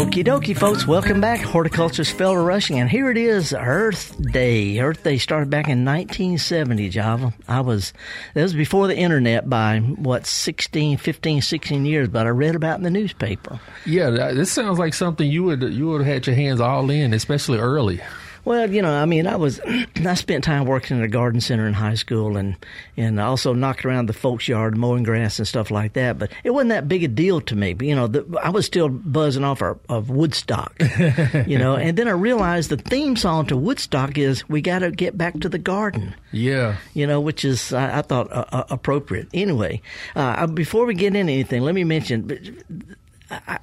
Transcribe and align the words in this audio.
Okie 0.00 0.24
dokie, 0.24 0.56
folks. 0.56 0.86
Welcome 0.86 1.20
back. 1.20 1.40
Horticulturist 1.40 2.16
Felder 2.16 2.42
Rushing. 2.42 2.80
And 2.80 2.88
here 2.88 3.10
it 3.10 3.18
is, 3.18 3.52
Earth 3.52 4.16
Day. 4.32 4.80
Earth 4.80 5.02
Day 5.04 5.18
started 5.18 5.50
back 5.50 5.68
in 5.68 5.84
1970, 5.84 6.88
Java. 6.88 7.34
I 7.46 7.60
was, 7.60 7.92
that 8.32 8.42
was 8.42 8.54
before 8.54 8.86
the 8.86 8.96
internet 8.96 9.50
by, 9.50 9.80
what, 9.80 10.24
16, 10.24 10.96
15, 10.96 11.42
16 11.42 11.84
years, 11.84 12.08
but 12.08 12.26
I 12.26 12.30
read 12.30 12.54
about 12.54 12.78
in 12.78 12.82
the 12.82 12.90
newspaper. 12.90 13.60
Yeah, 13.84 14.08
this 14.32 14.50
sounds 14.50 14.78
like 14.78 14.94
something 14.94 15.30
you 15.30 15.44
would 15.44 15.62
you 15.62 15.88
would 15.88 16.00
have 16.00 16.10
had 16.10 16.26
your 16.26 16.34
hands 16.34 16.60
all 16.60 16.88
in, 16.88 17.12
especially 17.12 17.58
early. 17.58 18.00
Well, 18.44 18.70
you 18.72 18.82
know, 18.82 18.92
I 18.92 19.04
mean, 19.04 19.26
I 19.26 19.36
was 19.36 19.60
I 19.96 20.14
spent 20.14 20.44
time 20.44 20.64
working 20.64 20.96
in 20.96 21.02
a 21.02 21.08
garden 21.08 21.40
center 21.40 21.66
in 21.66 21.74
high 21.74 21.94
school, 21.94 22.36
and 22.36 22.56
and 22.96 23.20
also 23.20 23.52
knocked 23.52 23.84
around 23.84 24.06
the 24.06 24.12
folks' 24.12 24.48
yard, 24.48 24.76
mowing 24.76 25.02
grass 25.02 25.38
and 25.38 25.46
stuff 25.46 25.70
like 25.70 25.94
that. 25.94 26.18
But 26.18 26.32
it 26.44 26.50
wasn't 26.50 26.70
that 26.70 26.88
big 26.88 27.04
a 27.04 27.08
deal 27.08 27.40
to 27.42 27.56
me. 27.56 27.74
But, 27.74 27.86
you 27.86 27.94
know, 27.94 28.06
the, 28.06 28.38
I 28.42 28.50
was 28.50 28.66
still 28.66 28.88
buzzing 28.88 29.44
off 29.44 29.62
of, 29.62 29.78
of 29.88 30.10
Woodstock, 30.10 30.74
you 31.46 31.58
know. 31.58 31.76
And 31.76 31.96
then 31.96 32.08
I 32.08 32.12
realized 32.12 32.70
the 32.70 32.76
theme 32.76 33.16
song 33.16 33.46
to 33.46 33.56
Woodstock 33.56 34.18
is 34.18 34.48
"We 34.48 34.60
Got 34.60 34.80
to 34.80 34.90
Get 34.90 35.16
Back 35.16 35.40
to 35.40 35.48
the 35.48 35.58
Garden." 35.58 36.14
Yeah, 36.32 36.76
you 36.94 37.06
know, 37.06 37.20
which 37.20 37.44
is 37.44 37.72
I, 37.72 37.98
I 37.98 38.02
thought 38.02 38.30
uh, 38.32 38.44
uh, 38.52 38.64
appropriate. 38.70 39.28
Anyway, 39.34 39.82
uh, 40.16 40.46
before 40.46 40.86
we 40.86 40.94
get 40.94 41.08
into 41.08 41.32
anything, 41.32 41.62
let 41.62 41.74
me 41.74 41.84
mention 41.84 42.26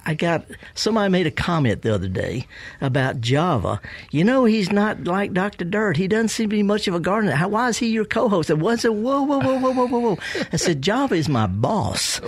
I 0.05 0.13
got 0.13 0.45
somebody 0.75 1.11
made 1.11 1.27
a 1.27 1.31
comment 1.31 1.81
the 1.81 1.93
other 1.93 2.07
day 2.07 2.47
about 2.79 3.19
Java. 3.19 3.81
You 4.11 4.23
know, 4.23 4.45
he's 4.45 4.71
not 4.71 5.03
like 5.03 5.33
Dr. 5.33 5.65
Dirt. 5.65 5.97
He 5.97 6.07
doesn't 6.07 6.29
seem 6.29 6.49
to 6.49 6.55
be 6.55 6.63
much 6.63 6.87
of 6.87 6.95
a 6.95 6.99
gardener. 6.99 7.33
How, 7.33 7.49
why 7.49 7.67
is 7.67 7.77
he 7.77 7.87
your 7.87 8.05
co-host? 8.05 8.49
I 8.49 8.75
said, 8.75 8.91
whoa, 8.91 9.23
whoa, 9.23 9.39
whoa, 9.39 9.59
whoa, 9.59 9.73
whoa, 9.73 9.87
whoa, 9.87 9.99
whoa. 9.99 10.17
I 10.53 10.55
said, 10.55 10.81
Java 10.81 11.15
is 11.15 11.27
my 11.27 11.47
boss. 11.47 12.19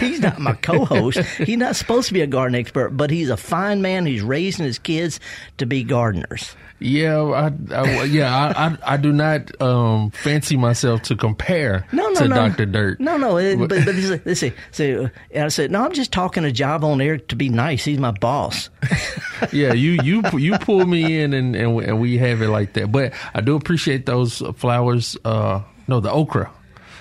He's 0.00 0.20
not 0.20 0.38
my 0.38 0.54
co-host. 0.54 1.18
He's 1.18 1.58
not 1.58 1.76
supposed 1.76 2.08
to 2.08 2.14
be 2.14 2.22
a 2.22 2.26
garden 2.26 2.54
expert, 2.54 2.90
but 2.90 3.10
he's 3.10 3.28
a 3.28 3.36
fine 3.36 3.82
man 3.82 4.06
who's 4.06 4.22
raising 4.22 4.64
his 4.64 4.78
kids 4.78 5.20
to 5.58 5.66
be 5.66 5.84
gardeners. 5.84 6.56
Yeah, 6.78 7.22
I, 7.22 7.74
I 7.74 8.04
yeah, 8.04 8.34
I, 8.34 8.66
I, 8.66 8.78
I, 8.94 8.96
do 8.98 9.10
not 9.10 9.60
um, 9.62 10.10
fancy 10.10 10.58
myself 10.58 11.02
to 11.02 11.16
compare 11.16 11.86
no, 11.90 12.08
no, 12.10 12.20
to 12.20 12.28
no. 12.28 12.34
Doctor 12.34 12.66
Dirt. 12.66 13.00
No, 13.00 13.16
no, 13.16 13.32
but 13.32 13.68
but, 13.68 13.84
but 13.86 13.94
this, 13.94 14.40
this, 14.40 14.52
so, 14.72 15.08
and 15.30 15.44
I 15.44 15.48
said, 15.48 15.70
no, 15.70 15.84
I'm 15.84 15.94
just 15.94 16.12
talking 16.12 16.44
a 16.44 16.52
job 16.52 16.84
on 16.84 17.00
air 17.00 17.16
to 17.16 17.36
be 17.36 17.48
nice. 17.48 17.84
He's 17.84 17.98
my 17.98 18.10
boss. 18.10 18.68
yeah, 19.52 19.72
you 19.72 19.98
you 20.02 20.22
you 20.38 20.58
pull 20.58 20.84
me 20.84 21.18
in 21.20 21.32
and, 21.32 21.56
and 21.56 21.80
and 21.80 21.98
we 21.98 22.18
have 22.18 22.42
it 22.42 22.48
like 22.48 22.74
that. 22.74 22.92
But 22.92 23.14
I 23.32 23.40
do 23.40 23.56
appreciate 23.56 24.04
those 24.04 24.42
flowers. 24.56 25.16
Uh, 25.24 25.62
no, 25.88 26.00
the 26.00 26.12
okra 26.12 26.50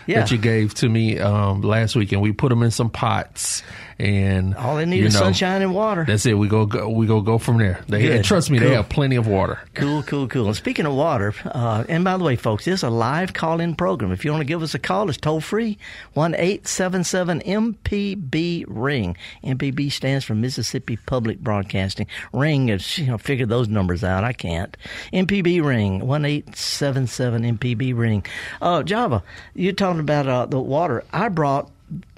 yeah. 0.07 0.19
that 0.19 0.31
you 0.31 0.37
gave 0.37 0.73
to 0.75 0.89
me 0.89 1.19
um, 1.19 1.61
last 1.61 1.95
week, 1.95 2.11
and 2.11 2.21
we 2.21 2.31
put 2.31 2.49
them 2.49 2.63
in 2.63 2.71
some 2.71 2.89
pots 2.89 3.63
and 3.97 4.55
all 4.55 4.75
they 4.75 4.85
need 4.85 5.05
is 5.05 5.13
know, 5.13 5.21
sunshine 5.21 5.61
and 5.61 5.73
water. 5.73 6.03
That's 6.05 6.25
it. 6.25 6.33
We 6.33 6.47
go, 6.47 6.65
go 6.65 6.89
we 6.89 7.07
go 7.07 7.21
go 7.21 7.37
from 7.37 7.57
there. 7.57 7.81
They 7.87 8.21
trust 8.21 8.51
me, 8.51 8.59
cool. 8.59 8.67
they 8.67 8.75
have 8.75 8.89
plenty 8.89 9.15
of 9.15 9.27
water. 9.27 9.59
Cool, 9.73 10.03
cool, 10.03 10.27
cool. 10.27 10.47
And 10.47 10.55
speaking 10.55 10.85
of 10.85 10.93
water, 10.93 11.33
uh, 11.45 11.85
and 11.87 12.03
by 12.03 12.17
the 12.17 12.23
way, 12.23 12.35
folks, 12.35 12.65
this 12.65 12.79
is 12.79 12.83
a 12.83 12.89
live 12.89 13.33
call 13.33 13.61
in 13.61 13.75
program. 13.75 14.11
If 14.11 14.25
you 14.25 14.31
want 14.31 14.41
to 14.41 14.45
give 14.45 14.61
us 14.61 14.73
a 14.73 14.79
call, 14.79 15.07
it's 15.09 15.17
toll 15.17 15.39
free 15.39 15.77
one 16.13 16.35
eight 16.37 16.67
seven 16.67 17.03
seven 17.03 17.39
MPB 17.41 18.65
ring. 18.67 19.15
MPB 19.43 19.91
stands 19.91 20.25
for 20.25 20.35
Mississippi 20.35 20.97
Public 20.97 21.39
Broadcasting. 21.39 22.07
Ring 22.33 22.69
is 22.69 22.97
you 22.97 23.07
know 23.07 23.17
figure 23.17 23.45
those 23.45 23.69
numbers 23.69 24.03
out. 24.03 24.23
I 24.25 24.33
can't. 24.33 24.75
MPB 25.13 25.63
ring 25.63 26.05
one 26.05 26.25
eight 26.25 26.55
seven 26.55 27.07
seven 27.07 27.43
MPB 27.43 27.97
ring. 27.97 28.25
Oh, 28.61 28.83
Java, 28.83 29.23
you're 29.53 29.73
talking 29.73 30.01
about 30.01 30.27
uh, 30.27 30.45
the 30.45 30.59
water. 30.59 31.03
I 31.13 31.29
brought 31.29 31.71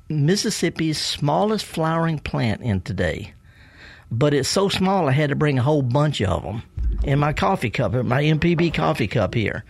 Mississippi's 0.10 0.98
smallest 0.98 1.66
flowering 1.66 2.20
plant 2.20 2.62
in 2.62 2.82
today. 2.82 3.34
But 4.10 4.34
it's 4.34 4.48
so 4.48 4.70
small 4.70 5.10
I 5.10 5.12
had 5.12 5.30
to 5.30 5.36
bring 5.36 5.60
a 5.60 5.64
whole 5.64 5.82
bunch 5.82 6.22
of 6.22 6.44
them 6.44 6.64
in 7.04 7.20
my 7.20 7.34
coffee 7.34 7.70
cup, 7.70 7.94
in 7.94 8.08
my 8.08 8.24
MPB 8.24 8.74
coffee 8.74 9.08
cup 9.08 9.34
here. 9.34 9.64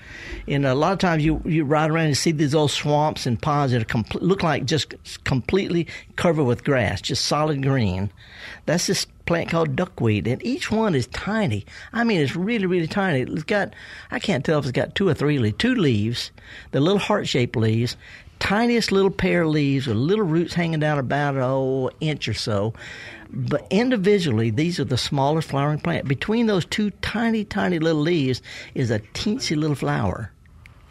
And 0.48 0.66
a 0.66 0.76
lot 0.76 0.94
of 0.94 1.00
times 1.00 1.26
you, 1.26 1.42
you 1.46 1.64
ride 1.64 1.90
around 1.90 2.08
and 2.08 2.18
see 2.18 2.32
these 2.32 2.56
old 2.56 2.72
swamps 2.72 3.26
and 3.26 3.42
ponds 3.42 3.74
that 3.74 3.88
com- 3.88 4.06
look 4.16 4.44
like 4.44 4.66
just 4.66 4.94
completely 5.24 5.88
covered 6.16 6.44
with 6.44 6.64
grass, 6.64 7.02
just 7.02 7.26
solid 7.26 7.64
green. 7.64 8.12
That's 8.66 8.88
this 8.88 9.06
plant 9.26 9.50
called 9.50 9.76
duckweed, 9.76 10.28
and 10.28 10.44
each 10.46 10.72
one 10.72 10.96
is 10.96 11.08
tiny. 11.08 11.66
I 11.92 12.04
mean, 12.04 12.22
it's 12.22 12.36
really, 12.36 12.66
really 12.66 12.88
tiny. 12.88 13.22
It's 13.22 13.44
got, 13.44 13.74
I 14.12 14.20
can't 14.20 14.46
tell 14.46 14.60
if 14.60 14.66
it's 14.66 14.72
got 14.72 14.96
two 14.96 15.08
or 15.08 15.14
three 15.14 15.40
leaves, 15.40 15.58
two 15.58 15.76
leaves, 15.76 16.32
the 16.72 16.80
little 16.80 17.00
heart 17.00 17.28
shaped 17.28 17.56
leaves, 17.56 17.98
tiniest 18.40 18.92
little 18.92 19.12
pair 19.12 19.44
of 19.44 19.50
leaves 19.50 19.88
with 19.88 19.98
little 19.98 20.26
roots 20.26 20.54
hanging 20.54 20.80
down 20.80 21.00
about 21.00 21.36
an 21.36 21.42
oh, 21.44 21.90
inch 22.00 22.28
or 22.28 22.34
so. 22.34 22.74
But 23.30 23.68
individually, 23.70 24.50
these 24.50 24.80
are 24.80 24.86
the 24.86 24.98
smallest 24.98 25.50
flowering 25.50 25.80
plant. 25.80 26.08
Between 26.08 26.48
those 26.48 26.66
two 26.66 26.92
tiny, 27.02 27.44
tiny 27.44 27.80
little 27.80 28.02
leaves 28.02 28.42
is 28.74 28.90
a 28.90 29.00
teensy 29.00 29.58
little 29.58 29.76
flower. 29.76 30.32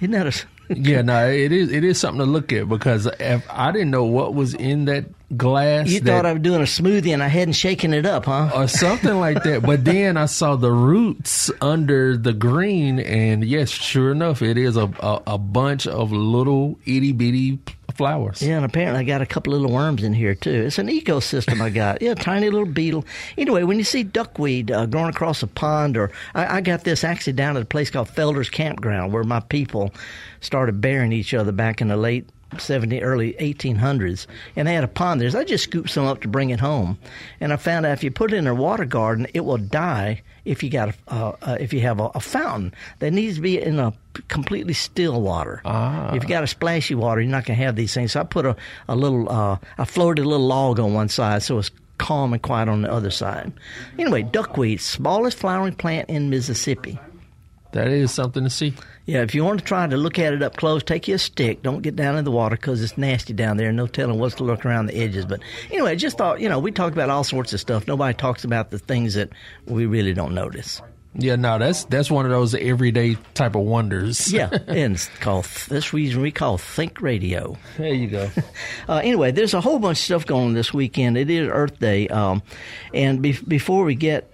Isn't 0.01 0.13
that 0.13 0.27
a 0.27 0.47
yeah, 0.75 1.03
no, 1.03 1.29
it 1.29 1.53
is. 1.53 1.71
It 1.71 1.85
is 1.85 1.99
something 1.99 2.21
to 2.21 2.31
look 2.31 2.53
at 2.53 2.69
because 2.69 3.07
if 3.21 3.47
I 3.51 3.73
didn't 3.73 3.91
know 3.91 4.05
what 4.05 4.35
was 4.35 4.55
in 4.55 4.87
that 4.87 5.07
glass. 5.37 5.89
You 5.89 6.01
that, 6.01 6.11
thought 6.11 6.27
I 6.27 6.33
was 6.33 6.43
doing 6.43 6.61
a 6.61 6.65
smoothie 6.65 7.13
and 7.13 7.23
I 7.23 7.29
hadn't 7.29 7.55
shaken 7.55 7.93
it 7.93 8.07
up, 8.07 8.27
huh? 8.27 8.51
Or 8.55 8.69
something 8.69 9.19
like 9.19 9.43
that. 9.45 9.63
But 9.63 9.85
then 9.85 10.17
I 10.17 10.27
saw 10.27 10.57
the 10.57 10.73
roots 10.73 11.51
under 11.61 12.17
the 12.17 12.33
green, 12.33 13.01
and 13.01 13.45
yes, 13.45 13.71
sure 13.71 14.13
enough, 14.13 14.43
it 14.43 14.59
is 14.59 14.77
a 14.77 14.91
a, 15.01 15.23
a 15.27 15.39
bunch 15.39 15.87
of 15.87 16.13
little 16.13 16.79
itty 16.85 17.13
bitty 17.13 17.59
flowers. 17.97 18.43
Yeah, 18.43 18.57
and 18.57 18.65
apparently 18.65 19.01
I 19.01 19.05
got 19.05 19.23
a 19.23 19.27
couple 19.27 19.53
little 19.53 19.71
worms 19.71 20.03
in 20.03 20.13
here 20.13 20.35
too. 20.35 20.65
It's 20.67 20.79
an 20.79 20.89
ecosystem 20.89 21.61
I 21.61 21.71
got. 21.71 22.03
Yeah, 22.03 22.15
tiny 22.15 22.51
little 22.51 22.67
beetle. 22.67 23.05
Anyway, 23.39 23.63
when 23.63 23.79
you 23.79 23.85
see 23.85 24.03
duckweed 24.03 24.71
uh, 24.71 24.87
growing 24.87 25.09
across 25.09 25.43
a 25.43 25.47
pond, 25.47 25.97
or 25.97 26.11
I, 26.35 26.59
I 26.59 26.61
got 26.61 26.85
this 26.85 27.05
actually 27.05 27.33
down 27.35 27.57
at 27.57 27.63
a 27.63 27.67
place 27.67 27.91
called 27.91 28.09
Felder's 28.09 28.51
Campground, 28.51 29.13
where 29.13 29.25
my 29.25 29.41
people 29.41 29.93
started 30.41 30.81
burying 30.81 31.13
each 31.13 31.35
other 31.35 31.53
back 31.53 31.81
in 31.81 31.89
the 31.89 31.97
late 31.97 32.29
70, 32.61 33.03
early 33.03 33.35
1800s, 33.35 34.27
and 34.55 34.67
they 34.67 34.75
had 34.75 34.85
a 34.85 34.89
pond 34.89 35.21
there. 35.21 35.31
So 35.31 35.41
I 35.41 35.45
just 35.45 35.65
scooped 35.65 35.91
some 35.91 36.07
up 36.07 36.21
to 36.23 36.29
bring 36.29 36.51
it 36.51 36.61
home, 36.61 36.99
and 37.41 37.53
I 37.53 37.57
found 37.57 37.87
out 37.87 37.93
if 37.93 38.05
you 38.05 38.11
put 38.11 38.33
it 38.33 38.37
in 38.37 38.47
a 38.47 38.55
water 38.55 38.85
garden, 38.85 39.27
it 39.35 39.45
will 39.45 39.59
die 39.59 40.23
if 40.45 40.63
you 40.63 40.71
got 40.71 40.91
a, 40.91 40.95
uh, 41.09 41.37
uh, 41.43 41.57
if 41.61 41.73
you 41.73 41.81
have 41.81 42.01
a, 42.01 42.07
a, 42.15 42.21
fountain 42.21 42.73
that 43.01 43.13
needs 43.13 43.35
to 43.35 43.41
be 43.41 43.61
in 43.61 43.79
a 43.81 43.93
completely 44.29 44.73
still 44.73 45.21
water. 45.21 45.61
Ah. 45.65 46.15
If 46.15 46.23
you 46.23 46.29
got 46.29 46.45
a 46.45 46.47
splashy 46.47 46.95
water, 46.95 47.21
you're 47.21 47.31
not 47.31 47.45
gonna 47.45 47.57
have 47.57 47.75
these 47.75 47.93
things. 47.93 48.13
So 48.13 48.21
I 48.21 48.25
put 48.25 48.47
a, 48.47 48.57
a 48.89 48.95
little, 48.95 49.29
uh, 49.29 49.59
I 49.77 49.85
floated 49.85 50.25
a 50.25 50.29
little 50.29 50.47
log 50.47 50.79
on 50.79 50.95
one 50.95 51.09
side, 51.09 51.43
so 51.43 51.59
it's 51.59 51.71
calm 51.99 52.33
and 52.33 52.43
quiet 52.43 52.69
on 52.69 52.83
the 52.83 52.93
other 52.93 53.11
side. 53.11 53.53
Anyway, 53.99 54.23
duckweed, 54.23 54.81
smallest 54.81 55.39
flowering 55.39 55.75
plant 55.75 56.09
in 56.09 56.31
Mississippi. 56.31 56.99
That 57.77 57.89
is 57.89 58.11
something 58.11 58.43
to 58.43 58.49
see. 58.49 58.73
Yeah, 59.05 59.21
if 59.21 59.35
you 59.35 59.45
want 59.45 59.59
to 59.59 59.65
try 59.67 59.87
to 59.87 59.99
look 59.99 60.19
at 60.19 60.33
it 60.33 60.43
up 60.43 60.57
close, 60.57 60.83
take 60.83 61.09
you 61.09 61.17
a 61.17 61.19
stick. 61.19 61.63
Don't 61.63 61.83
get 61.83 61.95
down 61.95 62.17
in 62.17 62.25
the 62.25 62.31
water 62.31 62.57
because 62.57 62.83
it's 62.83 62.97
nasty 62.97 63.35
down 63.35 63.59
there. 63.59 63.71
No 63.71 63.87
telling 63.87 64.19
what's 64.19 64.37
to 64.37 64.45
look 64.45 64.65
around 64.65 64.87
the 64.87 64.97
edges. 64.97 65.27
But 65.27 65.41
anyway, 65.71 65.91
I 65.91 65.95
just 65.95 66.17
thought, 66.17 66.41
you 66.41 66.49
know, 66.49 66.59
we 66.59 66.73
talk 66.73 66.95
about 66.95 67.11
all 67.11 67.23
sorts 67.23 67.53
of 67.53 67.61
stuff. 67.61 67.87
Nobody 67.87 68.15
talks 68.15 68.45
about 68.45 68.71
the 68.71 68.79
things 68.79 69.13
that 69.13 69.29
we 69.67 69.85
really 69.85 70.15
don't 70.15 70.35
notice. 70.35 70.81
Yeah, 71.19 71.37
no, 71.37 71.59
that's 71.59 71.85
that's 71.85 72.11
one 72.11 72.25
of 72.25 72.31
those 72.31 72.55
everyday 72.55 73.17
type 73.35 73.57
of 73.57 73.63
wonders. 73.63 74.33
yeah, 74.33 74.49
and 74.67 74.95
it's 74.95 75.09
called 75.21 75.45
this 75.69 75.93
reason 75.93 76.23
we 76.23 76.31
call 76.31 76.57
Think 76.57 77.03
Radio. 77.03 77.59
There 77.77 77.93
you 77.93 78.07
go. 78.07 78.31
uh, 78.89 79.03
anyway, 79.05 79.33
there's 79.33 79.53
a 79.53 79.61
whole 79.61 79.79
bunch 79.79 79.99
of 79.99 80.05
stuff 80.05 80.25
going 80.25 80.47
on 80.47 80.55
this 80.55 80.73
weekend. 80.73 81.19
It 81.19 81.29
is 81.29 81.51
Earth 81.53 81.79
Day, 81.79 82.09
um, 82.09 82.43
and 82.95 83.21
be- 83.21 83.39
before 83.47 83.85
we 83.85 83.97
get 83.97 84.33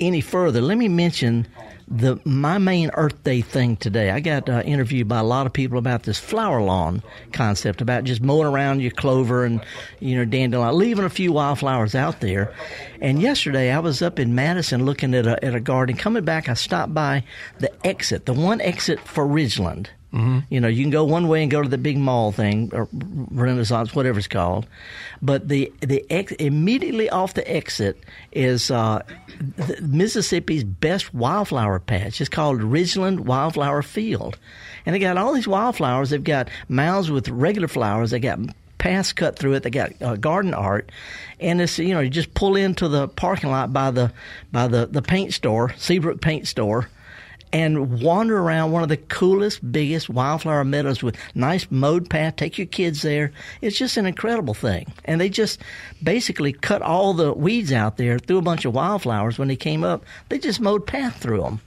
any 0.00 0.22
further, 0.22 0.62
let 0.62 0.78
me 0.78 0.88
mention 0.88 1.46
the 1.90 2.20
my 2.24 2.58
main 2.58 2.90
Earth 2.94 3.22
Day 3.24 3.40
thing 3.40 3.76
today. 3.76 4.10
I 4.10 4.20
got 4.20 4.48
uh, 4.48 4.62
interviewed 4.64 5.08
by 5.08 5.18
a 5.18 5.24
lot 5.24 5.46
of 5.46 5.52
people 5.52 5.78
about 5.78 6.02
this 6.02 6.18
flower 6.18 6.62
lawn 6.62 7.02
concept, 7.32 7.80
about 7.80 8.04
just 8.04 8.20
mowing 8.20 8.46
around 8.46 8.80
your 8.80 8.90
clover 8.90 9.44
and 9.44 9.64
you 10.00 10.16
know 10.16 10.24
dandelion, 10.24 10.76
leaving 10.76 11.04
a 11.04 11.10
few 11.10 11.32
wildflowers 11.32 11.94
out 11.94 12.20
there. 12.20 12.54
And 13.00 13.22
yesterday 13.22 13.70
I 13.72 13.78
was 13.78 14.02
up 14.02 14.18
in 14.18 14.34
Madison 14.34 14.84
looking 14.84 15.14
at 15.14 15.26
a 15.26 15.42
at 15.44 15.54
a 15.54 15.60
garden. 15.60 15.96
Coming 15.96 16.24
back, 16.24 16.48
I 16.48 16.54
stopped 16.54 16.92
by 16.92 17.24
the 17.58 17.70
exit, 17.86 18.26
the 18.26 18.34
one 18.34 18.60
exit 18.60 19.00
for 19.00 19.26
Ridgeland 19.26 19.88
Mm-hmm. 20.12 20.38
You 20.48 20.60
know, 20.60 20.68
you 20.68 20.82
can 20.82 20.90
go 20.90 21.04
one 21.04 21.28
way 21.28 21.42
and 21.42 21.50
go 21.50 21.62
to 21.62 21.68
the 21.68 21.76
big 21.76 21.98
mall 21.98 22.32
thing 22.32 22.70
or 22.72 22.88
Renaissance, 22.92 23.94
whatever 23.94 24.18
it's 24.18 24.26
called, 24.26 24.66
but 25.20 25.48
the 25.48 25.70
the 25.80 26.04
ex, 26.08 26.32
immediately 26.32 27.10
off 27.10 27.34
the 27.34 27.48
exit 27.50 28.02
is 28.32 28.70
uh, 28.70 29.02
Mississippi's 29.82 30.64
best 30.64 31.12
wildflower 31.12 31.78
patch. 31.78 32.22
It's 32.22 32.30
called 32.30 32.60
Ridgeland 32.60 33.20
Wildflower 33.20 33.82
Field, 33.82 34.38
and 34.86 34.94
they 34.94 34.98
got 34.98 35.18
all 35.18 35.34
these 35.34 35.48
wildflowers. 35.48 36.08
They've 36.08 36.24
got 36.24 36.48
mounds 36.70 37.10
with 37.10 37.28
regular 37.28 37.68
flowers. 37.68 38.10
They 38.10 38.18
got 38.18 38.38
paths 38.78 39.12
cut 39.12 39.38
through 39.38 39.54
it. 39.54 39.62
They 39.62 39.70
got 39.70 39.92
uh, 40.00 40.16
garden 40.16 40.54
art, 40.54 40.90
and 41.38 41.60
it's 41.60 41.78
you 41.78 41.92
know 41.92 42.00
you 42.00 42.08
just 42.08 42.32
pull 42.32 42.56
into 42.56 42.88
the 42.88 43.08
parking 43.08 43.50
lot 43.50 43.74
by 43.74 43.90
the 43.90 44.10
by 44.52 44.68
the 44.68 44.86
the 44.86 45.02
paint 45.02 45.34
store, 45.34 45.74
Seabrook 45.76 46.22
Paint 46.22 46.48
Store 46.48 46.88
and 47.52 48.02
wander 48.02 48.38
around 48.38 48.72
one 48.72 48.82
of 48.82 48.88
the 48.88 48.96
coolest, 48.96 49.70
biggest 49.72 50.08
wildflower 50.08 50.64
meadows 50.64 51.02
with 51.02 51.16
nice 51.34 51.66
mowed 51.70 52.08
path. 52.10 52.36
Take 52.36 52.58
your 52.58 52.66
kids 52.66 53.02
there. 53.02 53.32
It's 53.60 53.78
just 53.78 53.96
an 53.96 54.06
incredible 54.06 54.54
thing. 54.54 54.92
And 55.04 55.20
they 55.20 55.28
just 55.28 55.60
basically 56.02 56.52
cut 56.52 56.82
all 56.82 57.14
the 57.14 57.32
weeds 57.32 57.72
out 57.72 57.96
there, 57.96 58.18
threw 58.18 58.38
a 58.38 58.42
bunch 58.42 58.64
of 58.64 58.74
wildflowers. 58.74 59.38
When 59.38 59.48
they 59.48 59.56
came 59.56 59.84
up, 59.84 60.04
they 60.28 60.38
just 60.38 60.60
mowed 60.60 60.86
path 60.86 61.16
through 61.16 61.42
them. 61.42 61.60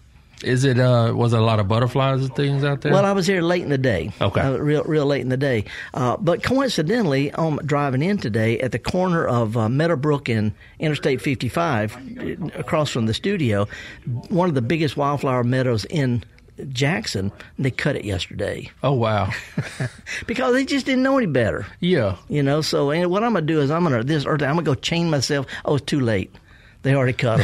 Is 0.44 0.64
it 0.66 0.80
uh 0.80 1.14
was 1.16 1.34
it 1.34 1.40
a 1.40 1.44
lot 1.44 1.60
of 1.60 1.68
butterflies 1.68 2.22
and 2.22 2.36
things 2.36 2.64
out 2.64 2.82
there? 2.82 2.92
Well, 2.92 3.06
I 3.06 3.12
was 3.12 3.28
here 3.28 3.42
late 3.42 3.64
in 3.64 3.70
the 3.70 3.78
day. 3.78 4.12
Okay, 4.20 4.42
uh, 4.42 4.58
real 4.58 4.84
real 4.84 5.06
late 5.06 5.22
in 5.22 5.30
the 5.30 5.38
day. 5.38 5.66
Uh, 5.94 6.18
but 6.18 6.44
coincidentally, 6.44 7.32
um, 7.32 7.60
driving 7.66 8.02
in 8.02 8.18
today 8.18 8.60
at 8.60 8.72
the 8.72 8.80
corner 8.80 9.26
of 9.26 9.58
uh, 9.58 9.70
Meadowbrook 9.70 10.30
and 10.30 10.54
Interstate 10.80 11.22
55, 11.22 12.52
across 12.56 12.90
from 12.90 13.06
the 13.06 13.14
studio, 13.14 13.68
one 14.30 14.50
of 14.50 14.56
the 14.56 14.62
biggest 14.62 14.98
wildflower 14.98 15.44
meadows 15.44 15.86
in 15.86 16.24
Jackson, 16.70 17.32
they 17.58 17.72
cut 17.72 17.96
it 17.96 18.06
yesterday. 18.06 18.70
Oh 18.84 18.94
wow! 18.94 19.32
because 20.28 20.54
they 20.54 20.66
just 20.66 20.86
didn't 20.86 21.04
know 21.04 21.18
any 21.18 21.28
better. 21.28 21.66
Yeah, 21.80 22.18
you 22.30 22.44
know. 22.44 22.62
So 22.62 22.92
and 22.92 23.10
what 23.10 23.24
I'm 23.24 23.34
gonna 23.34 23.46
do 23.46 23.62
is 23.62 23.72
I'm 23.72 23.84
gonna 23.84 24.04
this 24.04 24.26
earth. 24.26 24.42
I'm 24.42 24.56
gonna 24.56 24.64
go 24.64 24.76
chain 24.76 25.10
myself. 25.10 25.46
Oh, 25.66 25.76
it's 25.76 25.86
too 25.86 26.00
late. 26.00 26.34
They 26.84 26.96
already 26.96 27.14
cut 27.14 27.38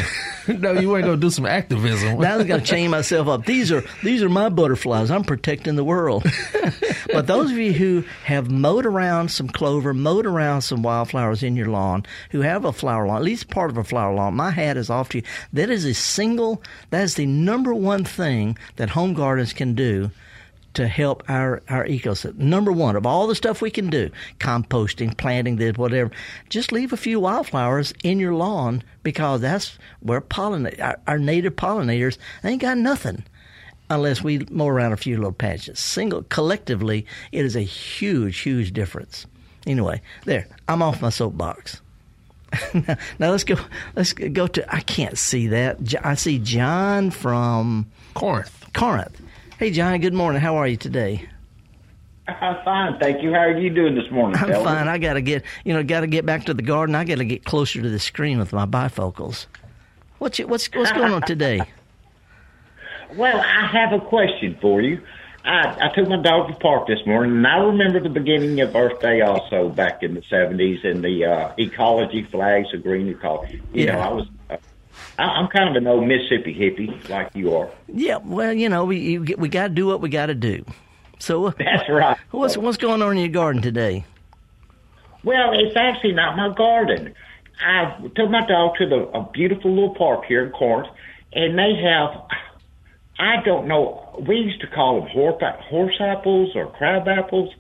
them. 0.47 0.61
no, 0.61 0.71
you 0.73 0.95
ain't 0.95 1.05
gonna 1.05 1.17
do 1.17 1.29
some 1.29 1.45
activism. 1.45 2.19
now 2.19 2.39
I 2.39 2.43
got 2.43 2.61
to 2.61 2.65
chain 2.65 2.89
myself 2.89 3.27
up. 3.27 3.45
These 3.45 3.71
are 3.71 3.83
these 4.03 4.23
are 4.23 4.29
my 4.29 4.49
butterflies. 4.49 5.11
I'm 5.11 5.23
protecting 5.23 5.75
the 5.75 5.83
world. 5.83 6.25
but 7.13 7.27
those 7.27 7.51
of 7.51 7.57
you 7.57 7.73
who 7.73 8.03
have 8.23 8.49
mowed 8.49 8.85
around 8.85 9.29
some 9.29 9.47
clover, 9.47 9.93
mowed 9.93 10.25
around 10.25 10.61
some 10.61 10.81
wildflowers 10.81 11.43
in 11.43 11.55
your 11.55 11.67
lawn, 11.67 12.05
who 12.31 12.41
have 12.41 12.65
a 12.65 12.73
flower 12.73 13.05
lawn, 13.07 13.17
at 13.17 13.23
least 13.23 13.49
part 13.49 13.69
of 13.69 13.77
a 13.77 13.83
flower 13.83 14.15
lawn, 14.15 14.33
my 14.33 14.49
hat 14.49 14.75
is 14.75 14.89
off 14.89 15.09
to 15.09 15.19
you. 15.19 15.23
That 15.53 15.69
is 15.69 15.85
a 15.85 15.93
single. 15.93 16.63
That 16.89 17.03
is 17.03 17.15
the 17.15 17.27
number 17.27 17.73
one 17.73 18.03
thing 18.03 18.57
that 18.77 18.89
home 18.89 19.13
gardens 19.13 19.53
can 19.53 19.75
do 19.75 20.09
to 20.77 20.87
help 20.87 21.23
our, 21.27 21.63
our 21.69 21.85
ecosystem. 21.87 22.37
Number 22.37 22.71
one, 22.71 22.95
of 22.95 23.07
all 23.07 23.25
the 23.25 23.33
stuff 23.33 23.63
we 23.63 23.71
can 23.71 23.89
do, 23.89 24.11
composting, 24.37 25.17
planting 25.17 25.55
this, 25.55 25.75
whatever, 25.75 26.11
just 26.49 26.71
leave 26.71 26.93
a 26.93 26.97
few 26.97 27.19
wildflowers 27.19 27.95
in 28.03 28.19
your 28.19 28.35
lawn 28.35 28.83
because 29.01 29.41
that's 29.41 29.79
where 30.01 30.21
pollinate 30.21 30.79
our, 30.79 30.99
our 31.07 31.17
native 31.17 31.55
pollinators 31.55 32.19
ain't 32.43 32.61
got 32.61 32.77
nothing 32.77 33.23
unless 33.89 34.21
we 34.21 34.45
mow 34.51 34.67
around 34.67 34.93
a 34.93 34.97
few 34.97 35.15
little 35.15 35.31
patches. 35.31 35.79
Single 35.79 36.21
collectively, 36.23 37.07
it 37.31 37.43
is 37.43 37.55
a 37.55 37.61
huge, 37.61 38.37
huge 38.37 38.71
difference. 38.71 39.25
Anyway, 39.65 39.99
there, 40.25 40.47
I'm 40.67 40.83
off 40.83 41.01
my 41.01 41.09
soapbox. 41.09 41.81
now, 42.75 42.97
now, 43.19 43.31
let's 43.31 43.43
go. 43.43 43.55
Let's 43.95 44.13
go 44.13 44.45
to. 44.45 44.73
I 44.75 44.81
can't 44.81 45.17
see 45.17 45.47
that. 45.47 45.79
I 46.05 46.13
see 46.13 46.37
John 46.37 47.09
from 47.09 47.87
Corinth. 48.13 48.69
Corinth. 48.73 49.19
Hey, 49.57 49.71
Johnny, 49.71 49.97
good 49.97 50.13
morning. 50.13 50.39
How 50.39 50.57
are 50.57 50.67
you 50.67 50.77
today? 50.77 51.27
I'm 52.27 52.63
fine, 52.63 52.99
thank 52.99 53.23
you. 53.23 53.31
How 53.31 53.39
are 53.39 53.57
you 53.57 53.71
doing 53.71 53.95
this 53.95 54.11
morning? 54.11 54.39
I'm 54.39 54.63
fine. 54.63 54.87
I 54.87 54.99
got 54.99 55.13
to 55.13 55.21
get, 55.21 55.43
you 55.63 55.73
know, 55.73 55.81
got 55.83 56.01
to 56.01 56.07
get 56.07 56.27
back 56.27 56.45
to 56.45 56.53
the 56.53 56.61
garden. 56.61 56.93
I 56.93 57.05
got 57.05 57.17
to 57.17 57.25
get 57.25 57.43
closer 57.43 57.81
to 57.81 57.89
the 57.89 57.97
screen 57.97 58.37
with 58.37 58.53
my 58.53 58.67
bifocals. 58.67 59.47
What's 60.19 60.37
what's 60.39 60.67
what's 60.75 60.91
going 60.91 61.11
on 61.11 61.23
today? 61.23 61.61
well, 63.15 63.39
I 63.39 63.65
have 63.65 63.93
a 63.93 64.05
question 64.05 64.59
for 64.61 64.79
you. 64.79 65.01
I, 65.43 65.89
I 65.89 65.95
took 65.95 66.07
my 66.07 66.21
dog 66.21 66.49
to 66.49 66.53
the 66.53 66.59
park 66.59 66.85
this 66.85 67.03
morning, 67.07 67.37
and 67.37 67.47
I 67.47 67.57
remember 67.57 67.99
the 67.99 68.09
beginning 68.09 68.61
of 68.61 68.75
Earth 68.75 68.99
Day 68.99 69.21
also 69.21 69.69
back 69.69 70.03
in 70.03 70.13
the 70.13 70.21
'70s, 70.21 70.85
and 70.85 71.03
the 71.03 71.25
uh, 71.25 71.53
ecology 71.57 72.27
flags, 72.29 72.67
the 72.71 72.77
green 72.77 73.07
ecology. 73.07 73.59
You 73.73 73.85
yeah. 73.85 73.93
know, 73.93 73.99
I 74.01 74.13
was 74.13 74.27
uh, 74.51 74.57
I'm 75.19 75.47
kind 75.47 75.69
of 75.69 75.75
an 75.75 75.87
old 75.87 76.07
Mississippi 76.07 76.53
hippie, 76.53 77.09
like 77.09 77.31
you 77.33 77.55
are. 77.55 77.69
Yeah, 77.87 78.17
well, 78.17 78.53
you 78.53 78.69
know, 78.69 78.85
we 78.85 79.17
we 79.17 79.49
got 79.49 79.69
to 79.69 79.73
do 79.73 79.87
what 79.87 80.01
we 80.01 80.09
got 80.09 80.27
to 80.27 80.35
do. 80.35 80.63
So 81.19 81.47
uh, 81.47 81.51
that's 81.59 81.89
right. 81.89 82.17
What's 82.31 82.57
what's 82.57 82.77
going 82.77 83.01
on 83.01 83.13
in 83.13 83.17
your 83.17 83.29
garden 83.29 83.61
today? 83.61 84.05
Well, 85.23 85.51
it's 85.53 85.75
actually 85.75 86.13
not 86.13 86.37
my 86.37 86.53
garden. 86.55 87.13
I 87.59 87.99
took 88.15 88.29
my 88.29 88.45
dog 88.47 88.75
to 88.77 88.87
the 88.87 89.07
a 89.17 89.29
beautiful 89.31 89.73
little 89.73 89.95
park 89.95 90.25
here 90.25 90.45
in 90.45 90.51
Corinth, 90.51 90.89
and 91.33 91.57
they 91.57 91.75
have. 91.83 92.21
I 93.19 93.41
don't 93.43 93.67
know. 93.67 94.23
We 94.27 94.35
used 94.35 94.61
to 94.61 94.67
call 94.67 95.01
them 95.01 95.09
horse, 95.09 95.41
horse 95.41 95.95
apples 95.99 96.51
or 96.55 96.67
crab 96.67 97.07
apples. 97.07 97.51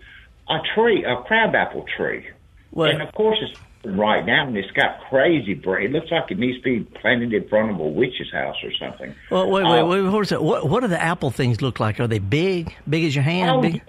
A 0.49 0.59
tree, 0.75 1.03
a 1.03 1.17
crab 1.23 1.55
apple 1.55 1.83
tree. 1.97 2.27
Well, 2.71 2.91
and 2.91 3.01
of 3.01 3.11
course, 3.13 3.39
it's 3.41 3.59
right 3.95 4.25
now, 4.25 4.47
and 4.47 4.57
it's 4.57 4.71
got 4.71 4.99
crazy 5.09 5.53
brain. 5.53 5.87
It 5.87 5.91
looks 5.91 6.11
like 6.11 6.31
it 6.31 6.39
needs 6.39 6.57
to 6.57 6.63
be 6.63 6.79
planted 6.99 7.33
in 7.33 7.47
front 7.47 7.71
of 7.71 7.79
a 7.79 7.87
witch's 7.87 8.31
house 8.31 8.57
or 8.63 8.71
something. 8.79 9.15
Well, 9.31 9.49
wait, 9.49 9.63
wait, 9.63 9.79
uh, 9.79 9.85
wait. 9.85 10.01
What, 10.03 10.43
what, 10.43 10.69
what 10.69 10.79
do 10.81 10.87
the 10.87 11.01
apple 11.01 11.31
things 11.31 11.61
look 11.61 11.79
like? 11.79 11.99
Are 11.99 12.07
they 12.07 12.19
big? 12.19 12.75
Big 12.89 13.03
as 13.03 13.15
your 13.15 13.23
hand? 13.23 13.51
Oh, 13.51 13.61
big? 13.61 13.81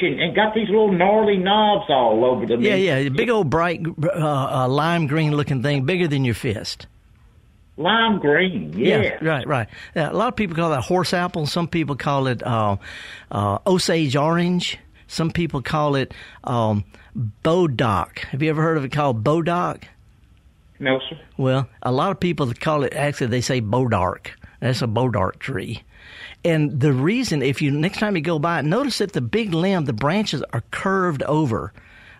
and 0.00 0.34
got 0.34 0.54
these 0.54 0.68
little 0.68 0.92
gnarly 0.92 1.38
knobs 1.38 1.86
all 1.88 2.24
over 2.24 2.46
them. 2.46 2.62
Yeah, 2.62 2.76
yeah, 2.76 3.08
big 3.08 3.30
old 3.30 3.50
bright 3.50 3.84
uh, 3.84 4.08
uh, 4.08 4.68
lime 4.68 5.06
green 5.06 5.34
looking 5.34 5.62
thing, 5.62 5.84
bigger 5.84 6.06
than 6.06 6.24
your 6.24 6.34
fist. 6.34 6.86
Lime 7.76 8.18
green, 8.18 8.72
yeah. 8.76 9.00
yeah 9.00 9.24
right, 9.24 9.46
right. 9.46 9.68
Yeah, 9.94 10.10
a 10.10 10.12
lot 10.12 10.28
of 10.28 10.36
people 10.36 10.56
call 10.56 10.70
that 10.70 10.82
horse 10.82 11.14
apple. 11.14 11.46
Some 11.46 11.68
people 11.68 11.96
call 11.96 12.26
it 12.26 12.42
uh, 12.44 12.76
uh 13.30 13.58
Osage 13.66 14.16
orange. 14.16 14.78
Some 15.08 15.30
people 15.30 15.60
call 15.62 15.96
it 15.96 16.14
um, 16.44 16.84
Bodock. 17.42 18.20
Have 18.20 18.42
you 18.42 18.50
ever 18.50 18.62
heard 18.62 18.76
of 18.76 18.84
it 18.84 18.92
called 18.92 19.24
Bodock? 19.24 19.84
No, 20.78 21.00
sir. 21.00 21.18
Well, 21.36 21.68
a 21.82 21.90
lot 21.90 22.12
of 22.12 22.20
people 22.20 22.52
call 22.54 22.84
it, 22.84 22.94
actually, 22.94 23.26
they 23.26 23.40
say 23.40 23.60
Bodark. 23.60 24.28
That's 24.60 24.82
a 24.82 24.86
Bodark 24.86 25.40
tree. 25.40 25.82
And 26.44 26.80
the 26.80 26.92
reason, 26.92 27.42
if 27.42 27.60
you 27.60 27.70
next 27.70 27.98
time 27.98 28.14
you 28.14 28.22
go 28.22 28.38
by 28.38 28.60
it, 28.60 28.64
notice 28.64 28.98
that 28.98 29.12
the 29.12 29.20
big 29.20 29.52
limb, 29.52 29.86
the 29.86 29.92
branches 29.92 30.42
are 30.52 30.62
curved 30.70 31.22
over. 31.24 31.72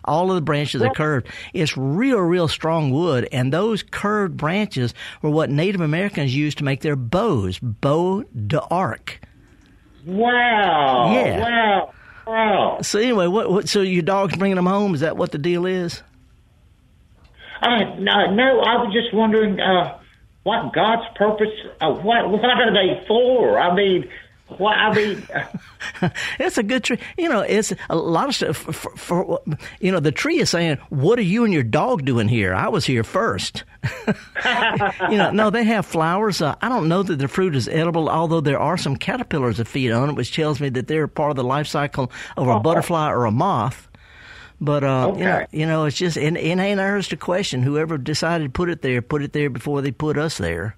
All 0.03 0.29
of 0.29 0.35
the 0.35 0.41
branches 0.41 0.81
are 0.81 0.93
curved. 0.93 1.27
It's 1.53 1.77
real, 1.77 2.19
real 2.19 2.47
strong 2.47 2.91
wood, 2.91 3.27
and 3.31 3.53
those 3.53 3.83
curved 3.83 4.35
branches 4.37 4.93
were 5.21 5.29
what 5.29 5.49
Native 5.49 5.81
Americans 5.81 6.35
used 6.35 6.57
to 6.57 6.63
make 6.63 6.81
their 6.81 6.95
bows. 6.95 7.59
Bow 7.59 8.23
d'arc. 8.23 9.21
Wow. 10.05 11.13
Yeah. 11.13 11.41
Wow. 11.41 11.93
Wow. 12.29 12.77
So 12.83 12.99
anyway, 12.99 13.25
what, 13.25 13.49
what? 13.49 13.67
So 13.67 13.81
your 13.81 14.03
dog's 14.03 14.35
bringing 14.35 14.57
them 14.57 14.67
home? 14.67 14.93
Is 14.93 15.01
that 15.01 15.17
what 15.17 15.31
the 15.31 15.39
deal 15.39 15.65
is? 15.65 16.03
Uh, 17.59 17.95
no, 17.97 18.31
no. 18.31 18.59
I 18.59 18.77
was 18.77 18.93
just 18.93 19.11
wondering 19.15 19.59
uh, 19.59 19.97
what 20.43 20.71
God's 20.71 21.07
purpose. 21.15 21.49
Uh, 21.81 21.91
what 21.91 22.29
what 22.29 22.45
are 22.45 22.71
they 22.71 23.03
for? 23.07 23.57
I 23.57 23.73
mean, 23.75 24.07
I 24.59 24.93
mean, 24.95 25.27
it's 26.39 26.57
a 26.57 26.63
good 26.63 26.83
tree. 26.83 26.99
You 27.17 27.29
know, 27.29 27.41
it's 27.41 27.73
a 27.89 27.95
lot 27.95 28.29
of 28.29 28.35
stuff. 28.35 28.57
For, 28.57 28.73
for, 28.73 28.95
for, 28.97 29.41
you 29.79 29.91
know, 29.91 29.99
the 29.99 30.11
tree 30.11 30.39
is 30.39 30.49
saying, 30.49 30.77
"What 30.89 31.19
are 31.19 31.23
you 31.23 31.43
and 31.43 31.53
your 31.53 31.63
dog 31.63 32.05
doing 32.05 32.27
here? 32.27 32.53
I 32.53 32.67
was 32.69 32.85
here 32.85 33.03
first. 33.03 33.63
you 35.09 35.17
know, 35.17 35.31
no, 35.31 35.49
they 35.49 35.63
have 35.63 35.85
flowers. 35.85 36.41
Uh, 36.41 36.55
I 36.61 36.69
don't 36.69 36.87
know 36.87 37.03
that 37.03 37.17
the 37.17 37.27
fruit 37.27 37.55
is 37.55 37.67
edible, 37.67 38.09
although 38.09 38.41
there 38.41 38.59
are 38.59 38.77
some 38.77 38.97
caterpillars 38.97 39.57
that 39.57 39.67
feed 39.67 39.91
on 39.91 40.09
it, 40.09 40.15
which 40.15 40.33
tells 40.35 40.59
me 40.59 40.69
that 40.69 40.87
they're 40.87 41.07
part 41.07 41.31
of 41.31 41.37
the 41.37 41.43
life 41.43 41.67
cycle 41.67 42.11
of 42.35 42.47
a 42.47 42.53
oh. 42.53 42.59
butterfly 42.59 43.11
or 43.11 43.25
a 43.25 43.31
moth. 43.31 43.87
But 44.61 44.83
uh, 44.83 45.09
okay. 45.09 45.19
you, 45.19 45.25
know, 45.25 45.45
you 45.51 45.65
know, 45.65 45.85
it's 45.85 45.97
just 45.97 46.17
it, 46.17 46.35
it 46.35 46.59
ain't 46.59 46.79
ours 46.79 47.07
to 47.09 47.17
question. 47.17 47.61
Whoever 47.61 47.97
decided 47.97 48.45
to 48.45 48.49
put 48.49 48.69
it 48.69 48.81
there, 48.81 49.01
put 49.01 49.21
it 49.21 49.31
there 49.31 49.49
before 49.49 49.81
they 49.81 49.91
put 49.91 50.17
us 50.17 50.37
there. 50.37 50.75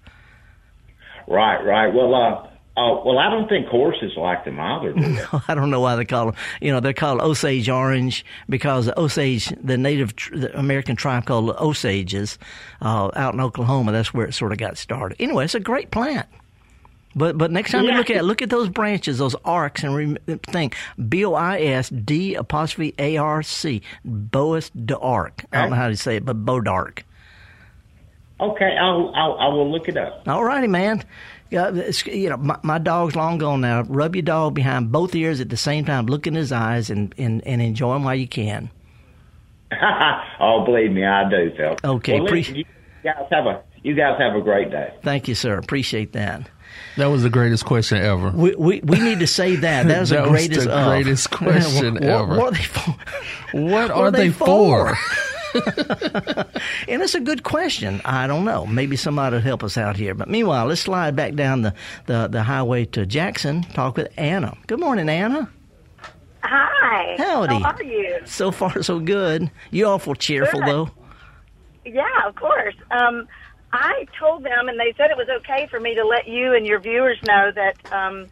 Right, 1.28 1.63
right. 1.63 1.94
Well, 1.94 2.13
uh, 2.13 2.48
Oh 2.78 3.04
well, 3.06 3.20
I 3.20 3.30
don't 3.30 3.50
think 3.50 3.68
horses 3.68 4.13
like 4.16 4.46
them 4.46 4.58
either. 4.60 4.94
No, 4.94 5.42
I 5.48 5.56
don't 5.56 5.70
know 5.72 5.82
why 5.82 5.98
they 5.98 6.06
call 6.06 6.28
them. 6.28 6.36
You 6.62 6.72
know, 6.72 6.80
they're 6.80 6.94
called 6.94 7.20
Osage 7.20 7.68
orange 7.68 8.25
because 8.48 8.90
Osage, 8.96 9.54
the 9.62 9.78
native 9.78 10.16
the 10.32 10.58
American 10.58 10.96
tribe 10.96 11.25
called 11.25 11.50
Osages, 11.58 12.38
uh, 12.82 13.12
out 13.13 13.34
in 13.34 13.42
Oklahoma. 13.42 13.92
That's 13.92 14.13
where 14.13 14.25
it 14.25 14.34
sort 14.34 14.54
of 14.54 14.58
got 14.58 14.78
started. 14.78 15.18
Anyway, 15.20 15.44
it's 15.44 15.56
a 15.56 15.60
great 15.60 15.92
plant. 15.92 16.28
But 17.13 17.38
but 17.38 17.51
next 17.51 17.72
time 17.72 17.84
yeah. 17.84 17.92
you 17.92 17.98
look 17.98 18.10
at 18.10 18.18
it, 18.18 18.24
look 18.24 18.42
at 18.42 18.50
those 18.50 18.70
branches, 18.70 19.18
those 19.18 19.36
arcs, 19.44 19.84
and 19.84 19.94
re- 19.94 20.18
think 20.48 20.78
B 21.10 21.25
O 21.25 21.34
I 21.34 21.60
S 21.60 21.90
D 21.90 22.36
apostrophe 22.36 22.96
A 22.98 23.18
R 23.18 23.44
C, 23.44 23.82
Bois 24.06 24.62
d'Arc. 24.86 25.44
I 25.51 25.62
don't 25.62 25.72
know 25.72 25.75
how 25.75 25.90
to 25.90 25.98
say 25.98 26.16
it, 26.16 26.25
but 26.25 26.46
Bodark. 26.46 27.01
Okay, 28.40 28.78
I'll, 28.80 29.12
I'll 29.13 29.38
I 29.40 29.48
will 29.50 29.70
look 29.70 29.90
it 29.90 29.98
up. 29.98 30.24
All 30.28 30.44
righty, 30.44 30.68
man. 30.68 31.04
Yeah, 31.51 31.91
you 32.05 32.29
know, 32.29 32.38
my, 32.38 32.58
my, 32.63 32.77
dog's 32.77 33.13
long 33.13 33.38
gone 33.38 33.60
now. 33.60 33.81
Rub 33.84 34.15
your 34.15 34.24
dog 34.24 34.53
behind 34.53 34.89
both 34.89 35.13
ears 35.13 35.41
at 35.41 35.50
the 35.50 35.58
same 35.58 35.84
time, 35.84 36.05
look 36.05 36.25
in 36.25 36.34
his 36.34 36.53
eyes, 36.53 36.89
and, 36.89 37.13
and, 37.17 37.46
and 37.46 37.62
enjoy 37.62 37.98
him 37.98 38.05
while 38.05 38.15
you 38.15 38.27
can. 38.27 38.72
oh, 40.39 40.63
believe 40.65 40.91
me, 40.91 41.05
I 41.05 41.29
do, 41.29 41.51
Phil. 41.58 41.75
Okay, 41.84 42.22
well, 42.22 42.34
listen, 42.34 42.55
you 42.55 42.65
guys 43.03 43.27
have 43.29 43.46
a 43.48 43.63
you 43.84 43.96
guys 43.96 44.20
have 44.20 44.36
a 44.36 44.41
great 44.41 44.70
day. 44.70 44.93
Thank 45.01 45.27
you, 45.27 45.36
sir. 45.36 45.58
Appreciate 45.58 46.13
that. 46.13 46.50
That 46.98 47.08
was 47.08 47.24
the 47.24 47.29
greatest 47.29 47.65
question 47.65 47.98
ever. 47.98 48.29
We 48.29 48.55
we, 48.55 48.81
we 48.81 49.00
need 49.00 49.20
to 49.20 49.27
say 49.27 49.55
that. 49.58 49.88
That 49.88 50.00
was 50.01 50.10
that 50.12 50.24
the 50.24 50.29
greatest, 50.29 50.58
was 50.58 50.65
the 50.67 50.86
greatest 50.86 51.34
uh, 51.34 51.38
question 51.38 51.93
what, 51.96 52.03
ever. 52.03 52.38
What, 52.38 52.38
what, 52.38 52.48
are 52.48 52.51
they 52.51 52.63
for? 52.63 52.96
What, 53.53 53.91
are, 53.91 54.12
they, 54.12 54.27
they 54.27 54.34
for? 54.34 54.98
And 55.53 57.01
it's 57.01 57.15
a 57.15 57.20
good 57.20 57.43
question. 57.43 58.01
I 58.05 58.27
don't 58.27 58.46
know. 58.46 58.65
Maybe 58.65 58.96
somebody 58.96 59.36
will 59.36 59.41
help 59.41 59.63
us 59.63 59.77
out 59.77 59.96
here. 59.96 60.13
But 60.13 60.29
meanwhile, 60.29 60.65
let's 60.65 60.81
slide 60.81 61.15
back 61.15 61.36
down 61.36 61.62
the, 61.62 61.74
the, 62.05 62.27
the 62.27 62.43
highway 62.43 62.86
to 62.86 63.05
Jackson. 63.05 63.63
Talk 63.63 63.98
with 63.98 64.12
Anna. 64.17 64.58
Good 64.67 64.79
morning, 64.79 65.10
Anna. 65.10 65.50
Hi. 66.43 67.15
Howdy. 67.17 67.60
How 67.60 67.72
are 67.72 67.84
you? 67.84 68.20
So 68.25 68.51
far, 68.51 68.81
so 68.84 69.00
good. 69.00 69.51
You 69.70 69.86
awful 69.86 70.15
cheerful, 70.15 70.60
good. 70.60 70.70
though. 70.70 70.91
Yeah, 71.86 72.27
of 72.27 72.36
course. 72.36 72.75
Um, 72.91 73.27
I 73.74 74.05
told 74.20 74.43
them, 74.43 74.67
and 74.67 74.79
they 74.79 74.93
said 74.98 75.12
it 75.12 75.17
was 75.17 75.29
okay 75.29 75.67
for 75.67 75.79
me 75.79 75.96
to 75.96 76.05
let 76.05 76.27
you 76.27 76.53
and 76.53 76.65
your 76.65 76.79
viewers 76.79 77.17
know 77.25 77.51
that 77.51 77.93
um, 77.93 78.27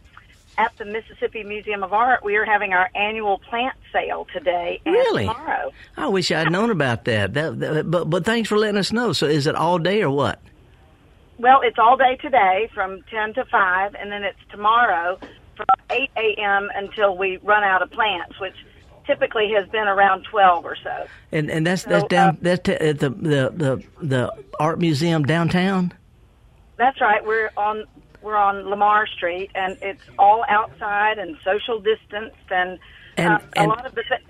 at 0.60 0.78
the 0.78 0.84
Mississippi 0.84 1.44
Museum 1.44 1.84
of 1.84 1.94
Art, 1.94 2.24
we 2.24 2.36
are 2.36 2.44
having 2.44 2.74
our 2.74 2.90
annual 2.94 3.40
plant 3.40 3.76
sale 3.94 4.28
today 4.34 4.82
and 4.86 4.94
really? 4.94 5.26
tomorrow. 5.26 5.72
I 5.96 6.08
wish 6.08 6.32
I'd 6.32 6.52
known 6.52 6.70
about 6.70 7.06
that. 7.06 7.34
That, 7.34 7.60
that. 7.62 7.90
But 7.90 8.10
but 8.10 8.26
thanks 8.26 8.50
for 8.50 8.58
letting 8.58 8.78
us 8.78 8.92
know. 8.92 9.14
So 9.14 9.26
is 9.26 9.48
it 9.48 9.56
all 9.56 9.80
day 9.80 10.04
or 10.04 10.10
what? 10.10 10.42
Well, 11.38 11.62
it's 11.64 11.80
all 11.80 11.96
day 11.96 12.18
today 12.18 12.70
from 12.74 13.02
10 13.10 13.36
to 13.36 13.46
5, 13.46 13.96
and 13.96 14.12
then 14.12 14.24
it's 14.24 14.40
tomorrow 14.52 15.18
from 15.56 15.66
8 15.90 16.10
a.m. 16.18 16.70
until 16.76 17.16
we 17.16 17.38
run 17.38 17.64
out 17.64 17.82
of 17.82 17.90
plants, 17.92 18.38
which 18.42 18.56
typically 19.08 19.54
has 19.56 19.66
been 19.70 19.88
around 19.88 20.26
12 20.30 20.66
or 20.66 20.76
so. 20.84 21.08
And 21.32 21.50
and 21.50 21.66
that's 21.66 21.84
that's 21.84 22.08
down 22.10 22.30
uh, 22.30 22.38
that's 22.42 22.64
t- 22.64 22.74
at 22.74 23.00
the, 23.00 23.10
the 23.12 23.54
the 23.56 23.84
the 24.06 24.34
art 24.60 24.80
museum 24.80 25.24
downtown. 25.24 25.94
That's 26.76 27.00
right. 27.00 27.26
We're 27.26 27.52
on 27.56 27.86
we're 28.22 28.38
on 28.38 28.70
Lamar 28.70 29.08
Street, 29.08 29.52
and 29.56 29.78
it's 29.82 30.02
all 30.18 30.44
outside 30.48 31.18
and 31.18 31.38
social 31.44 31.80
distanced, 31.80 32.36
and, 32.50 32.80
and, 33.18 33.34
uh, 33.34 33.40
and 33.56 33.66
a 33.66 33.70
lot 33.70 33.86
of 33.86 33.96
the. 33.96 34.04
Th- 34.04 34.22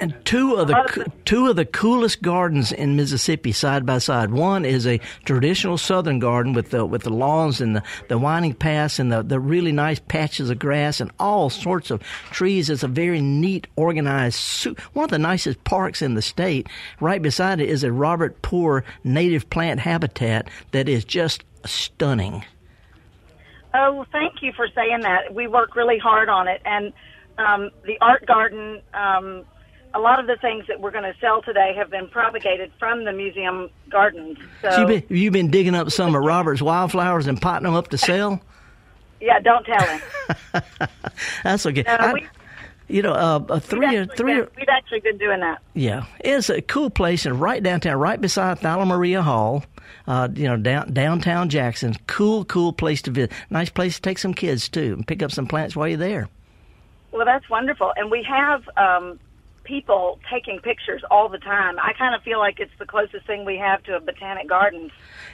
and 0.00 0.14
two 0.24 0.54
of 0.54 0.68
the 0.68 1.10
two 1.24 1.48
of 1.48 1.56
the 1.56 1.64
coolest 1.64 2.22
gardens 2.22 2.70
in 2.70 2.96
Mississippi 2.96 3.52
side 3.52 3.84
by 3.84 3.98
side. 3.98 4.30
One 4.30 4.64
is 4.64 4.86
a 4.86 5.00
traditional 5.24 5.76
southern 5.76 6.18
garden 6.20 6.52
with 6.52 6.70
the 6.70 6.86
with 6.86 7.02
the 7.02 7.10
lawns 7.10 7.60
and 7.60 7.76
the, 7.76 7.82
the 8.08 8.18
winding 8.18 8.54
paths 8.54 8.98
and 8.98 9.10
the, 9.10 9.22
the 9.22 9.40
really 9.40 9.72
nice 9.72 9.98
patches 9.98 10.50
of 10.50 10.58
grass 10.58 11.00
and 11.00 11.10
all 11.18 11.50
sorts 11.50 11.90
of 11.90 12.02
trees. 12.30 12.70
It's 12.70 12.84
a 12.84 12.88
very 12.88 13.20
neat, 13.20 13.66
organized, 13.76 14.66
one 14.92 15.04
of 15.04 15.10
the 15.10 15.18
nicest 15.18 15.64
parks 15.64 16.00
in 16.00 16.14
the 16.14 16.22
state. 16.22 16.68
Right 17.00 17.20
beside 17.20 17.60
it 17.60 17.68
is 17.68 17.82
a 17.82 17.92
Robert 17.92 18.40
Poore 18.42 18.84
native 19.02 19.50
plant 19.50 19.80
habitat 19.80 20.48
that 20.70 20.88
is 20.88 21.04
just 21.04 21.42
stunning. 21.64 22.44
Oh, 23.74 24.04
thank 24.12 24.42
you 24.42 24.52
for 24.56 24.66
saying 24.74 25.00
that. 25.02 25.34
We 25.34 25.46
work 25.46 25.76
really 25.76 25.98
hard 25.98 26.28
on 26.28 26.48
it, 26.48 26.60
and 26.64 26.92
um, 27.38 27.70
the 27.84 27.98
art 28.00 28.26
garden. 28.26 28.80
Um, 28.94 29.44
a 29.94 29.98
lot 29.98 30.20
of 30.20 30.26
the 30.26 30.36
things 30.36 30.66
that 30.68 30.80
we're 30.80 30.90
going 30.90 31.10
to 31.10 31.18
sell 31.18 31.40
today 31.40 31.72
have 31.74 31.90
been 31.90 32.08
propagated 32.08 32.70
from 32.78 33.04
the 33.04 33.12
museum 33.12 33.70
gardens. 33.88 34.36
So, 34.60 34.70
so 34.70 34.80
you've, 34.80 34.88
been, 34.88 35.16
you've 35.16 35.32
been 35.32 35.50
digging 35.50 35.74
up 35.74 35.90
some 35.90 36.14
of 36.14 36.22
Robert's 36.22 36.60
wildflowers 36.60 37.26
and 37.26 37.40
potting 37.40 37.64
them 37.64 37.74
up 37.74 37.88
to 37.88 37.98
sell. 37.98 38.40
yeah, 39.20 39.40
don't 39.40 39.64
tell 39.64 39.86
him. 39.86 40.00
That's 41.42 41.64
okay. 41.64 41.84
No, 41.86 41.94
I, 41.94 42.12
we, 42.12 42.26
you 42.88 43.02
know, 43.02 43.12
uh, 43.12 43.44
a 43.48 43.60
three 43.60 43.96
or 43.96 44.06
three. 44.06 44.34
Been, 44.34 44.48
we've 44.56 44.68
actually 44.68 45.00
been 45.00 45.18
doing 45.18 45.40
that. 45.40 45.62
Yeah, 45.74 46.06
it's 46.20 46.50
a 46.50 46.62
cool 46.62 46.90
place 46.90 47.26
and 47.26 47.40
right 47.40 47.62
downtown, 47.62 47.96
right 47.96 48.20
beside 48.20 48.58
Thalia 48.60 48.86
Mara 48.86 49.22
Hall. 49.22 49.64
Uh, 50.06 50.28
you 50.34 50.48
know, 50.48 50.56
down, 50.56 50.92
downtown 50.92 51.48
Jackson. 51.48 51.94
Cool, 52.06 52.44
cool 52.46 52.72
place 52.72 53.02
to 53.02 53.10
visit. 53.10 53.32
Nice 53.50 53.68
place 53.68 53.96
to 53.96 54.02
take 54.02 54.18
some 54.18 54.34
kids 54.34 54.68
too 54.68 54.94
and 54.94 55.06
pick 55.06 55.22
up 55.22 55.30
some 55.30 55.46
plants 55.46 55.76
while 55.76 55.88
you're 55.88 55.98
there. 55.98 56.28
Well, 57.12 57.24
that's 57.24 57.48
wonderful, 57.48 57.92
and 57.96 58.10
we 58.10 58.22
have 58.22 58.62
um, 58.76 59.18
people 59.68 60.18
taking 60.32 60.58
pictures 60.60 61.02
all 61.10 61.28
the 61.28 61.38
time. 61.38 61.78
I 61.78 61.92
kind 61.92 62.14
of 62.14 62.22
feel 62.22 62.38
like 62.38 62.58
it's 62.58 62.72
the 62.78 62.86
closest 62.86 63.26
thing 63.26 63.44
we 63.44 63.58
have 63.58 63.82
to 63.84 63.96
a 63.96 64.00
botanic 64.00 64.48
garden. 64.48 64.90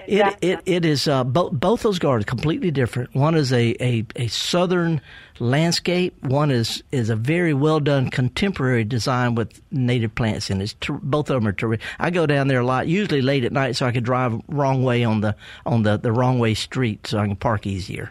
It, 0.06 0.36
it 0.42 0.60
it 0.66 0.84
is 0.84 1.06
uh, 1.06 1.22
both 1.22 1.52
both 1.52 1.82
those 1.82 2.00
gardens 2.00 2.26
completely 2.26 2.72
different. 2.72 3.14
One 3.14 3.36
is 3.36 3.52
a, 3.52 3.76
a, 3.80 4.04
a 4.16 4.26
southern 4.26 5.00
landscape. 5.38 6.20
One 6.24 6.50
is 6.50 6.82
is 6.90 7.08
a 7.10 7.16
very 7.16 7.54
well 7.54 7.78
done 7.78 8.10
contemporary 8.10 8.84
design 8.84 9.36
with 9.36 9.62
native 9.70 10.14
plants 10.14 10.50
in 10.50 10.60
it. 10.60 10.74
Ter- 10.80 10.94
both 10.94 11.30
of 11.30 11.36
them 11.36 11.46
are 11.46 11.52
terrific. 11.52 11.86
I 12.00 12.10
go 12.10 12.26
down 12.26 12.48
there 12.48 12.60
a 12.60 12.66
lot, 12.66 12.88
usually 12.88 13.22
late 13.22 13.44
at 13.44 13.52
night, 13.52 13.76
so 13.76 13.86
I 13.86 13.92
can 13.92 14.02
drive 14.02 14.40
wrong 14.48 14.82
way 14.82 15.04
on 15.04 15.20
the 15.20 15.36
on 15.64 15.84
the, 15.84 15.96
the 15.96 16.12
wrong 16.12 16.40
way 16.40 16.54
street, 16.54 17.06
so 17.06 17.18
I 17.18 17.26
can 17.26 17.36
park 17.36 17.66
easier. 17.66 18.10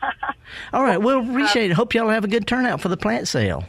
All 0.72 0.82
right, 0.82 1.00
well, 1.00 1.20
appreciate 1.20 1.70
it. 1.70 1.74
Hope 1.74 1.94
y'all 1.94 2.08
have 2.08 2.24
a 2.24 2.28
good 2.28 2.46
turnout 2.46 2.80
for 2.80 2.88
the 2.88 2.96
plant 2.96 3.28
sale 3.28 3.64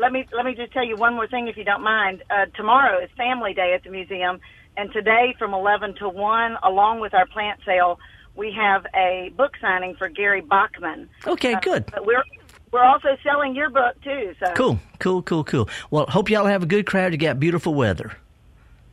let 0.00 0.12
me 0.12 0.26
let 0.32 0.44
me 0.44 0.54
just 0.54 0.72
tell 0.72 0.84
you 0.84 0.96
one 0.96 1.14
more 1.14 1.26
thing, 1.26 1.48
if 1.48 1.56
you 1.56 1.64
don't 1.64 1.82
mind. 1.82 2.22
Uh, 2.30 2.46
tomorrow 2.54 3.02
is 3.02 3.10
Family 3.16 3.54
Day 3.54 3.72
at 3.74 3.84
the 3.84 3.90
museum, 3.90 4.40
and 4.76 4.92
today 4.92 5.34
from 5.38 5.54
eleven 5.54 5.94
to 5.96 6.08
one, 6.08 6.56
along 6.62 7.00
with 7.00 7.14
our 7.14 7.26
plant 7.26 7.60
sale, 7.64 7.98
we 8.34 8.52
have 8.52 8.86
a 8.94 9.30
book 9.36 9.52
signing 9.60 9.94
for 9.96 10.08
Gary 10.08 10.40
Bachman. 10.40 11.08
Okay, 11.26 11.54
uh, 11.54 11.60
good. 11.60 11.86
But 11.86 12.06
we're 12.06 12.24
we're 12.72 12.84
also 12.84 13.16
selling 13.22 13.54
your 13.54 13.70
book 13.70 14.00
too. 14.02 14.34
So 14.44 14.52
cool, 14.54 14.78
cool, 14.98 15.22
cool, 15.22 15.44
cool. 15.44 15.68
Well, 15.90 16.06
hope 16.06 16.30
y'all 16.30 16.46
have 16.46 16.62
a 16.62 16.66
good 16.66 16.86
crowd. 16.86 17.12
You 17.12 17.18
got 17.18 17.38
beautiful 17.38 17.74
weather. 17.74 18.16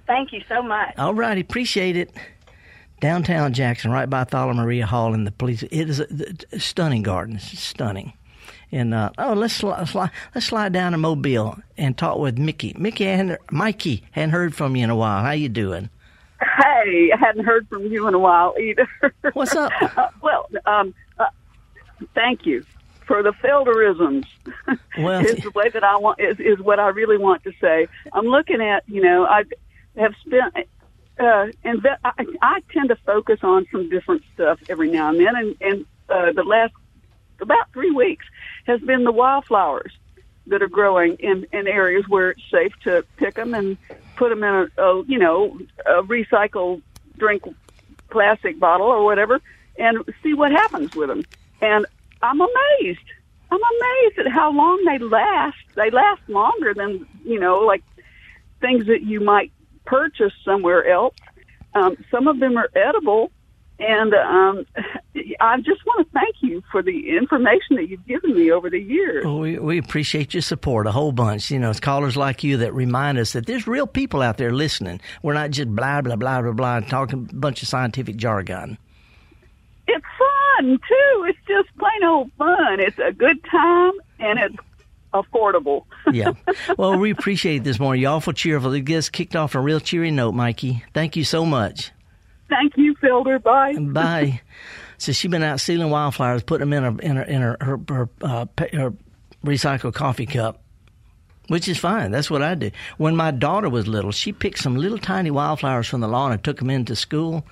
Thank 0.08 0.34
you 0.34 0.41
so 0.50 0.62
much. 0.62 0.96
All 0.98 1.13
righty, 1.13 1.41
appreciate 1.41 1.96
it. 1.96 2.12
Downtown 3.00 3.53
Jackson, 3.53 3.91
right 3.91 4.10
by 4.10 4.25
Thalia 4.25 4.53
Mara 4.56 4.86
Hall, 4.86 5.13
and 5.13 5.25
the 5.25 5.32
police. 5.32 5.63
It 5.63 5.89
is 5.89 6.01
a, 6.01 6.08
a 6.51 6.60
stunning 6.60 7.01
garden. 7.01 7.38
It's 7.38 7.58
stunning. 7.58 8.12
And 8.71 8.93
uh, 8.93 9.09
oh, 9.17 9.33
let's 9.33 9.63
let's 9.63 9.95
let's 9.95 10.11
slide 10.45 10.73
down 10.73 10.91
to 10.91 10.97
Mobile 10.97 11.57
and 11.77 11.97
talk 11.97 12.19
with 12.19 12.38
Mickey. 12.38 12.75
Mickey, 12.77 13.05
hadn't, 13.05 13.39
Mikey, 13.51 14.03
hadn't 14.11 14.29
heard 14.29 14.53
from 14.53 14.75
you 14.75 14.83
in 14.83 14.89
a 14.89 14.95
while. 14.95 15.23
How 15.23 15.31
you 15.31 15.49
doing? 15.49 15.89
Hey, 16.39 17.11
I 17.11 17.17
hadn't 17.17 17.45
heard 17.45 17.67
from 17.67 17.88
you 17.88 18.07
in 18.07 18.13
a 18.13 18.19
while 18.19 18.55
either. 18.59 18.88
What's 19.33 19.55
up? 19.55 19.71
uh, 19.81 20.09
well, 20.21 20.47
um, 20.65 20.93
uh, 21.17 21.25
thank 22.13 22.45
you 22.45 22.63
for 23.07 23.23
the 23.23 23.31
Felderisms. 23.33 24.25
Well, 24.99 25.25
is 25.25 25.41
the 25.43 25.51
way 25.51 25.69
that 25.69 25.83
I 25.83 25.95
want 25.97 26.19
is, 26.19 26.39
is 26.39 26.59
what 26.59 26.79
I 26.79 26.89
really 26.89 27.17
want 27.17 27.43
to 27.43 27.53
say. 27.61 27.88
I'm 28.11 28.25
looking 28.25 28.61
at 28.61 28.83
you 28.88 29.01
know 29.01 29.25
I 29.25 29.43
have 29.97 30.13
spent. 30.25 30.67
Uh, 31.17 31.47
and 31.63 31.85
I, 32.03 32.25
I 32.41 32.61
tend 32.71 32.89
to 32.89 32.95
focus 33.05 33.39
on 33.43 33.65
some 33.71 33.89
different 33.89 34.23
stuff 34.33 34.59
every 34.69 34.89
now 34.89 35.09
and 35.09 35.19
then, 35.19 35.35
and, 35.35 35.55
and 35.59 35.85
uh, 36.09 36.31
the 36.31 36.43
last 36.43 36.73
about 37.41 37.72
three 37.74 37.91
weeks 37.91 38.25
has 38.65 38.79
been 38.81 39.03
the 39.03 39.12
wildflowers 39.12 39.91
that 40.48 40.62
are 40.62 40.67
growing 40.67 41.15
in, 41.19 41.46
in 41.51 41.67
areas 41.67 42.05
where 42.08 42.31
it's 42.31 42.41
safe 42.51 42.74
to 42.84 43.03
pick 43.17 43.36
them 43.36 43.53
and 43.53 43.77
put 44.15 44.29
them 44.29 44.43
in 44.43 44.69
a, 44.77 44.81
a 44.81 45.03
you 45.05 45.19
know 45.19 45.58
a 45.86 46.03
recycled 46.03 46.81
drink 47.17 47.43
plastic 48.10 48.60
bottle 48.60 48.88
or 48.88 49.03
whatever 49.03 49.39
and 49.77 49.98
see 50.24 50.34
what 50.34 50.51
happens 50.51 50.93
with 50.93 51.10
them. 51.10 51.25
And 51.62 51.86
I'm 52.22 52.41
amazed. 52.41 53.00
I'm 53.51 53.60
amazed 53.60 54.19
at 54.19 54.31
how 54.31 54.51
long 54.51 54.84
they 54.86 55.00
last. 55.03 55.58
They 55.75 55.89
last 55.89 56.22
longer 56.27 56.74
than 56.74 57.05
you 57.24 57.39
know 57.39 57.60
like 57.60 57.84
things 58.62 58.88
that 58.88 59.03
you 59.03 59.22
might 59.22 59.51
purchase 59.86 60.34
somewhere 60.46 60.88
else. 60.88 61.15
Um, 61.74 61.96
some 62.12 62.27
of 62.27 62.39
them 62.39 62.58
are 62.58 62.69
edible, 62.75 63.31
and 63.79 64.13
um, 64.13 64.65
I 65.39 65.57
just 65.57 65.86
want 65.86 66.05
to 66.05 66.13
thank 66.13 66.36
you 66.41 66.62
for 66.71 66.83
the 66.83 67.17
information 67.17 67.77
that 67.77 67.88
you've 67.88 68.05
given 68.05 68.36
me 68.36 68.51
over 68.51 68.69
the 68.69 68.79
years. 68.79 69.24
Well, 69.24 69.39
we, 69.39 69.57
we 69.57 69.77
appreciate 69.77 70.33
your 70.33 70.41
support 70.41 70.86
a 70.86 70.91
whole 70.91 71.13
bunch. 71.13 71.50
You 71.50 71.59
know, 71.59 71.69
it's 71.69 71.79
callers 71.79 72.17
like 72.17 72.43
you 72.43 72.57
that 72.57 72.74
remind 72.74 73.17
us 73.17 73.33
that 73.33 73.45
there's 73.45 73.67
real 73.67 73.88
people 73.88 74.21
out 74.21 74.38
there 74.38 74.51
listening. 74.51 75.00
We're 75.24 75.33
not 75.33 75.51
just 75.51 75.74
blah, 75.74 76.01
blah, 76.01 76.17
blah, 76.17 76.41
blah, 76.41 76.51
blah, 76.51 76.79
talking 76.81 77.29
a 77.31 77.36
bunch 77.36 77.62
of 77.62 77.69
scientific 77.69 78.17
jargon. 78.17 78.77
It's 79.88 80.05
fun, 80.17 80.77
too. 80.77 81.25
It's 81.27 81.39
just 81.48 81.69
plain 81.77 82.03
old 82.03 82.31
fun. 82.38 82.79
It's 82.79 83.00
a 83.00 83.13
good 83.13 83.43
time, 83.50 83.93
and 84.19 84.39
it's 84.39 84.55
affordable. 85.13 85.86
yeah. 86.12 86.33
Well, 86.77 87.00
we 87.00 87.12
appreciate 87.12 87.63
this 87.63 87.79
morning. 87.79 88.01
You're 88.01 88.12
awful 88.12 88.33
cheerful. 88.33 88.74
It 88.74 88.81
gets 88.81 89.09
kicked 89.09 89.36
off 89.36 89.55
a 89.55 89.59
real 89.59 89.79
cheery 89.79 90.12
note, 90.12 90.33
Mikey. 90.33 90.83
Thank 90.93 91.15
you 91.15 91.24
so 91.24 91.45
much. 91.45 91.91
Thank 92.50 92.77
you, 92.77 92.96
Felder. 92.96 93.41
Bye. 93.41 93.75
Bye. 93.79 94.41
So 94.98 95.12
she's 95.12 95.32
been 95.32 95.44
out 95.44 95.60
sealing 95.62 95.89
wildflowers, 95.89 96.44
putting 96.44 96.70
them 96.70 96.74
in 96.74 96.84
her 96.84 97.01
in 97.01 97.15
her 97.15 97.24
in 97.24 97.41
her 97.41 97.58
her, 97.62 97.79
her, 97.89 98.10
uh, 98.22 98.46
her 98.74 98.94
recycled 99.46 99.94
coffee 99.94 100.25
cup. 100.25 100.62
Which 101.48 101.68
is 101.68 101.79
fine. 101.79 102.12
That's 102.12 102.29
what 102.29 102.44
I 102.44 102.53
do. 102.53 102.70
When 102.98 103.15
my 103.15 103.32
daughter 103.32 103.70
was 103.70 103.88
little, 103.88 104.12
she 104.12 104.32
picked 104.32 104.60
some 104.60 104.75
little 104.75 105.00
tiny 105.00 105.32
wildflowers 105.32 105.88
from 105.88 106.00
the 106.01 106.08
lawn 106.08 106.32
and 106.32 106.44
took 106.44 106.58
them 106.58 106.70
into 106.70 106.96
school 106.96 107.44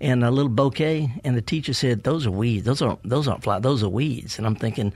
in 0.00 0.24
a 0.24 0.32
little 0.32 0.50
bouquet. 0.50 1.12
And 1.22 1.36
the 1.36 1.42
teacher 1.42 1.72
said, 1.72 2.02
"Those 2.02 2.26
are 2.26 2.32
weeds. 2.32 2.64
Those 2.64 2.82
aren't 2.82 3.08
those 3.08 3.28
aren't 3.28 3.44
flowers. 3.44 3.62
Those 3.62 3.84
are 3.84 3.88
weeds." 3.88 4.38
And 4.38 4.46
I'm 4.46 4.56
thinking, 4.56 4.92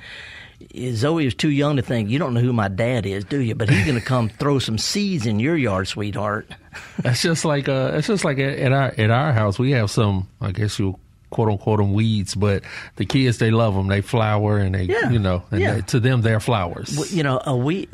Zoe 0.92 1.26
is 1.26 1.34
too 1.34 1.50
young 1.50 1.76
to 1.76 1.82
think 1.82 2.10
you 2.10 2.18
don't 2.18 2.34
know 2.34 2.40
who 2.40 2.52
my 2.52 2.68
dad 2.68 3.06
is, 3.06 3.24
do 3.24 3.40
you? 3.40 3.54
But 3.54 3.70
he's 3.70 3.84
going 3.84 3.98
to 3.98 4.04
come 4.04 4.28
throw 4.28 4.58
some 4.58 4.78
seeds 4.78 5.26
in 5.26 5.40
your 5.40 5.56
yard, 5.56 5.88
sweetheart. 5.88 6.50
That's 7.02 7.22
just 7.22 7.44
like 7.44 7.68
uh, 7.68 7.92
it's 7.94 8.06
just 8.06 8.24
like 8.24 8.38
at 8.38 8.72
our 8.72 8.94
at 8.96 9.10
our 9.10 9.32
house 9.32 9.58
we 9.58 9.72
have 9.72 9.90
some. 9.90 10.28
I 10.40 10.52
guess 10.52 10.78
you 10.78 10.98
quote 11.30 11.48
unquote 11.48 11.78
them 11.78 11.92
weeds, 11.92 12.34
but 12.34 12.62
the 12.96 13.06
kids 13.06 13.38
they 13.38 13.50
love 13.50 13.74
them. 13.74 13.88
They 13.88 14.00
flower 14.00 14.58
and 14.58 14.74
they 14.74 14.84
yeah. 14.84 15.10
you 15.10 15.18
know 15.18 15.42
and 15.50 15.60
yeah. 15.60 15.74
they, 15.74 15.80
to 15.82 16.00
them 16.00 16.20
they're 16.20 16.40
flowers. 16.40 16.96
Well, 16.96 17.06
you 17.06 17.22
know, 17.22 17.40
a 17.44 17.56
weed. 17.56 17.88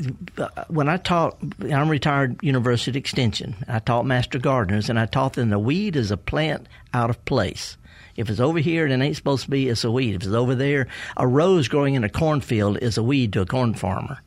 When 0.67 0.89
I 0.89 0.97
taught, 0.97 1.37
I'm 1.61 1.89
retired 1.89 2.43
university 2.43 2.99
extension. 2.99 3.55
I 3.67 3.79
taught 3.79 4.05
master 4.05 4.39
gardeners, 4.39 4.89
and 4.89 4.99
I 4.99 5.05
taught 5.05 5.33
them 5.33 5.49
the 5.49 5.59
weed 5.59 5.95
is 5.95 6.11
a 6.11 6.17
plant 6.17 6.67
out 6.93 7.09
of 7.09 7.23
place. 7.25 7.77
If 8.17 8.29
it's 8.29 8.39
over 8.39 8.59
here 8.59 8.85
and 8.85 9.01
it 9.01 9.05
ain't 9.05 9.15
supposed 9.15 9.45
to 9.45 9.49
be, 9.49 9.69
it's 9.69 9.83
a 9.83 9.91
weed. 9.91 10.15
If 10.15 10.23
it's 10.23 10.33
over 10.33 10.55
there, 10.55 10.87
a 11.15 11.27
rose 11.27 11.67
growing 11.67 11.93
in 11.93 12.03
a 12.03 12.09
cornfield 12.09 12.79
is 12.79 12.97
a 12.97 13.03
weed 13.03 13.33
to 13.33 13.41
a 13.41 13.45
corn 13.45 13.75
farmer. 13.75 14.19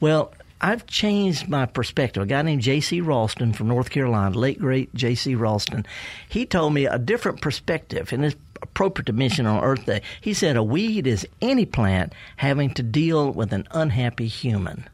Well, 0.00 0.32
I've 0.60 0.86
changed 0.86 1.48
my 1.48 1.66
perspective. 1.66 2.22
A 2.22 2.26
guy 2.26 2.42
named 2.42 2.62
J.C. 2.62 3.00
Raulston 3.00 3.54
from 3.54 3.68
North 3.68 3.90
Carolina, 3.90 4.36
late 4.36 4.58
great 4.58 4.92
J.C. 4.92 5.36
Raulston, 5.36 5.86
he 6.28 6.44
told 6.44 6.74
me 6.74 6.86
a 6.86 6.98
different 6.98 7.40
perspective, 7.40 8.12
and 8.12 8.24
it's 8.24 8.36
appropriate 8.60 9.06
to 9.06 9.12
mention 9.12 9.46
on 9.46 9.62
Earth 9.62 9.86
Day. 9.86 10.02
He 10.20 10.34
said 10.34 10.56
a 10.56 10.62
weed 10.62 11.06
is 11.06 11.26
any 11.40 11.64
plant 11.64 12.12
having 12.36 12.74
to 12.74 12.82
deal 12.82 13.30
with 13.30 13.52
an 13.52 13.68
unhappy 13.70 14.26
human 14.26 14.88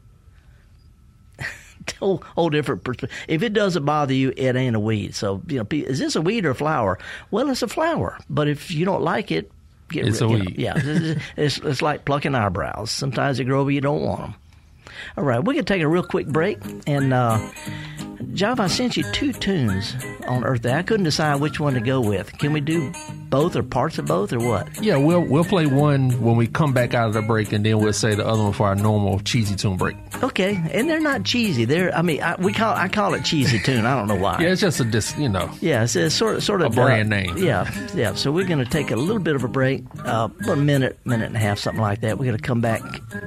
whole, 1.99 2.23
whole 2.35 2.49
different 2.49 2.83
perspective. 2.83 3.17
If 3.27 3.43
it 3.43 3.53
doesn't 3.53 3.85
bother 3.85 4.13
you, 4.13 4.33
it 4.35 4.55
ain't 4.55 4.75
a 4.75 4.79
weed. 4.79 5.15
So, 5.15 5.41
you 5.47 5.59
know, 5.59 5.67
is 5.71 5.99
this 5.99 6.15
a 6.15 6.21
weed 6.21 6.45
or 6.45 6.51
a 6.51 6.55
flower? 6.55 6.99
Well, 7.31 7.49
it's 7.49 7.61
a 7.61 7.67
flower. 7.67 8.17
But 8.29 8.47
if 8.47 8.71
you 8.71 8.85
don't 8.85 9.01
like 9.01 9.31
it, 9.31 9.51
get 9.89 10.07
it's 10.07 10.21
rid, 10.21 10.29
a 10.29 10.33
weed. 10.33 10.57
Know, 10.57 10.63
yeah, 10.63 10.73
it's, 11.37 11.57
it's 11.59 11.81
like 11.81 12.05
plucking 12.05 12.35
eyebrows. 12.35 12.91
Sometimes 12.91 13.37
they 13.37 13.43
grow, 13.43 13.63
but 13.63 13.73
you 13.73 13.81
don't 13.81 14.01
want 14.01 14.21
them. 14.21 14.35
All 15.17 15.23
right, 15.23 15.39
we're 15.39 15.53
going 15.53 15.65
to 15.65 15.73
take 15.73 15.81
a 15.81 15.87
real 15.87 16.03
quick 16.03 16.27
break. 16.27 16.57
And, 16.87 17.13
uh, 17.13 17.39
Java, 18.33 18.63
I 18.63 18.67
sent 18.67 18.97
you 18.97 19.03
two 19.11 19.31
tunes 19.33 19.95
on 20.27 20.43
Earth 20.43 20.61
Day. 20.63 20.73
I 20.73 20.83
couldn't 20.83 21.03
decide 21.05 21.39
which 21.41 21.59
one 21.59 21.73
to 21.75 21.79
go 21.79 22.01
with. 22.01 22.37
Can 22.37 22.53
we 22.53 22.59
do 22.61 22.91
both 23.29 23.55
or 23.55 23.63
parts 23.63 23.97
of 23.97 24.05
both 24.05 24.31
or 24.33 24.39
what? 24.39 24.81
Yeah, 24.81 24.97
we'll 24.97 25.21
we'll 25.21 25.43
play 25.43 25.65
one 25.67 26.09
when 26.21 26.35
we 26.35 26.47
come 26.47 26.73
back 26.73 26.93
out 26.93 27.07
of 27.07 27.13
the 27.13 27.21
break, 27.21 27.51
and 27.53 27.65
then 27.65 27.79
we'll 27.79 27.93
say 27.93 28.15
the 28.15 28.25
other 28.25 28.41
one 28.43 28.53
for 28.53 28.67
our 28.67 28.75
normal 28.75 29.19
cheesy 29.19 29.55
tune 29.55 29.77
break. 29.77 29.95
Okay, 30.23 30.55
and 30.71 30.89
they're 30.89 30.99
not 30.99 31.23
cheesy. 31.23 31.65
They're 31.65 31.93
I 31.95 32.01
mean 32.01 32.21
I, 32.21 32.35
we 32.35 32.51
call 32.53 32.73
I 32.73 32.87
call 32.87 33.13
it 33.13 33.23
cheesy 33.23 33.59
tune. 33.59 33.85
I 33.85 33.95
don't 33.95 34.07
know 34.07 34.15
why. 34.15 34.39
yeah, 34.41 34.49
it's 34.49 34.61
just 34.61 34.79
a 34.79 34.85
dis, 34.85 35.17
you 35.17 35.29
know. 35.29 35.49
Yeah, 35.61 35.83
it's, 35.83 35.95
it's 35.95 36.15
sort 36.15 36.35
of 36.35 36.43
sort 36.43 36.61
of 36.61 36.71
a 36.71 36.75
brand 36.75 37.13
uh, 37.13 37.17
name. 37.17 37.37
Yeah, 37.37 37.69
yeah. 37.93 38.13
So 38.15 38.31
we're 38.31 38.47
going 38.47 38.63
to 38.63 38.69
take 38.69 38.91
a 38.91 38.95
little 38.95 39.21
bit 39.21 39.35
of 39.35 39.43
a 39.43 39.49
break, 39.49 39.83
uh, 40.03 40.29
a 40.49 40.55
minute, 40.55 40.99
minute 41.05 41.25
and 41.27 41.35
a 41.35 41.39
half, 41.39 41.59
something 41.59 41.81
like 41.81 42.01
that. 42.01 42.17
We're 42.17 42.25
going 42.25 42.37
to 42.37 42.43
come 42.43 42.61
back, 42.61 42.81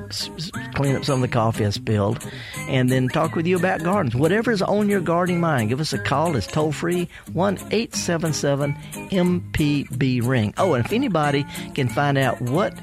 s- 0.08 0.30
clean 0.74 0.96
up 0.96 1.04
some 1.04 1.16
of 1.22 1.28
the 1.28 1.32
coffee 1.32 1.57
I 1.66 1.70
spilled, 1.70 2.26
and 2.68 2.90
then 2.90 3.08
talk 3.08 3.34
with 3.34 3.46
you 3.46 3.56
about 3.56 3.82
gardens. 3.82 4.14
Whatever 4.14 4.50
is 4.50 4.62
on 4.62 4.88
your 4.88 5.00
gardening 5.00 5.40
mind, 5.40 5.68
give 5.68 5.80
us 5.80 5.92
a 5.92 5.98
call. 5.98 6.36
It's 6.36 6.46
toll 6.46 6.72
free 6.72 7.08
one 7.32 7.58
eight 7.70 7.94
seven 7.94 8.32
seven 8.32 8.74
MPB 9.10 10.26
ring. 10.26 10.54
Oh, 10.58 10.74
and 10.74 10.84
if 10.84 10.92
anybody 10.92 11.44
can 11.74 11.88
find 11.88 12.18
out 12.18 12.40
what 12.40 12.74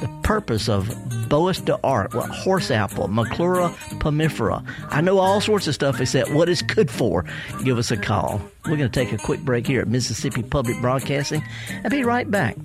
the 0.00 0.08
purpose 0.22 0.68
of 0.68 0.88
Bois 1.28 1.52
d'Arc, 1.64 2.14
what 2.14 2.30
horse 2.30 2.70
apple, 2.70 3.08
Maclura 3.08 3.70
pomifera. 4.00 4.64
I 4.90 5.00
know 5.00 5.18
all 5.18 5.40
sorts 5.40 5.66
of 5.66 5.74
stuff 5.74 6.00
except 6.00 6.30
what 6.30 6.48
it's 6.48 6.62
good 6.62 6.90
for. 6.90 7.24
Give 7.64 7.78
us 7.78 7.90
a 7.90 7.96
call. 7.96 8.40
We're 8.64 8.76
going 8.76 8.90
to 8.90 9.04
take 9.04 9.12
a 9.12 9.22
quick 9.22 9.40
break 9.40 9.66
here 9.66 9.80
at 9.80 9.88
Mississippi 9.88 10.42
Public 10.42 10.80
Broadcasting 10.80 11.42
and 11.70 11.90
be 11.90 12.04
right 12.04 12.30
back. 12.30 12.56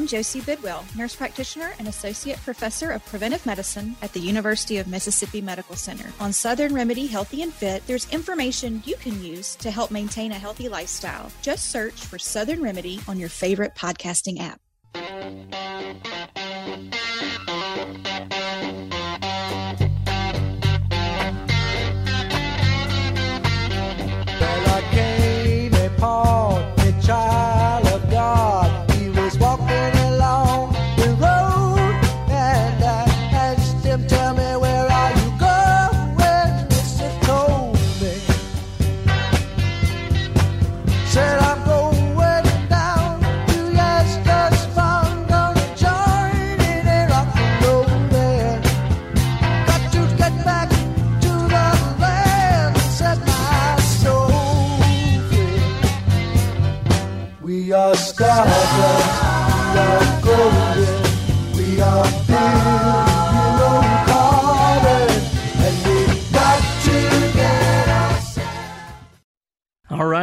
I'm 0.00 0.06
Josie 0.06 0.40
Bidwell, 0.40 0.82
nurse 0.96 1.14
practitioner 1.14 1.72
and 1.78 1.86
associate 1.86 2.38
professor 2.38 2.90
of 2.90 3.04
preventive 3.04 3.44
medicine 3.44 3.96
at 4.00 4.14
the 4.14 4.18
University 4.18 4.78
of 4.78 4.88
Mississippi 4.88 5.42
Medical 5.42 5.76
Center. 5.76 6.10
On 6.18 6.32
Southern 6.32 6.74
Remedy 6.74 7.06
Healthy 7.06 7.42
and 7.42 7.52
Fit, 7.52 7.86
there's 7.86 8.10
information 8.10 8.82
you 8.86 8.96
can 8.96 9.22
use 9.22 9.56
to 9.56 9.70
help 9.70 9.90
maintain 9.90 10.32
a 10.32 10.38
healthy 10.38 10.70
lifestyle. 10.70 11.30
Just 11.42 11.68
search 11.68 12.00
for 12.00 12.18
Southern 12.18 12.62
Remedy 12.62 12.98
on 13.06 13.18
your 13.18 13.28
favorite 13.28 13.74
podcasting 13.74 14.40
app. 14.40 14.62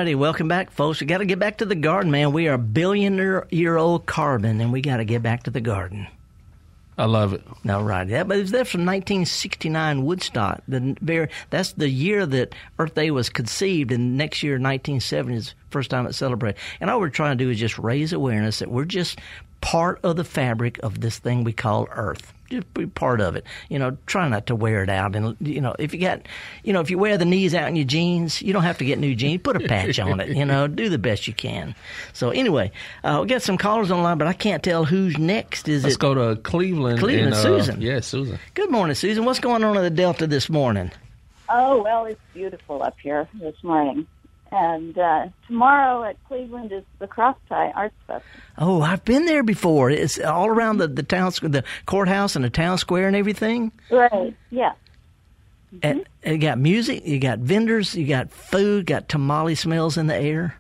Righty, 0.08 0.16
welcome 0.16 0.48
back, 0.48 0.72
folks. 0.72 1.02
We 1.02 1.08
got 1.08 1.18
to 1.18 1.26
get 1.26 1.38
back 1.38 1.58
to 1.58 1.66
the 1.66 1.76
garden, 1.76 2.12
man. 2.12 2.32
We 2.32 2.48
are 2.48 2.58
billionaire 2.58 3.46
year 3.52 3.76
old 3.76 4.06
carbon, 4.06 4.62
and 4.62 4.72
we 4.72 4.80
got 4.80 4.98
to 4.98 5.04
get 5.04 5.22
back 5.22 5.44
to 5.44 5.52
the 5.52 5.60
garden. 5.60 6.08
I 6.98 7.04
love 7.04 7.34
it. 7.34 7.44
All 7.70 7.84
right, 7.84 8.08
yeah, 8.08 8.24
but 8.24 8.38
there 8.48 8.64
from 8.64 8.86
1969 8.86 10.06
Woodstock. 10.06 10.64
The 10.66 10.96
very 11.02 11.28
that's 11.50 11.74
the 11.74 11.90
year 11.90 12.26
that 12.26 12.56
Earth 12.80 12.96
Day 12.96 13.12
was 13.12 13.28
conceived, 13.28 13.92
and 13.92 14.18
next 14.18 14.44
year 14.44 14.54
1970 14.54 15.36
is 15.36 15.54
first 15.72 15.90
time 15.92 16.08
it's 16.08 16.18
celebrated. 16.18 16.58
And 16.80 16.90
all 16.90 17.02
we're 17.02 17.10
trying 17.10 17.38
to 17.38 17.44
do 17.44 17.52
is 17.52 17.60
just 17.60 17.78
raise 17.78 18.14
awareness 18.14 18.60
that 18.60 18.72
we're 18.72 18.86
just 18.86 19.20
part 19.68 20.00
of 20.04 20.16
the 20.16 20.24
fabric 20.24 20.80
of 20.82 21.02
this 21.02 21.20
thing 21.20 21.44
we 21.44 21.52
call 21.52 21.90
Earth 21.92 22.34
just 22.50 22.74
be 22.74 22.86
part 22.86 23.20
of 23.20 23.36
it. 23.36 23.44
You 23.68 23.78
know, 23.78 23.98
try 24.06 24.28
not 24.30 24.48
to 24.48 24.56
wear 24.56 24.82
it 24.82 24.90
out. 24.90 25.18
And 25.18 25.36
you 25.42 25.60
know, 25.60 25.76
if 25.78 25.94
you 25.94 26.00
got, 26.00 26.22
you 26.64 26.72
know, 26.72 26.80
if 26.80 26.90
you 26.90 26.98
wear 26.98 27.18
the 27.18 27.26
knees 27.26 27.54
out 27.54 27.68
in 27.68 27.76
your 27.76 27.84
jeans, 27.84 28.42
you 28.42 28.54
don't 28.54 28.64
have 28.64 28.78
to 28.78 28.86
get 28.86 29.00
new 29.00 29.16
jeans. 29.16 29.42
Put 29.42 29.58
a 29.58 29.68
patch 29.68 30.00
on 30.00 30.22
it. 30.22 30.30
You 30.30 30.46
know, 30.46 30.68
do 30.68 30.88
the 30.88 30.98
best 30.98 31.28
you 31.28 31.34
can. 31.34 31.76
So 32.14 32.30
anyway, 32.30 32.72
uh, 33.04 33.20
we 33.22 33.28
got 33.28 33.42
some 33.42 33.58
callers 33.58 33.92
online, 33.92 34.18
but 34.18 34.28
I 34.28 34.34
can't 34.34 34.64
tell 34.64 34.86
who's 34.86 35.18
next. 35.18 35.68
Is 35.68 35.84
Let's 35.84 35.96
it? 35.96 36.00
go 36.00 36.14
to 36.14 36.40
Cleveland. 36.42 37.00
Cleveland, 37.00 37.34
and, 37.34 37.36
uh, 37.36 37.42
Susan. 37.42 37.82
Yeah, 37.82 38.00
Susan. 38.00 38.40
Good 38.54 38.72
morning, 38.72 38.96
Susan. 38.96 39.26
What's 39.26 39.40
going 39.40 39.64
on 39.66 39.76
in 39.76 39.84
the 39.84 39.90
Delta 39.90 40.28
this 40.28 40.50
morning? 40.50 40.92
Oh 41.50 41.82
well, 41.82 42.06
it's 42.06 42.20
beautiful 42.34 42.84
up 42.84 42.98
here 43.02 43.28
this 43.34 43.56
morning. 43.64 44.06
And 44.52 44.98
uh, 44.98 45.28
tomorrow 45.48 46.04
at 46.04 46.24
Cleveland 46.28 46.72
is 46.72 46.84
the 47.00 47.08
Crosstie 47.08 47.72
Arts 47.76 47.96
Festival. 48.06 48.24
Oh, 48.58 48.82
I've 48.82 49.04
been 49.04 49.26
there 49.26 49.44
before. 49.44 49.90
It's 49.90 50.20
all 50.20 50.48
around 50.48 50.78
the 50.78 50.88
the 50.88 51.04
town, 51.04 51.32
the 51.42 51.64
courthouse 51.86 52.36
and 52.36 52.46
the 52.46 52.50
town 52.50 52.78
square 52.78 53.08
and 53.08 53.16
everything. 53.16 53.72
Right. 53.92 54.36
Yeah. 54.50 54.74
Mm-hmm. 55.74 55.80
And, 55.84 56.10
and 56.24 56.36
you 56.36 56.48
got 56.48 56.58
music, 56.60 57.06
you 57.06 57.20
got 57.20 57.40
vendors, 57.40 57.94
you 57.94 58.08
got 58.08 58.32
food, 58.32 58.86
got 58.86 59.10
tamale 59.10 59.56
smells 59.56 59.98
in 59.98 60.08
the 60.08 60.16
air. 60.16 60.56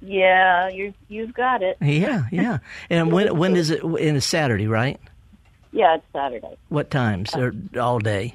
Yeah, 0.00 0.68
you 0.70 0.94
you've 1.08 1.34
got 1.34 1.62
it. 1.62 1.76
Yeah, 1.82 2.24
yeah. 2.32 2.58
And 2.90 3.12
when 3.12 3.36
when 3.36 3.54
is 3.54 3.70
it? 3.70 3.82
In 3.82 4.16
a 4.16 4.20
Saturday, 4.20 4.66
right? 4.66 4.98
Yeah, 5.72 5.96
it's 5.96 6.04
Saturday. 6.12 6.56
What 6.68 6.90
times? 6.90 7.34
Or 7.36 7.52
all 7.78 7.98
day? 7.98 8.34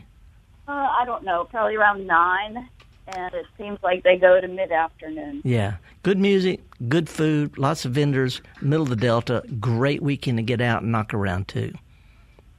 Uh, 0.67 0.71
I 0.71 1.04
don't 1.06 1.24
know. 1.24 1.45
Probably 1.45 1.76
around 1.76 2.06
nine 2.06 2.69
and 3.07 3.33
it 3.33 3.45
seems 3.57 3.79
like 3.83 4.03
they 4.03 4.17
go 4.17 4.39
to 4.39 4.47
mid 4.47 4.71
afternoon. 4.71 5.41
Yeah, 5.43 5.75
good 6.03 6.17
music, 6.17 6.61
good 6.87 7.09
food, 7.09 7.57
lots 7.57 7.85
of 7.85 7.91
vendors, 7.91 8.41
middle 8.61 8.83
of 8.83 8.89
the 8.89 8.95
Delta. 8.95 9.43
Great 9.59 10.01
weekend 10.01 10.37
to 10.37 10.43
get 10.43 10.61
out 10.61 10.81
and 10.83 10.91
knock 10.91 11.13
around 11.13 11.47
too. 11.47 11.73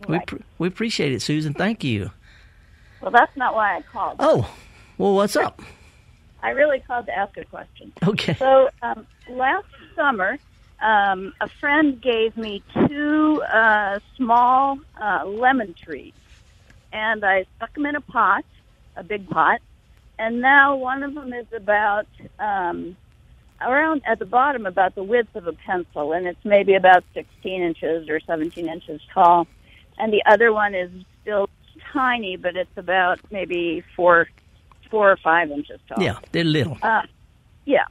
Right. 0.09 0.31
We 0.31 0.39
pr- 0.39 0.45
we 0.59 0.69
appreciate 0.69 1.13
it, 1.13 1.23
Susan. 1.23 1.55
Thank 1.55 1.83
you. 1.85 2.11
Well, 3.01 3.11
that's 3.11 3.37
not 3.37 3.55
why 3.55 3.77
I 3.77 3.83
called. 3.83 4.17
Oh, 4.21 4.51
well, 4.99 5.15
what's 5.15 5.37
up? 5.37 5.61
I 6.43 6.51
really 6.51 6.81
called 6.81 7.07
to 7.07 7.17
ask 7.17 7.37
a 7.37 7.45
question. 7.45 7.93
Okay. 8.07 8.35
So 8.35 8.71
um, 8.83 9.07
last 9.29 9.67
summer, 9.97 10.39
um, 10.81 11.33
a 11.41 11.49
friend 11.49 12.01
gave 12.01 12.37
me 12.37 12.63
two 12.89 13.43
uh, 13.43 13.99
small 14.17 14.79
uh, 15.01 15.25
lemon 15.25 15.75
trees, 15.75 16.13
and 16.93 17.25
I 17.25 17.47
stuck 17.57 17.75
them 17.75 17.87
in 17.87 17.97
a 17.97 18.01
pot, 18.01 18.45
a 18.95 19.03
big 19.03 19.29
pot, 19.29 19.61
and 20.19 20.41
now 20.41 20.77
one 20.77 21.03
of 21.03 21.15
them 21.15 21.33
is 21.33 21.47
about 21.55 22.07
um, 22.39 22.97
around 23.61 24.03
at 24.07 24.19
the 24.19 24.27
bottom 24.27 24.67
about 24.67 24.95
the 24.95 25.03
width 25.03 25.35
of 25.35 25.47
a 25.47 25.53
pencil, 25.53 26.13
and 26.13 26.27
it's 26.27 26.45
maybe 26.45 26.75
about 26.75 27.05
16 27.15 27.63
inches 27.63 28.09
or 28.09 28.21
17 28.21 28.69
inches 28.69 29.01
tall, 29.13 29.47
and 29.99 30.13
the 30.13 30.23
other 30.27 30.53
one 30.53 30.75
is 30.75 30.91
still 31.23 31.49
tiny, 31.93 32.37
but 32.37 32.57
it's 32.57 32.77
about 32.77 33.19
maybe 33.31 33.85
four, 33.95 34.29
four 34.91 35.11
or 35.11 35.17
five 35.17 35.51
inches 35.51 35.81
tall. 35.89 36.03
Yeah, 36.03 36.19
they're 36.33 36.45
little. 36.45 36.79
Uh, 36.83 37.03
yeah. 37.65 37.85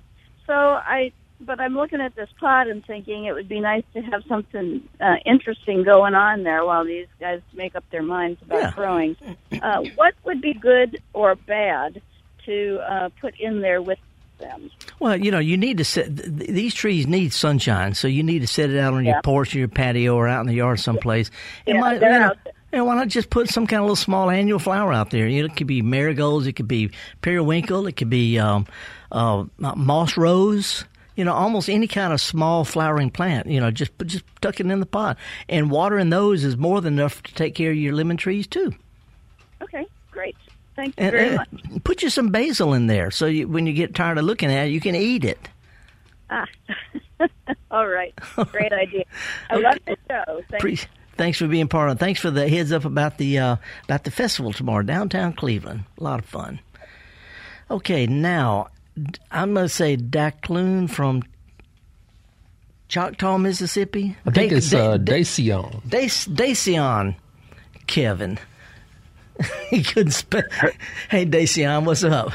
So 0.46 0.54
I 0.54 1.12
but 1.42 1.60
I'm 1.60 1.76
looking 1.76 2.00
at 2.00 2.16
this 2.16 2.30
pot 2.40 2.68
and 2.68 2.84
thinking 2.86 3.26
it 3.26 3.34
would 3.34 3.50
be 3.50 3.60
nice 3.60 3.84
to 3.94 4.02
have 4.02 4.24
something 4.28 4.88
uh, 5.02 5.16
interesting 5.26 5.84
going 5.84 6.16
on 6.16 6.44
there 6.44 6.66
while 6.66 6.86
these 6.86 7.08
guys 7.20 7.42
make 7.54 7.76
up 7.76 7.84
their 7.92 8.04
minds 8.04 8.42
about 8.42 8.62
Yeah. 8.62 8.72
growing. 8.72 9.18
Uh, 9.62 9.82
what 9.96 10.14
would 10.24 10.42
be 10.42 10.54
good 10.54 11.00
or 11.14 11.36
bad 11.36 12.02
to 12.46 12.80
uh, 12.90 13.10
put 13.22 13.40
in 13.40 13.62
there 13.62 13.82
with 13.82 14.00
them? 14.40 14.70
Well, 15.00 15.16
you 15.18 15.32
know, 15.32 15.40
you 15.40 15.58
need 15.58 15.78
to 15.78 15.86
set 15.86 16.16
th- 16.16 16.38
th- 16.38 16.50
these 16.50 16.74
trees 16.74 17.08
need 17.08 17.34
sunshine, 17.34 17.94
so 17.94 18.08
you 18.08 18.24
need 18.24 18.40
to 18.40 18.48
set 18.48 18.70
it 18.70 18.78
out 18.80 18.94
on 18.94 19.06
your 19.06 19.22
porch 19.22 19.56
or 19.56 19.60
your 19.60 19.68
patio 19.68 20.16
or 20.16 20.28
out 20.28 20.42
in 20.42 20.48
the 20.48 20.54
yard 20.56 20.80
someplace. 20.80 21.32
And 21.68 21.76
Yeah, 21.76 21.82
why, 21.82 21.98
they're 21.98 22.12
you 22.14 22.20
know, 22.20 22.26
out 22.26 22.38
there. 22.44 22.54
you 22.74 22.78
know, 22.80 22.86
why 22.86 22.96
not 22.96 23.08
just 23.08 23.30
put 23.30 23.50
some 23.50 23.66
kind 23.68 23.80
of 23.80 23.84
little 23.86 23.96
small 23.96 24.30
annual 24.30 24.60
flower 24.60 24.92
out 24.94 25.10
there? 25.12 25.28
You 25.28 25.42
know, 25.42 25.46
it 25.46 25.56
could 25.56 25.68
be 25.68 25.82
marigolds, 25.82 26.48
it 26.48 26.54
could 26.54 26.68
be 26.68 26.92
periwinkle, 27.22 27.88
it 27.88 27.96
could 27.98 28.10
be 28.10 28.38
um, 28.40 28.66
uh, 29.12 29.46
moss 29.58 30.18
rose. 30.18 30.86
You 31.18 31.24
know, 31.24 31.32
almost 31.34 31.70
any 31.70 31.88
kind 31.88 32.12
of 32.12 32.20
small 32.20 32.66
flowering 32.66 33.10
plant. 33.10 33.48
You 33.48 33.62
know, 33.62 33.72
just 33.72 33.92
just 34.06 34.26
tuck 34.42 34.60
it 34.60 34.66
in 34.66 34.80
the 34.82 34.86
pot, 34.86 35.18
and 35.48 35.72
watering 35.72 36.10
those 36.10 36.44
is 36.44 36.58
more 36.58 36.82
than 36.82 36.96
enough 37.00 37.24
to 37.24 37.34
take 37.34 37.56
care 37.56 37.72
of 37.72 37.78
your 37.78 37.94
lemon 37.94 38.18
trees 38.18 38.48
too. 38.48 38.74
Okay, 39.62 39.86
great. 40.12 40.36
Thank 40.76 40.96
you 41.00 41.04
And, 41.06 41.12
very 41.12 41.28
and 41.30 41.36
much. 41.38 41.84
put 41.84 42.02
you 42.04 42.10
some 42.10 42.30
basil 42.30 42.74
in 42.74 42.88
there, 42.88 43.10
so 43.12 43.26
you, 43.28 43.48
when 43.48 43.66
you 43.66 43.74
get 43.74 43.96
tired 43.96 44.18
of 44.18 44.26
looking 44.26 44.52
at 44.52 44.68
it, 44.68 44.72
you 44.72 44.82
can 44.82 44.96
eat 44.96 45.24
it. 45.24 45.40
Ah. 46.30 46.46
All 47.72 47.88
right, 47.88 48.14
great 48.52 48.74
idea. 48.84 49.06
I 49.50 49.56
love 49.56 49.78
the 49.86 49.96
show. 50.10 50.42
Thank 50.50 50.62
Pre- 50.62 50.80
thanks 51.18 51.38
for 51.38 51.48
being 51.48 51.68
part 51.68 51.90
of 51.90 51.96
it. 51.96 52.00
Thanks 52.00 52.20
for 52.20 52.30
the 52.32 52.48
heads 52.50 52.72
up 52.72 52.84
about 52.86 53.18
the 53.18 53.38
uh, 53.40 53.56
about 53.86 54.04
the 54.04 54.12
festival 54.12 54.52
tomorrow, 54.52 54.84
downtown 54.84 55.34
Cleveland. 55.34 55.84
A 55.98 56.04
lot 56.04 56.20
of 56.20 56.26
fun. 56.26 56.60
Okay, 57.72 58.06
now 58.08 58.68
I'm 59.32 59.54
going 59.54 59.66
to 59.66 59.70
say 59.70 59.96
Dacloon 59.98 60.90
from 60.90 61.24
Choctaw, 62.90 63.38
Mississippi. 63.38 64.16
I 64.26 64.32
think 64.32 64.52
Da- 64.52 64.58
it's 64.58 64.70
Da- 64.70 64.92
uh, 64.92 64.98
Da- 64.98 65.14
Dacion. 65.18 65.82
Dac- 65.88 66.28
Dacion, 66.34 67.16
Kevin. 67.88 68.38
he 69.70 69.84
couldn't 69.84 70.12
spell. 70.12 70.44
Hey, 71.10 71.26
Dacion, 71.26 71.86
what's 71.86 72.04
up? 72.04 72.32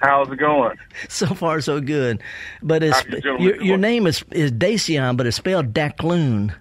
How's 0.00 0.28
it 0.30 0.36
going? 0.36 0.76
So 1.08 1.26
far, 1.26 1.60
so 1.60 1.80
good. 1.80 2.20
But 2.62 2.82
it's 2.82 3.00
How 3.00 3.06
you 3.08 3.20
doing? 3.20 3.42
your, 3.42 3.62
your 3.62 3.78
name 3.78 4.06
is 4.06 4.24
is 4.32 4.50
Dacion, 4.50 5.16
but 5.16 5.26
it's 5.26 5.36
spelled 5.36 5.72
Dacloon. 5.72 6.54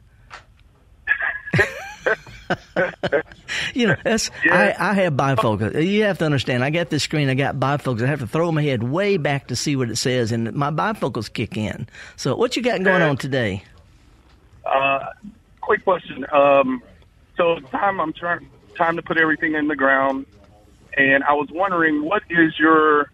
you 3.74 3.88
know, 3.88 3.96
that's 4.04 4.30
I, 4.46 4.76
I 4.78 4.94
have 4.94 5.14
bifocals. 5.14 5.84
You 5.84 6.04
have 6.04 6.20
to 6.20 6.26
understand. 6.26 6.64
I 6.64 6.70
got 6.70 6.90
this 6.90 7.04
screen. 7.04 7.30
I 7.30 7.34
got 7.34 7.56
bifocals. 7.56 8.04
I 8.04 8.08
have 8.08 8.20
to 8.20 8.28
throw 8.28 8.52
my 8.52 8.62
head 8.62 8.84
way 8.84 9.18
back 9.18 9.48
to 9.48 9.56
see 9.56 9.76
what 9.76 9.90
it 9.90 9.96
says, 9.96 10.32
and 10.32 10.54
my 10.54 10.70
bifocals 10.70 11.32
kick 11.32 11.58
in. 11.58 11.88
So, 12.18 12.36
what 12.36 12.56
you 12.56 12.62
got 12.62 12.84
going 12.84 13.02
on 13.02 13.18
today? 13.18 13.64
Uh, 14.66 15.00
quick 15.62 15.84
question. 15.84 16.26
Um, 16.32 16.84
so 17.38 17.60
time 17.72 18.00
I'm 18.00 18.14
trying 18.14 18.48
time 18.82 18.96
to 18.96 19.02
put 19.04 19.18
everything 19.18 19.54
in 19.54 19.68
the 19.68 19.76
ground, 19.76 20.26
and 20.98 21.24
I 21.24 21.34
was 21.34 21.50
wondering 21.52 22.04
what 22.04 22.24
is 22.30 22.58
your 22.58 23.12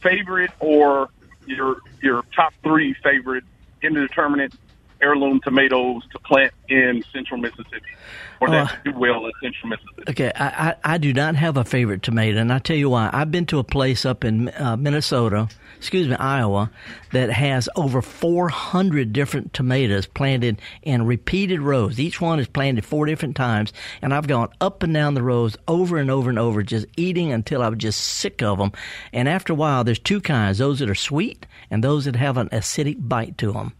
favorite 0.00 0.50
or 0.58 1.08
your 1.46 1.76
your 2.02 2.24
top 2.34 2.52
three 2.62 2.94
favorite 3.02 3.44
indeterminate 3.82 4.52
heirloom 5.00 5.40
tomatoes 5.44 6.02
to 6.12 6.18
plant 6.20 6.52
in 6.68 7.04
central 7.12 7.38
Mississippi, 7.38 7.92
or 8.40 8.48
that 8.50 8.72
Uh, 8.72 8.76
do 8.90 8.98
well 8.98 9.26
in 9.26 9.32
central 9.42 9.68
Mississippi. 9.68 10.10
Okay, 10.10 10.32
I, 10.34 10.46
I, 10.46 10.94
I 10.94 10.98
do 10.98 11.12
not 11.12 11.36
have 11.36 11.56
a 11.56 11.64
favorite 11.64 12.02
tomato, 12.02 12.38
and 12.38 12.52
I 12.52 12.58
tell 12.58 12.76
you 12.76 12.90
why. 12.90 13.10
I've 13.12 13.30
been 13.30 13.46
to 13.46 13.58
a 13.58 13.64
place 13.64 14.04
up 14.04 14.24
in 14.24 14.48
uh, 14.50 14.76
Minnesota, 14.76 15.48
excuse 15.84 16.08
me, 16.08 16.16
Iowa, 16.16 16.70
that 17.12 17.28
has 17.28 17.68
over 17.76 18.00
400 18.00 19.12
different 19.12 19.52
tomatoes 19.52 20.06
planted 20.06 20.62
in 20.82 21.04
repeated 21.04 21.60
rows. 21.60 22.00
Each 22.00 22.22
one 22.22 22.40
is 22.40 22.46
planted 22.46 22.86
four 22.86 23.04
different 23.04 23.36
times, 23.36 23.70
and 24.00 24.14
I've 24.14 24.26
gone 24.26 24.48
up 24.62 24.82
and 24.82 24.94
down 24.94 25.12
the 25.12 25.22
rows 25.22 25.58
over 25.68 25.98
and 25.98 26.10
over 26.10 26.30
and 26.30 26.38
over, 26.38 26.62
just 26.62 26.86
eating 26.96 27.32
until 27.32 27.62
I 27.62 27.68
was 27.68 27.78
just 27.78 28.00
sick 28.00 28.42
of 28.42 28.56
them. 28.56 28.72
And 29.12 29.28
after 29.28 29.52
a 29.52 29.56
while, 29.56 29.84
there's 29.84 29.98
two 29.98 30.22
kinds: 30.22 30.56
those 30.56 30.78
that 30.78 30.88
are 30.88 30.94
sweet 30.94 31.44
and 31.70 31.84
those 31.84 32.06
that 32.06 32.16
have 32.16 32.38
an 32.38 32.48
acidic 32.48 33.06
bite 33.06 33.36
to 33.38 33.52
them. 33.52 33.74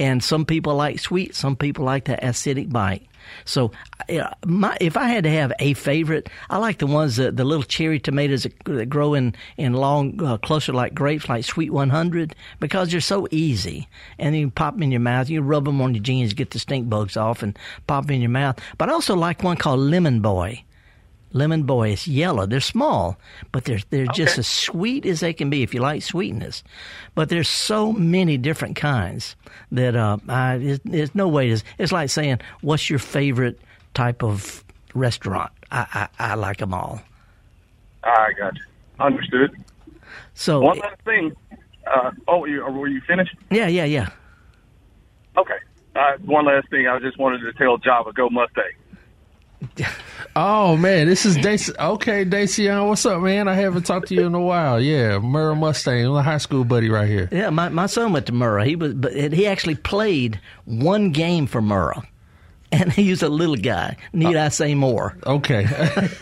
And 0.00 0.24
some 0.24 0.46
people 0.46 0.74
like 0.74 0.98
sweet, 0.98 1.36
some 1.36 1.54
people 1.54 1.84
like 1.84 2.06
the 2.06 2.16
acidic 2.16 2.72
bite. 2.72 3.06
So, 3.44 3.72
my, 4.44 4.76
if 4.80 4.96
I 4.96 5.08
had 5.08 5.24
to 5.24 5.30
have 5.30 5.52
a 5.58 5.74
favorite, 5.74 6.28
I 6.50 6.58
like 6.58 6.78
the 6.78 6.86
ones 6.86 7.16
that 7.16 7.36
the 7.36 7.44
little 7.44 7.62
cherry 7.62 7.98
tomatoes 7.98 8.44
that, 8.44 8.52
that 8.64 8.86
grow 8.86 9.14
in 9.14 9.34
in 9.56 9.74
long 9.74 10.22
uh, 10.22 10.38
cluster 10.38 10.72
like 10.72 10.94
grapes, 10.94 11.28
like 11.28 11.44
Sweet 11.44 11.70
100, 11.70 12.34
because 12.60 12.90
they're 12.90 13.00
so 13.00 13.26
easy. 13.30 13.88
And 14.18 14.36
you 14.36 14.50
pop 14.50 14.74
them 14.74 14.82
in 14.82 14.90
your 14.90 15.00
mouth. 15.00 15.28
You 15.28 15.42
rub 15.42 15.64
them 15.64 15.80
on 15.80 15.94
your 15.94 16.02
jeans, 16.02 16.34
get 16.34 16.50
the 16.50 16.58
stink 16.58 16.88
bugs 16.88 17.16
off, 17.16 17.42
and 17.42 17.58
pop 17.86 18.06
them 18.06 18.16
in 18.16 18.20
your 18.20 18.30
mouth. 18.30 18.58
But 18.78 18.88
I 18.88 18.92
also 18.92 19.14
like 19.14 19.42
one 19.42 19.56
called 19.56 19.80
Lemon 19.80 20.20
Boy. 20.20 20.62
Lemon 21.36 21.64
Boy 21.64 21.92
is 21.92 22.08
yellow. 22.08 22.46
They're 22.46 22.60
small, 22.60 23.18
but 23.52 23.64
they're 23.64 23.80
they're 23.90 24.06
just 24.06 24.38
as 24.38 24.46
sweet 24.46 25.04
as 25.04 25.20
they 25.20 25.32
can 25.32 25.50
be 25.50 25.62
if 25.62 25.74
you 25.74 25.80
like 25.80 26.02
sweetness. 26.02 26.64
But 27.14 27.28
there's 27.28 27.48
so 27.48 27.92
many 27.92 28.38
different 28.38 28.76
kinds 28.76 29.36
that 29.70 29.94
uh, 29.94 30.16
I, 30.28 30.56
there's, 30.56 30.80
there's 30.84 31.14
no 31.14 31.28
way. 31.28 31.54
To, 31.54 31.62
it's 31.78 31.92
like 31.92 32.08
saying, 32.08 32.40
"What's 32.62 32.88
your 32.88 32.98
favorite 32.98 33.60
type 33.92 34.24
of 34.24 34.64
restaurant?" 34.94 35.52
I 35.70 36.08
I, 36.18 36.32
I 36.32 36.34
like 36.34 36.56
them 36.58 36.72
all. 36.72 37.02
I 38.02 38.32
got 38.38 38.56
you. 38.56 38.62
Understood. 38.98 39.56
So 40.34 40.60
One 40.60 40.78
last 40.78 41.00
thing. 41.04 41.36
Uh, 41.86 42.10
oh, 42.26 42.46
you, 42.46 42.64
were 42.64 42.88
you 42.88 43.00
finished? 43.06 43.36
yeah, 43.50 43.68
yeah, 43.68 43.84
yeah. 43.84 44.08
Okay. 45.36 45.58
Uh, 45.94 46.12
one 46.24 46.46
last 46.46 46.68
thing. 46.70 46.88
I 46.88 46.98
just 46.98 47.18
wanted 47.18 47.40
to 47.40 47.52
tell 47.52 47.76
Java, 47.78 48.12
go 48.12 48.28
Mustang. 48.30 48.64
Oh 50.38 50.76
man, 50.76 51.06
this 51.06 51.24
is 51.24 51.38
Daci. 51.38 51.74
Okay, 51.78 52.22
Dacion, 52.24 52.88
what's 52.88 53.06
up, 53.06 53.22
man? 53.22 53.48
I 53.48 53.54
haven't 53.54 53.84
talked 53.86 54.08
to 54.08 54.14
you 54.14 54.26
in 54.26 54.34
a 54.34 54.40
while. 54.40 54.78
Yeah, 54.78 55.12
Murrah 55.12 55.56
Mustang, 55.58 56.08
my 56.12 56.22
high 56.22 56.36
school 56.36 56.62
buddy 56.62 56.90
right 56.90 57.08
here. 57.08 57.26
Yeah, 57.32 57.48
my, 57.48 57.70
my 57.70 57.86
son 57.86 58.12
went 58.12 58.26
to 58.26 58.32
Murrah. 58.32 58.66
He 58.66 58.76
was, 58.76 58.92
but 58.92 59.14
he 59.14 59.46
actually 59.46 59.76
played 59.76 60.38
one 60.66 61.08
game 61.08 61.46
for 61.46 61.62
Murrah, 61.62 62.04
and 62.70 62.92
he 62.92 63.08
was 63.08 63.22
a 63.22 63.30
little 63.30 63.56
guy. 63.56 63.96
Need 64.12 64.36
oh. 64.36 64.42
I 64.44 64.48
say 64.50 64.74
more? 64.74 65.16
Okay. 65.26 65.66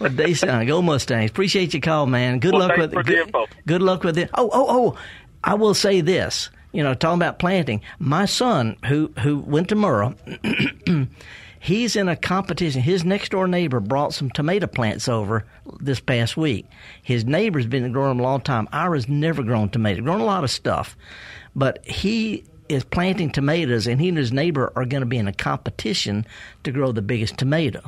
Well, 0.00 0.10
Dacion, 0.10 0.66
go 0.66 0.82
Mustangs. 0.82 1.30
Appreciate 1.30 1.72
your 1.74 1.80
call, 1.80 2.06
man. 2.06 2.38
Good 2.40 2.52
Well, 2.54 2.68
luck 2.68 2.76
with 2.76 2.92
for 2.92 3.02
the 3.04 3.08
good, 3.08 3.26
info. 3.28 3.46
good 3.66 3.82
luck 3.82 4.02
with 4.04 4.18
it. 4.18 4.28
Oh, 4.34 4.50
oh, 4.52 4.66
oh! 4.68 4.98
I 5.44 5.54
will 5.54 5.74
say 5.74 6.00
this. 6.02 6.50
You 6.72 6.82
know, 6.82 6.92
talking 6.92 7.18
about 7.18 7.38
planting. 7.38 7.80
My 8.00 8.26
son, 8.26 8.76
who 8.84 9.12
who 9.20 9.38
went 9.38 9.68
to 9.70 9.76
Murrah, 9.76 10.14
he's 11.66 11.96
in 11.96 12.08
a 12.08 12.16
competition. 12.16 12.80
His 12.80 13.04
next 13.04 13.30
door 13.30 13.48
neighbor 13.48 13.80
brought 13.80 14.14
some 14.14 14.30
tomato 14.30 14.66
plants 14.66 15.08
over 15.08 15.44
this 15.80 16.00
past 16.00 16.36
week. 16.36 16.66
His 17.02 17.24
neighbor's 17.24 17.66
been 17.66 17.90
growing 17.92 18.16
them 18.16 18.20
a 18.20 18.22
long 18.22 18.40
time. 18.40 18.68
Ira's 18.72 19.08
never 19.08 19.42
grown 19.42 19.68
tomato, 19.68 20.00
grown 20.02 20.20
a 20.20 20.24
lot 20.24 20.44
of 20.44 20.50
stuff, 20.50 20.96
but 21.54 21.84
he 21.84 22.44
is 22.68 22.84
planting 22.84 23.30
tomatoes, 23.30 23.86
and 23.86 24.00
he 24.00 24.08
and 24.08 24.18
his 24.18 24.32
neighbor 24.32 24.72
are 24.76 24.84
going 24.84 25.02
to 25.02 25.06
be 25.06 25.18
in 25.18 25.28
a 25.28 25.32
competition 25.32 26.26
to 26.64 26.72
grow 26.72 26.92
the 26.92 27.02
biggest 27.02 27.36
tomato. 27.38 27.80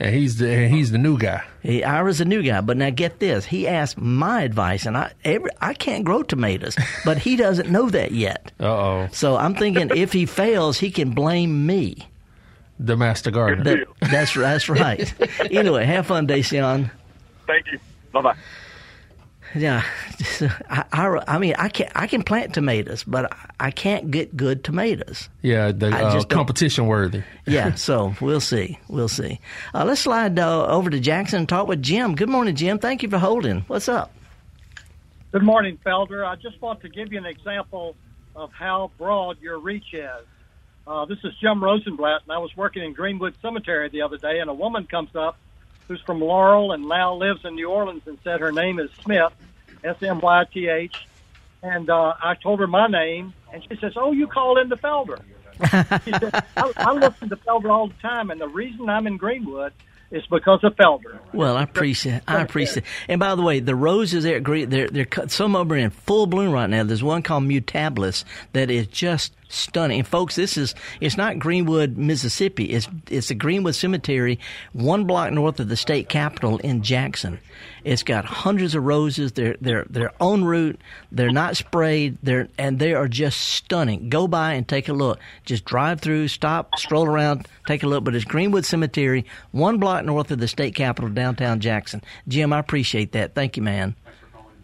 and 0.00 0.14
he's 0.14 0.38
the 0.38 0.68
he's 0.68 0.90
the 0.92 0.98
new 0.98 1.18
guy. 1.18 1.42
He, 1.62 1.82
Ira's 1.84 2.18
the 2.18 2.24
new 2.24 2.42
guy, 2.42 2.60
but 2.60 2.76
now 2.76 2.90
get 2.90 3.18
this. 3.18 3.44
He 3.44 3.66
asked 3.66 3.98
my 3.98 4.42
advice, 4.42 4.86
and 4.86 4.96
I 4.96 5.12
every, 5.24 5.50
I 5.60 5.74
can't 5.74 6.04
grow 6.04 6.22
tomatoes, 6.22 6.76
but 7.04 7.18
he 7.18 7.36
doesn't 7.36 7.70
know 7.70 7.90
that 7.90 8.12
yet. 8.12 8.52
Uh 8.60 8.64
oh, 8.66 9.08
So 9.12 9.36
I'm 9.36 9.54
thinking 9.54 9.90
if 9.94 10.12
he 10.12 10.24
fails, 10.26 10.78
he 10.78 10.90
can 10.90 11.10
blame 11.10 11.66
me. 11.66 12.06
The 12.78 12.96
master 12.96 13.30
gardener. 13.30 13.84
That, 14.00 14.10
that's 14.10 14.34
that's 14.34 14.68
right. 14.68 15.12
anyway, 15.50 15.84
have 15.84 16.06
fun, 16.06 16.26
Dacion. 16.26 16.90
Thank 17.46 17.66
you. 17.72 17.78
Bye 18.12 18.22
bye. 18.22 18.36
Yeah, 19.54 19.82
I, 20.68 20.84
I, 20.92 21.22
I 21.26 21.38
mean 21.38 21.54
I 21.58 21.70
can 21.70 21.90
I 21.94 22.06
can 22.06 22.22
plant 22.22 22.52
tomatoes, 22.52 23.02
but 23.02 23.32
I 23.58 23.70
can't 23.70 24.10
get 24.10 24.36
good 24.36 24.62
tomatoes. 24.62 25.30
yeah, 25.40 25.72
the 25.72 25.86
uh, 25.88 26.12
just 26.12 26.28
don't- 26.28 26.36
competition 26.36 26.86
worthy. 26.86 27.22
Yeah, 27.46 27.74
so 27.76 28.14
we'll 28.20 28.40
see, 28.42 28.78
we'll 28.88 29.08
see. 29.08 29.40
Uh, 29.74 29.86
let's 29.86 30.02
slide 30.02 30.38
uh, 30.38 30.66
over 30.66 30.90
to 30.90 31.00
Jackson 31.00 31.38
and 31.40 31.48
talk 31.48 31.66
with 31.66 31.82
Jim. 31.82 32.14
Good 32.14 32.28
morning, 32.28 32.54
Jim. 32.56 32.78
Thank 32.78 33.02
you 33.02 33.08
for 33.08 33.16
holding. 33.16 33.60
What's 33.68 33.88
up? 33.88 34.12
Good 35.32 35.42
morning, 35.42 35.78
Felder. 35.84 36.26
I 36.26 36.36
just 36.36 36.60
want 36.60 36.82
to 36.82 36.90
give 36.90 37.10
you 37.10 37.18
an 37.18 37.24
example 37.24 37.96
of 38.36 38.52
how 38.52 38.90
broad 38.98 39.40
your 39.40 39.58
reach 39.58 39.94
is. 39.94 40.26
Uh, 40.88 41.04
this 41.04 41.18
is 41.22 41.34
Jim 41.38 41.62
Rosenblatt, 41.62 42.22
and 42.22 42.32
I 42.32 42.38
was 42.38 42.56
working 42.56 42.82
in 42.82 42.94
Greenwood 42.94 43.34
Cemetery 43.42 43.90
the 43.90 44.00
other 44.00 44.16
day, 44.16 44.38
and 44.38 44.48
a 44.48 44.54
woman 44.54 44.86
comes 44.86 45.14
up 45.14 45.36
who's 45.86 46.00
from 46.00 46.18
Laurel 46.18 46.72
and 46.72 46.88
now 46.88 47.14
lives 47.14 47.44
in 47.44 47.56
New 47.56 47.68
Orleans 47.68 48.02
and 48.06 48.16
said 48.24 48.40
her 48.40 48.52
name 48.52 48.80
is 48.80 48.88
Smith, 49.02 49.32
S 49.84 50.02
M 50.02 50.18
Y 50.20 50.44
T 50.50 50.66
H. 50.66 51.06
And 51.62 51.90
uh, 51.90 52.14
I 52.22 52.36
told 52.42 52.60
her 52.60 52.66
my 52.66 52.86
name, 52.86 53.34
and 53.52 53.62
she 53.64 53.76
says, 53.76 53.92
"Oh, 53.96 54.12
you 54.12 54.28
call 54.28 54.58
into 54.58 54.76
Felder." 54.76 55.20
she 56.04 56.12
said, 56.12 56.34
I, 56.56 56.72
"I 56.76 56.92
listen 56.92 57.28
to 57.28 57.36
Felder 57.36 57.70
all 57.70 57.88
the 57.88 57.94
time, 58.00 58.30
and 58.30 58.40
the 58.40 58.48
reason 58.48 58.88
I'm 58.88 59.06
in 59.06 59.18
Greenwood 59.18 59.74
is 60.10 60.24
because 60.28 60.64
of 60.64 60.74
Felder." 60.76 61.18
Well, 61.34 61.58
I 61.58 61.64
appreciate. 61.64 62.22
I 62.26 62.40
appreciate. 62.40 62.86
And 63.08 63.20
by 63.20 63.34
the 63.34 63.42
way, 63.42 63.60
the 63.60 63.74
roses 63.74 64.24
there, 64.24 64.40
they're 64.40 64.88
they're 64.88 65.04
cut 65.04 65.30
some 65.30 65.54
of 65.54 65.68
them 65.68 65.76
are 65.76 65.80
in 65.80 65.90
full 65.90 66.26
bloom 66.26 66.50
right 66.50 66.70
now. 66.70 66.82
There's 66.84 67.02
one 67.02 67.22
called 67.22 67.44
Mutabilis 67.44 68.24
that 68.54 68.70
is 68.70 68.86
just 68.86 69.34
stunning. 69.48 70.00
And 70.00 70.08
folks, 70.08 70.36
this 70.36 70.56
is 70.56 70.74
it's 71.00 71.16
not 71.16 71.38
Greenwood, 71.38 71.96
Mississippi. 71.96 72.66
It's 72.66 72.88
it's 73.10 73.28
the 73.28 73.34
Greenwood 73.34 73.74
Cemetery, 73.74 74.38
one 74.72 75.04
block 75.04 75.32
north 75.32 75.60
of 75.60 75.68
the 75.68 75.76
state 75.76 76.08
capitol 76.08 76.58
in 76.58 76.82
Jackson. 76.82 77.40
It's 77.84 78.02
got 78.02 78.24
hundreds 78.24 78.74
of 78.74 78.84
roses. 78.84 79.32
They're 79.32 79.56
they're 79.60 79.86
they're 79.88 80.12
en 80.20 80.44
route. 80.44 80.80
They're 81.10 81.30
not 81.30 81.56
sprayed. 81.56 82.18
They're 82.22 82.48
and 82.58 82.78
they 82.78 82.94
are 82.94 83.08
just 83.08 83.40
stunning. 83.40 84.08
Go 84.08 84.28
by 84.28 84.52
and 84.54 84.66
take 84.68 84.88
a 84.88 84.92
look. 84.92 85.18
Just 85.44 85.64
drive 85.64 86.00
through, 86.00 86.28
stop, 86.28 86.78
stroll 86.78 87.06
around, 87.06 87.48
take 87.66 87.82
a 87.82 87.86
look. 87.86 88.04
But 88.04 88.14
it's 88.14 88.24
Greenwood 88.24 88.64
Cemetery, 88.64 89.24
one 89.52 89.78
block 89.78 90.04
north 90.04 90.30
of 90.30 90.38
the 90.38 90.48
state 90.48 90.74
capitol, 90.74 91.10
downtown 91.10 91.60
Jackson. 91.60 92.02
Jim, 92.26 92.52
I 92.52 92.58
appreciate 92.58 93.12
that. 93.12 93.34
Thank 93.34 93.56
you, 93.56 93.62
man. 93.62 93.94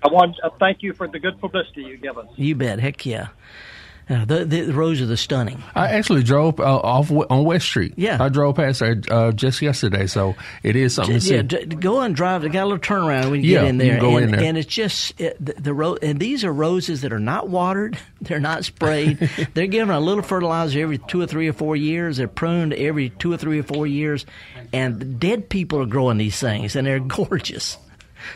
I 0.03 0.09
want 0.09 0.37
to 0.37 0.51
thank 0.61 0.83
you 0.83 0.93
for 0.93 1.09
the 1.09 1.19
good 1.19 1.41
publicity 1.41 1.83
you 1.83 1.97
give 1.97 2.19
us. 2.19 2.27
You 2.37 2.55
bet. 2.55 2.79
Heck 2.79 3.07
yeah. 3.07 3.29
Uh, 4.09 4.25
the, 4.27 4.45
the, 4.45 4.61
the 4.63 4.75
roses 4.75 5.11
are 5.11 5.17
stunning. 5.17 5.63
I 5.75 5.89
actually 5.93 6.23
drove 6.23 6.61
uh, 6.61 6.77
off 6.77 7.11
on 7.11 7.45
West 7.45 7.65
Street. 7.65 7.95
Yeah, 7.97 8.23
I 8.23 8.29
drove 8.29 8.57
past 8.57 8.81
there 8.81 9.01
uh, 9.11 9.33
just 9.33 9.63
yesterday, 9.63 10.07
so 10.07 10.35
it 10.63 10.77
is 10.77 10.95
something 10.95 11.19
to 11.19 11.35
yeah, 11.35 11.43
see. 11.49 11.65
go 11.65 12.01
and 12.01 12.15
drive. 12.15 12.43
They 12.43 12.51
got 12.51 12.65
a 12.65 12.67
little 12.67 12.79
turnaround 12.79 13.31
when 13.31 13.43
you 13.43 13.53
yeah, 13.53 13.61
get 13.61 13.69
in 13.69 13.79
there. 13.79 13.95
You 13.95 14.01
go 14.01 14.17
and, 14.17 14.27
in 14.27 14.31
there. 14.33 14.41
and 14.43 14.59
it's 14.59 14.69
just 14.69 15.19
it, 15.19 15.43
the, 15.43 15.55
the 15.55 15.73
ro- 15.73 15.97
and 16.03 16.21
these 16.21 16.45
are 16.45 16.53
roses 16.53 17.01
that 17.01 17.15
are 17.15 17.19
not 17.19 17.49
watered. 17.49 17.97
They're 18.21 18.41
not 18.41 18.65
sprayed. 18.65 19.19
They're 19.55 19.67
given 19.67 19.95
a 19.95 20.01
little 20.01 20.23
fertilizer 20.23 20.81
every 20.81 20.99
two 20.99 21.23
or 21.23 21.27
three 21.27 21.49
or 21.49 21.55
four 21.55 21.75
years. 21.75 22.19
They're 22.19 22.29
pruned 22.29 22.75
every 22.75 23.09
two 23.09 23.33
or 23.33 23.39
three 23.39 23.59
or 23.59 23.63
four 23.63 23.87
years, 23.87 24.27
and 24.73 25.19
dead 25.19 25.49
people 25.49 25.81
are 25.81 25.87
growing 25.87 26.19
these 26.19 26.39
things, 26.39 26.77
and 26.77 26.87
they're 26.87 27.01
gorgeous. 27.01 27.79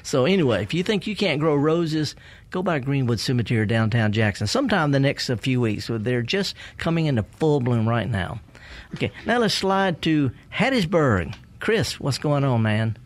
So 0.02 0.24
anyway, 0.24 0.62
if 0.62 0.74
you 0.74 0.82
think 0.82 1.06
you 1.06 1.16
can't 1.16 1.40
grow 1.40 1.54
roses, 1.54 2.14
go 2.50 2.62
by 2.62 2.78
Greenwood 2.78 3.20
Cemetery 3.20 3.66
downtown 3.66 4.12
Jackson 4.12 4.46
sometime 4.46 4.92
the 4.92 5.00
next 5.00 5.30
few 5.40 5.60
weeks. 5.60 5.90
They're 5.90 6.22
just 6.22 6.54
coming 6.76 7.06
into 7.06 7.22
full 7.22 7.60
bloom 7.60 7.88
right 7.88 8.08
now. 8.08 8.40
Okay, 8.94 9.12
now 9.26 9.38
let's 9.38 9.54
slide 9.54 10.00
to 10.02 10.30
Hattiesburg. 10.52 11.34
Chris, 11.60 11.98
what's 12.00 12.18
going 12.18 12.44
on, 12.44 12.62
man? 12.62 12.96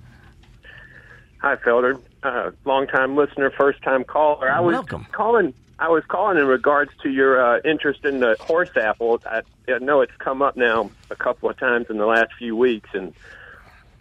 Hi, 1.38 1.56
Felder. 1.56 2.00
Uh, 2.22 2.52
long 2.64 2.86
time 2.86 3.16
listener, 3.16 3.50
first 3.50 3.82
time 3.82 4.04
caller. 4.04 4.50
I 4.50 4.60
was 4.60 4.74
Welcome. 4.74 5.06
calling. 5.10 5.54
I 5.78 5.88
was 5.88 6.04
calling 6.06 6.38
in 6.38 6.46
regards 6.46 6.92
to 7.02 7.10
your 7.10 7.44
uh, 7.44 7.60
interest 7.64 8.04
in 8.04 8.20
the 8.20 8.36
horse 8.38 8.70
apple. 8.76 9.20
I, 9.26 9.42
I 9.66 9.78
know 9.78 10.02
it's 10.02 10.14
come 10.18 10.40
up 10.40 10.56
now 10.56 10.90
a 11.10 11.16
couple 11.16 11.50
of 11.50 11.58
times 11.58 11.86
in 11.90 11.98
the 11.98 12.06
last 12.06 12.32
few 12.38 12.54
weeks, 12.54 12.90
and 12.92 13.12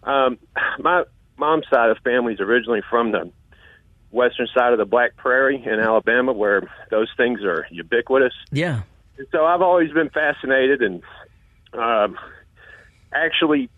um, 0.03 0.37
my 0.79 1.03
mom's 1.37 1.65
side 1.71 1.89
of 1.89 1.97
the 1.97 2.01
family 2.01 2.33
is 2.33 2.39
originally 2.39 2.81
from 2.87 3.11
the 3.11 3.31
western 4.11 4.47
side 4.53 4.73
of 4.73 4.77
the 4.77 4.85
Black 4.85 5.15
Prairie 5.15 5.63
in 5.65 5.79
Alabama, 5.79 6.33
where 6.33 6.61
those 6.89 7.09
things 7.17 7.43
are 7.43 7.65
ubiquitous. 7.71 8.33
Yeah. 8.51 8.81
And 9.17 9.27
so 9.31 9.45
I've 9.45 9.61
always 9.61 9.91
been 9.91 10.09
fascinated 10.09 10.81
and 10.81 11.01
um, 11.73 12.17
actually 13.13 13.69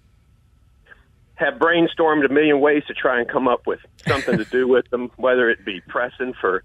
have 1.36 1.56
brainstormed 1.56 2.26
a 2.26 2.34
million 2.34 2.60
ways 2.60 2.84
to 2.88 2.94
try 2.94 3.20
and 3.20 3.30
come 3.30 3.48
up 3.48 3.68
with 3.68 3.80
something 4.08 4.38
to 4.38 4.46
do 4.46 4.68
with 4.76 4.90
them, 4.90 5.12
whether 5.18 5.50
it 5.50 5.66
be 5.66 5.82
pressing 5.88 6.34
for 6.40 6.64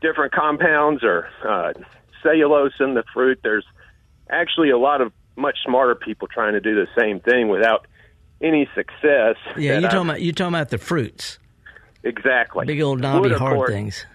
different 0.00 0.32
compounds 0.32 1.04
or 1.04 1.28
uh, 1.46 1.72
cellulose 2.22 2.72
in 2.80 2.94
the 2.94 3.04
fruit. 3.12 3.40
There's 3.42 3.66
actually 4.30 4.70
a 4.70 4.78
lot 4.78 5.00
of 5.00 5.12
much 5.36 5.58
smarter 5.64 5.94
people 5.94 6.28
trying 6.28 6.54
to 6.54 6.60
do 6.60 6.74
the 6.74 6.86
same 6.98 7.20
thing 7.20 7.48
without 7.48 7.86
any 8.40 8.68
success. 8.74 9.36
Yeah, 9.56 9.78
you're 9.78 9.90
talking 9.90 10.10
about 10.10 10.22
you're 10.22 10.32
talking 10.32 10.54
about 10.54 10.70
the 10.70 10.78
fruits, 10.78 11.38
exactly 12.02 12.66
big 12.66 12.80
old 12.80 13.00
knobby 13.00 13.30
hard 13.30 13.56
course- 13.56 13.70
things. 13.70 14.06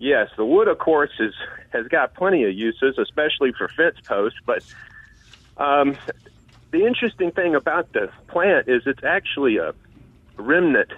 Yes, 0.00 0.28
the 0.36 0.44
wood, 0.44 0.68
of 0.68 0.78
course, 0.78 1.10
is 1.18 1.34
has 1.70 1.88
got 1.88 2.14
plenty 2.14 2.44
of 2.44 2.52
uses, 2.54 2.96
especially 2.98 3.52
for 3.52 3.68
fence 3.68 3.96
posts. 4.06 4.38
But 4.46 4.62
um, 5.56 5.96
the 6.70 6.86
interesting 6.86 7.32
thing 7.32 7.54
about 7.54 7.92
the 7.92 8.08
plant 8.28 8.68
is 8.68 8.82
it's 8.86 9.02
actually 9.02 9.56
a 9.56 9.74
remnant 10.36 10.92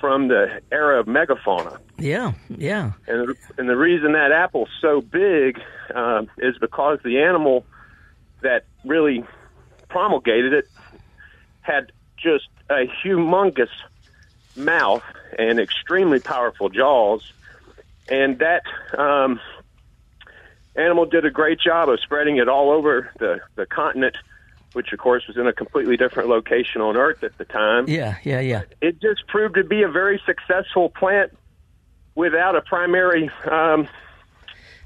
from 0.00 0.28
the 0.28 0.60
era 0.72 1.00
of 1.00 1.06
megafauna. 1.06 1.78
Yeah, 1.98 2.32
yeah. 2.48 2.92
And 3.06 3.36
and 3.58 3.68
the 3.68 3.76
reason 3.76 4.12
that 4.12 4.32
apple's 4.32 4.70
so 4.80 5.00
big 5.00 5.60
um, 5.94 6.30
is 6.38 6.56
because 6.58 6.98
the 7.04 7.20
animal 7.20 7.64
that 8.40 8.64
really 8.84 9.24
promulgated 9.88 10.52
it 10.52 10.68
had 11.60 11.92
just 12.16 12.48
a 12.70 12.86
humongous 13.04 13.68
mouth 14.56 15.02
and 15.38 15.58
extremely 15.58 16.20
powerful 16.20 16.68
jaws, 16.68 17.32
and 18.08 18.38
that 18.38 18.62
um, 18.96 19.40
animal 20.76 21.06
did 21.06 21.24
a 21.24 21.30
great 21.30 21.60
job 21.60 21.88
of 21.88 22.00
spreading 22.00 22.36
it 22.36 22.48
all 22.48 22.70
over 22.70 23.10
the 23.18 23.40
the 23.56 23.66
continent, 23.66 24.16
which 24.72 24.92
of 24.92 24.98
course 24.98 25.26
was 25.26 25.36
in 25.36 25.46
a 25.46 25.52
completely 25.52 25.96
different 25.96 26.28
location 26.28 26.80
on 26.80 26.96
Earth 26.96 27.22
at 27.22 27.36
the 27.38 27.44
time. 27.44 27.88
Yeah, 27.88 28.16
yeah, 28.22 28.40
yeah. 28.40 28.62
It 28.80 29.00
just 29.00 29.26
proved 29.26 29.56
to 29.56 29.64
be 29.64 29.82
a 29.82 29.88
very 29.88 30.20
successful 30.26 30.88
plant 30.88 31.32
without 32.14 32.56
a 32.56 32.62
primary 32.62 33.30
um, 33.50 33.88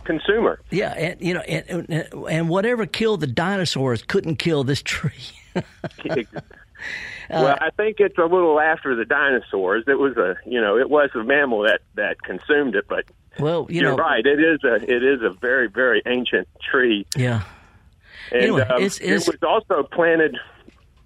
consumer. 0.05 0.61
Yeah, 0.71 0.93
and 0.93 1.21
you 1.21 1.35
know, 1.35 1.41
and, 1.41 1.87
and, 1.91 2.15
and 2.29 2.49
whatever 2.49 2.87
killed 2.87 3.21
the 3.21 3.27
dinosaurs 3.27 4.03
couldn't 4.03 4.37
kill 4.37 4.65
this 4.65 4.83
tree. 4.83 5.13
well, 7.31 7.59
I 7.61 7.71
think 7.71 7.97
it's 8.01 8.19
a 8.19 8.23
little 8.25 8.59
after 8.61 8.95
the 8.95 9.05
dinosaurs. 9.05 9.85
It 9.87 9.99
was 9.99 10.17
a, 10.17 10.37
you 10.47 10.61
know, 10.61 10.79
it 10.79 10.89
was 10.91 11.11
a 11.15 11.23
mammal 11.25 11.63
that 11.63 11.81
that 11.95 12.23
consumed 12.23 12.75
it, 12.75 12.87
but 12.89 13.05
well, 13.39 13.67
you 13.69 13.81
you're 13.83 13.91
know, 13.91 13.97
right. 13.97 14.25
It 14.25 14.41
is 14.41 14.65
a 14.65 14.75
it 14.77 15.03
is 15.05 15.23
a 15.23 15.31
very 15.31 15.69
very 15.69 16.03
ancient 16.07 16.49
tree, 16.71 17.07
yeah. 17.17 17.43
and 18.33 18.43
Anyway, 18.43 18.63
um, 18.63 18.77
it's- 18.77 19.01
it's- 19.01 19.29
it 19.29 19.41
was 19.41 19.43
also 19.43 19.83
planted 19.83 20.37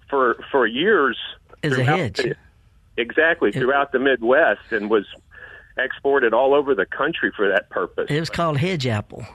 for 0.09 0.37
for 0.51 0.65
years 0.67 1.17
As 1.63 1.77
a 1.77 1.83
hedge. 1.83 2.17
the- 2.17 2.35
exactly 2.97 3.51
throughout 3.51 3.91
the 3.91 3.99
Midwest, 3.99 4.71
and 4.71 4.89
was 4.89 5.05
exported 5.77 6.33
all 6.33 6.53
over 6.53 6.75
the 6.75 6.85
country 6.85 7.31
for 7.35 7.47
that 7.49 7.69
purpose. 7.69 8.05
It 8.09 8.19
was 8.19 8.29
called 8.29 8.57
hedge 8.57 8.85
apple. 8.85 9.25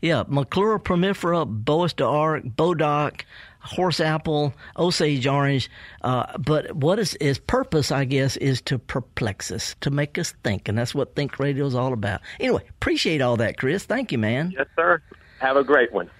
Yeah, 0.00 0.24
Maclura 0.24 0.82
pomifera, 0.82 1.46
Boas 1.46 1.92
de 1.92 2.04
Arc, 2.04 2.42
Bodoc, 2.44 3.22
horse 3.62 4.00
apple, 4.00 4.54
Osage 4.76 5.26
orange. 5.26 5.70
Uh, 6.02 6.36
but 6.38 6.74
what 6.74 6.98
is 6.98 7.16
its 7.20 7.38
purpose, 7.38 7.90
I 7.90 8.04
guess, 8.04 8.36
is 8.36 8.60
to 8.62 8.78
perplex 8.78 9.50
us, 9.50 9.74
to 9.80 9.90
make 9.90 10.18
us 10.18 10.34
think, 10.44 10.68
and 10.68 10.76
that's 10.76 10.94
what 10.94 11.14
Think 11.14 11.38
Radio 11.38 11.66
is 11.66 11.74
all 11.74 11.92
about. 11.92 12.20
Anyway, 12.40 12.62
appreciate 12.68 13.20
all 13.20 13.36
that, 13.38 13.56
Chris. 13.58 13.84
Thank 13.84 14.12
you, 14.12 14.18
man. 14.18 14.52
Yes, 14.56 14.66
sir. 14.76 15.00
Have 15.38 15.56
a 15.56 15.64
great 15.64 15.92
one. 15.92 16.10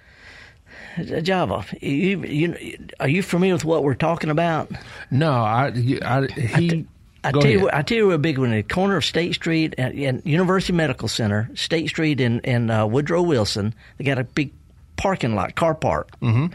Java, 1.21 1.65
you, 1.81 2.23
you, 2.23 2.77
are 2.99 3.07
you 3.07 3.23
familiar 3.23 3.55
with 3.55 3.65
what 3.65 3.83
we're 3.83 3.93
talking 3.95 4.29
about? 4.29 4.71
No, 5.11 5.31
I, 5.31 5.71
I 6.03 6.27
he. 6.27 6.87
I 7.25 7.31
tell 7.31 7.45
you, 7.45 7.49
ahead. 7.49 7.63
what, 7.63 7.73
I 7.73 7.81
tell 7.83 7.97
you 7.97 8.11
a 8.11 8.17
big 8.17 8.37
one. 8.37 8.51
At 8.51 8.67
the 8.67 8.73
corner 8.73 8.97
of 8.97 9.05
State 9.05 9.33
Street 9.33 9.75
and, 9.77 9.97
and 9.97 10.21
University 10.25 10.73
Medical 10.73 11.07
Center, 11.07 11.49
State 11.55 11.87
Street 11.87 12.19
and, 12.19 12.45
and 12.45 12.69
uh, 12.69 12.85
Woodrow 12.89 13.21
Wilson, 13.21 13.73
they 13.97 14.03
got 14.03 14.19
a 14.19 14.25
big 14.25 14.51
parking 14.95 15.35
lot, 15.35 15.55
car 15.55 15.75
park, 15.75 16.09
mm-hmm. 16.21 16.47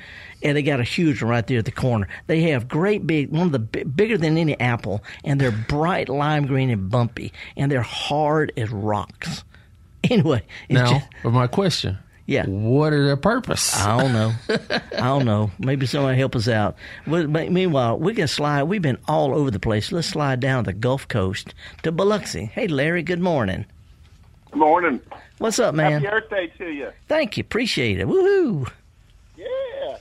and 0.42 0.56
they 0.56 0.62
got 0.62 0.80
a 0.80 0.84
huge 0.84 1.22
one 1.22 1.30
right 1.30 1.46
there 1.46 1.58
at 1.58 1.64
the 1.64 1.72
corner. 1.72 2.08
They 2.26 2.42
have 2.50 2.68
great 2.68 3.06
big, 3.06 3.30
one 3.30 3.46
of 3.46 3.52
the 3.52 3.58
bi- 3.58 3.84
bigger 3.84 4.16
than 4.18 4.38
any 4.38 4.58
apple, 4.60 5.02
and 5.24 5.40
they're 5.40 5.50
bright 5.68 6.08
lime 6.08 6.46
green 6.46 6.70
and 6.70 6.90
bumpy, 6.90 7.32
and 7.56 7.70
they're 7.70 7.82
hard 7.82 8.52
as 8.56 8.70
rocks. 8.70 9.44
Anyway, 10.04 10.42
it's 10.68 10.78
Now, 10.78 10.90
just- 11.00 11.06
my 11.24 11.48
question. 11.48 11.98
Yeah. 12.24 12.44
What 12.46 12.92
is 12.92 13.06
their 13.06 13.16
purpose? 13.16 13.74
I 13.74 13.98
don't 13.98 14.12
know. 14.12 14.32
I 14.92 14.98
don't 14.98 15.24
know. 15.24 15.50
Maybe 15.58 15.86
somebody 15.86 16.18
help 16.18 16.36
us 16.36 16.46
out. 16.46 16.76
But 17.06 17.30
meanwhile, 17.30 17.98
we 17.98 18.12
can 18.14 18.28
slide. 18.28 18.64
We've 18.64 18.82
been 18.82 18.98
all 19.08 19.34
over 19.34 19.50
the 19.50 19.58
place. 19.58 19.90
Let's 19.90 20.06
slide 20.08 20.38
down 20.38 20.64
the 20.64 20.74
Gulf 20.74 21.08
Coast 21.08 21.54
to 21.82 21.90
Biloxi. 21.90 22.44
Hey, 22.44 22.68
Larry. 22.68 23.02
Good 23.02 23.20
morning. 23.20 23.64
Morning. 24.58 25.00
What's 25.38 25.60
up, 25.60 25.72
man? 25.72 26.02
Happy 26.02 26.08
Earth 26.08 26.30
Day 26.30 26.48
to 26.58 26.66
you. 26.66 26.90
Thank 27.06 27.36
you. 27.36 27.42
Appreciate 27.42 28.00
it. 28.00 28.08
Woohoo! 28.08 28.68
Yeah. 29.36 29.98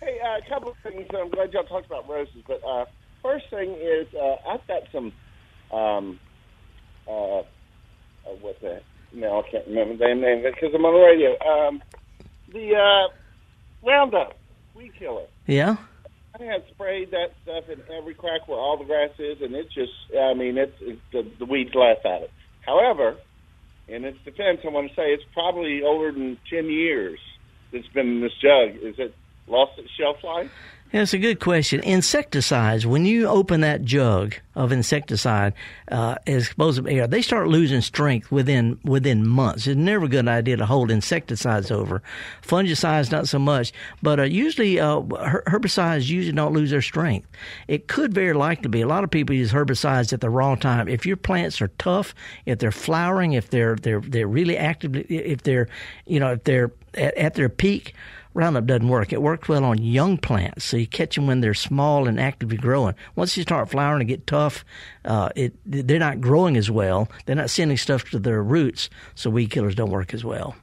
Hey, 0.00 0.20
uh, 0.20 0.38
a 0.38 0.48
couple 0.48 0.70
of 0.70 0.76
things. 0.84 1.08
I'm 1.12 1.28
glad 1.28 1.52
y'all 1.52 1.64
talked 1.64 1.86
about 1.86 2.08
roses, 2.08 2.40
but 2.46 2.62
uh, 2.64 2.84
first 3.20 3.50
thing 3.50 3.72
is 3.72 4.06
uh, 4.14 4.36
I've 4.48 4.64
got 4.68 4.84
some 4.92 5.12
um, 5.72 6.20
uh, 7.08 7.38
uh, 7.40 7.42
what 8.40 8.60
the 8.60 8.80
no, 9.12 9.40
I 9.40 9.50
can't 9.50 9.66
remember 9.66 9.96
the 9.96 10.14
name 10.14 10.44
because 10.44 10.72
I'm 10.72 10.84
on 10.84 10.94
the 10.94 11.00
radio. 11.00 11.36
Um, 11.44 11.82
the 12.52 12.76
uh, 12.76 13.08
Roundup 13.84 14.38
weed 14.76 14.92
killer. 14.96 15.26
Yeah. 15.48 15.78
I 16.38 16.44
had 16.44 16.62
sprayed 16.70 17.10
that 17.10 17.32
stuff 17.42 17.68
in 17.68 17.82
every 17.92 18.14
crack 18.14 18.46
where 18.46 18.58
all 18.58 18.76
the 18.76 18.84
grass 18.84 19.10
is, 19.18 19.42
and 19.42 19.52
it's 19.56 19.74
just, 19.74 19.92
I 20.16 20.34
mean, 20.34 20.58
it's, 20.58 20.76
it's 20.80 21.00
the, 21.12 21.28
the 21.40 21.44
weeds 21.44 21.74
laugh 21.74 21.98
at 22.04 22.22
it. 22.22 22.30
However, 22.60 23.16
in 23.88 24.04
its 24.04 24.18
defense, 24.24 24.60
I 24.64 24.68
want 24.68 24.88
to 24.88 24.94
say 24.94 25.12
it's 25.12 25.24
probably 25.32 25.82
older 25.82 26.12
than 26.12 26.38
10 26.50 26.66
years 26.66 27.18
it's 27.74 27.88
been 27.88 28.06
in 28.06 28.20
this 28.20 28.32
jug. 28.40 28.76
Is 28.82 28.94
it 28.98 29.14
lost 29.48 29.72
its 29.78 29.90
shelf 29.98 30.16
life? 30.22 30.50
That's 30.94 31.12
a 31.12 31.18
good 31.18 31.40
question. 31.40 31.80
Insecticides, 31.80 32.86
when 32.86 33.04
you 33.04 33.26
open 33.26 33.62
that 33.62 33.82
jug 33.82 34.36
of 34.54 34.70
insecticide, 34.70 35.54
uh, 35.90 36.14
exposed 36.24 36.86
air, 36.86 37.08
they 37.08 37.20
start 37.20 37.48
losing 37.48 37.80
strength 37.80 38.30
within 38.30 38.78
within 38.84 39.26
months. 39.26 39.66
It's 39.66 39.76
never 39.76 40.04
a 40.04 40.08
good 40.08 40.28
idea 40.28 40.56
to 40.56 40.66
hold 40.66 40.92
insecticides 40.92 41.72
over. 41.72 42.00
Fungicides, 42.42 43.10
not 43.10 43.26
so 43.26 43.40
much, 43.40 43.72
but 44.04 44.20
uh, 44.20 44.22
usually 44.22 44.78
uh, 44.78 45.00
herbicides 45.00 46.08
usually 46.08 46.36
don't 46.36 46.52
lose 46.52 46.70
their 46.70 46.80
strength. 46.80 47.26
It 47.66 47.88
could 47.88 48.14
very 48.14 48.32
likely 48.32 48.68
be. 48.68 48.80
A 48.80 48.86
lot 48.86 49.02
of 49.02 49.10
people 49.10 49.34
use 49.34 49.50
herbicides 49.50 50.12
at 50.12 50.20
the 50.20 50.30
wrong 50.30 50.58
time. 50.58 50.86
If 50.86 51.04
your 51.04 51.16
plants 51.16 51.60
are 51.60 51.72
tough, 51.76 52.14
if 52.46 52.60
they're 52.60 52.70
flowering, 52.70 53.32
if 53.32 53.50
they're 53.50 53.74
they're 53.74 54.00
they're 54.00 54.28
really 54.28 54.56
actively, 54.56 55.02
if 55.02 55.42
they're 55.42 55.66
you 56.06 56.20
know 56.20 56.34
if 56.34 56.44
they're 56.44 56.70
at, 56.94 57.16
at 57.16 57.34
their 57.34 57.48
peak 57.48 57.94
Roundup 58.34 58.66
doesn't 58.66 58.88
work. 58.88 59.12
It 59.12 59.22
works 59.22 59.48
well 59.48 59.64
on 59.64 59.80
young 59.80 60.18
plants, 60.18 60.64
so 60.64 60.76
you 60.76 60.88
catch 60.88 61.14
them 61.14 61.28
when 61.28 61.40
they're 61.40 61.54
small 61.54 62.08
and 62.08 62.18
actively 62.18 62.56
growing. 62.56 62.96
Once 63.14 63.36
you 63.36 63.44
start 63.44 63.70
flowering 63.70 64.00
and 64.00 64.08
get 64.08 64.26
tough, 64.26 64.64
uh, 65.04 65.28
it 65.36 65.54
they're 65.64 66.00
not 66.00 66.20
growing 66.20 66.56
as 66.56 66.68
well. 66.68 67.08
They're 67.24 67.36
not 67.36 67.50
sending 67.50 67.76
stuff 67.76 68.10
to 68.10 68.18
their 68.18 68.42
roots, 68.42 68.90
so 69.14 69.30
weed 69.30 69.50
killers 69.50 69.76
don't 69.76 69.90
work 69.90 70.12
as 70.12 70.24
well. 70.24 70.56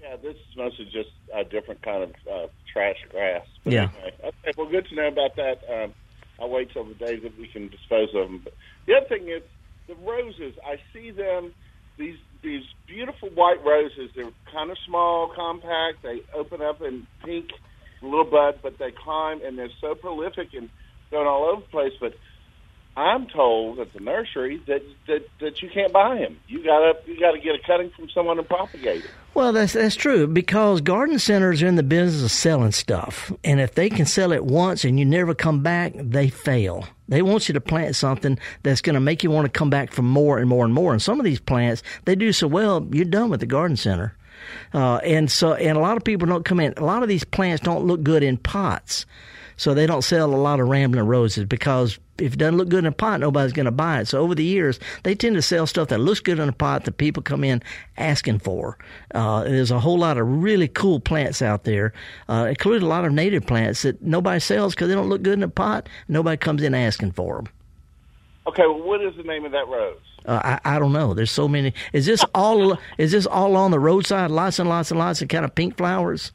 Yeah, 0.00 0.16
this 0.16 0.36
is 0.36 0.56
mostly 0.56 0.86
just 0.86 1.10
a 1.34 1.44
different 1.44 1.82
kind 1.82 2.02
of 2.02 2.10
uh, 2.26 2.46
trash 2.72 2.96
grass. 3.10 3.46
But 3.62 3.74
yeah. 3.74 3.90
Anyway, 4.02 4.14
okay, 4.24 4.52
well, 4.56 4.66
good 4.66 4.86
to 4.88 4.94
know 4.94 5.08
about 5.08 5.36
that. 5.36 5.60
Um, 5.70 5.94
I'll 6.40 6.48
wait 6.48 6.72
till 6.72 6.84
the 6.84 6.94
days 6.94 7.22
that 7.22 7.38
we 7.38 7.46
can 7.46 7.68
dispose 7.68 8.08
of 8.14 8.26
them. 8.26 8.40
But 8.42 8.54
the 8.86 8.94
other 8.94 9.06
thing 9.06 9.28
is 9.28 9.42
the 9.86 9.94
roses. 9.96 10.54
I 10.66 10.78
see 10.94 11.10
them 11.10 11.52
these 11.98 12.16
these 12.42 12.62
beautiful 12.86 13.28
white 13.30 13.64
roses. 13.64 14.10
They're 14.14 14.32
kind 14.52 14.70
of 14.70 14.76
small, 14.86 15.30
compact. 15.34 16.02
They 16.02 16.20
open 16.34 16.62
up 16.62 16.80
in 16.80 17.06
pink 17.24 17.46
little 18.02 18.24
bud, 18.24 18.60
but 18.62 18.74
they 18.78 18.92
climb 19.04 19.40
and 19.44 19.58
they're 19.58 19.68
so 19.80 19.94
prolific 19.94 20.48
and 20.54 20.68
going 21.10 21.26
all 21.26 21.44
over 21.44 21.62
the 21.62 21.68
place. 21.68 21.92
But 22.00 22.12
I'm 23.00 23.26
told 23.26 23.78
at 23.78 23.92
the 23.92 24.00
nursery 24.00 24.62
that 24.66 24.82
that, 25.06 25.26
that 25.40 25.62
you 25.62 25.70
can't 25.70 25.92
buy 25.92 26.18
them. 26.18 26.38
You 26.48 26.62
gotta 26.62 26.94
you 27.06 27.18
gotta 27.18 27.38
get 27.38 27.54
a 27.54 27.58
cutting 27.66 27.90
from 27.90 28.10
someone 28.10 28.38
and 28.38 28.46
propagate 28.46 29.04
it. 29.04 29.10
Well, 29.32 29.52
that's 29.52 29.72
that's 29.72 29.96
true 29.96 30.26
because 30.26 30.80
garden 30.80 31.18
centers 31.18 31.62
are 31.62 31.66
in 31.66 31.76
the 31.76 31.82
business 31.82 32.22
of 32.22 32.30
selling 32.30 32.72
stuff, 32.72 33.32
and 33.42 33.60
if 33.60 33.74
they 33.74 33.88
can 33.88 34.04
sell 34.06 34.32
it 34.32 34.44
once 34.44 34.84
and 34.84 34.98
you 34.98 35.04
never 35.04 35.34
come 35.34 35.62
back, 35.62 35.92
they 35.96 36.28
fail. 36.28 36.86
They 37.08 37.22
want 37.22 37.48
you 37.48 37.54
to 37.54 37.60
plant 37.60 37.96
something 37.96 38.38
that's 38.62 38.80
going 38.80 38.94
to 38.94 39.00
make 39.00 39.24
you 39.24 39.30
want 39.30 39.46
to 39.46 39.50
come 39.50 39.68
back 39.70 39.92
for 39.92 40.02
more 40.02 40.38
and 40.38 40.48
more 40.48 40.64
and 40.64 40.72
more. 40.72 40.92
And 40.92 41.02
some 41.02 41.18
of 41.18 41.24
these 41.24 41.40
plants, 41.40 41.82
they 42.04 42.14
do 42.14 42.32
so 42.32 42.46
well, 42.46 42.86
you're 42.92 43.04
done 43.04 43.30
with 43.30 43.40
the 43.40 43.46
garden 43.46 43.76
center. 43.76 44.16
Uh, 44.72 44.96
and 44.98 45.30
so, 45.30 45.54
and 45.54 45.76
a 45.76 45.80
lot 45.80 45.96
of 45.96 46.04
people 46.04 46.28
don't 46.28 46.44
come 46.44 46.60
in. 46.60 46.72
A 46.76 46.84
lot 46.84 47.02
of 47.02 47.08
these 47.08 47.24
plants 47.24 47.62
don't 47.62 47.84
look 47.84 48.02
good 48.02 48.22
in 48.22 48.36
pots, 48.36 49.06
so 49.56 49.74
they 49.74 49.86
don't 49.86 50.02
sell 50.02 50.32
a 50.32 50.36
lot 50.36 50.60
of 50.60 50.68
rambling 50.68 51.06
roses 51.06 51.44
because 51.44 51.98
if 52.20 52.34
it 52.34 52.38
doesn't 52.38 52.56
look 52.56 52.68
good 52.68 52.80
in 52.80 52.86
a 52.86 52.92
pot, 52.92 53.20
nobody's 53.20 53.52
going 53.52 53.66
to 53.66 53.72
buy 53.72 54.00
it. 54.00 54.08
So 54.08 54.20
over 54.20 54.34
the 54.34 54.44
years, 54.44 54.78
they 55.02 55.14
tend 55.14 55.36
to 55.36 55.42
sell 55.42 55.66
stuff 55.66 55.88
that 55.88 55.98
looks 55.98 56.20
good 56.20 56.38
in 56.38 56.48
a 56.48 56.52
pot 56.52 56.84
that 56.84 56.98
people 56.98 57.22
come 57.22 57.44
in 57.44 57.62
asking 57.96 58.40
for. 58.40 58.78
Uh, 59.14 59.44
there's 59.44 59.70
a 59.70 59.80
whole 59.80 59.98
lot 59.98 60.18
of 60.18 60.42
really 60.42 60.68
cool 60.68 61.00
plants 61.00 61.42
out 61.42 61.64
there, 61.64 61.92
uh, 62.28 62.46
including 62.48 62.82
a 62.82 62.90
lot 62.90 63.04
of 63.04 63.12
native 63.12 63.46
plants 63.46 63.82
that 63.82 64.00
nobody 64.02 64.40
sells 64.40 64.74
because 64.74 64.88
they 64.88 64.94
don't 64.94 65.08
look 65.08 65.22
good 65.22 65.38
in 65.38 65.42
a 65.42 65.48
pot. 65.48 65.88
Nobody 66.08 66.36
comes 66.36 66.62
in 66.62 66.74
asking 66.74 67.12
for 67.12 67.36
them. 67.36 67.48
Okay, 68.46 68.62
well, 68.66 68.82
what 68.82 69.02
is 69.02 69.14
the 69.16 69.22
name 69.22 69.44
of 69.44 69.52
that 69.52 69.68
rose? 69.68 69.98
Uh, 70.26 70.58
I, 70.64 70.76
I 70.76 70.78
don't 70.78 70.92
know. 70.92 71.14
There's 71.14 71.30
so 71.30 71.48
many. 71.48 71.72
Is 71.92 72.06
this 72.06 72.24
all? 72.34 72.78
is 72.98 73.12
this 73.12 73.26
all 73.26 73.56
on 73.56 73.70
the 73.70 73.78
roadside? 73.78 74.30
Lots 74.30 74.58
and 74.58 74.68
lots 74.68 74.90
and 74.90 74.98
lots 74.98 75.22
of 75.22 75.28
kind 75.28 75.44
of 75.44 75.54
pink 75.54 75.76
flowers. 75.76 76.32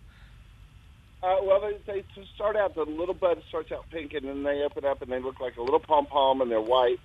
Uh, 1.25 1.37
well, 1.43 1.59
they, 1.59 1.91
they 1.91 2.05
start 2.35 2.55
out 2.55 2.75
the 2.75 2.83
little 2.83 3.15
bud 3.15 3.41
starts 3.49 3.71
out 3.71 3.85
pink, 3.91 4.13
and 4.13 4.27
then 4.27 4.43
they 4.43 4.61
open 4.61 4.85
up 4.85 5.01
and 5.01 5.11
they 5.11 5.19
look 5.19 5.39
like 5.39 5.57
a 5.57 5.61
little 5.61 5.79
pom 5.79 6.05
pom, 6.05 6.41
and 6.41 6.51
they're 6.51 6.61
white. 6.61 6.99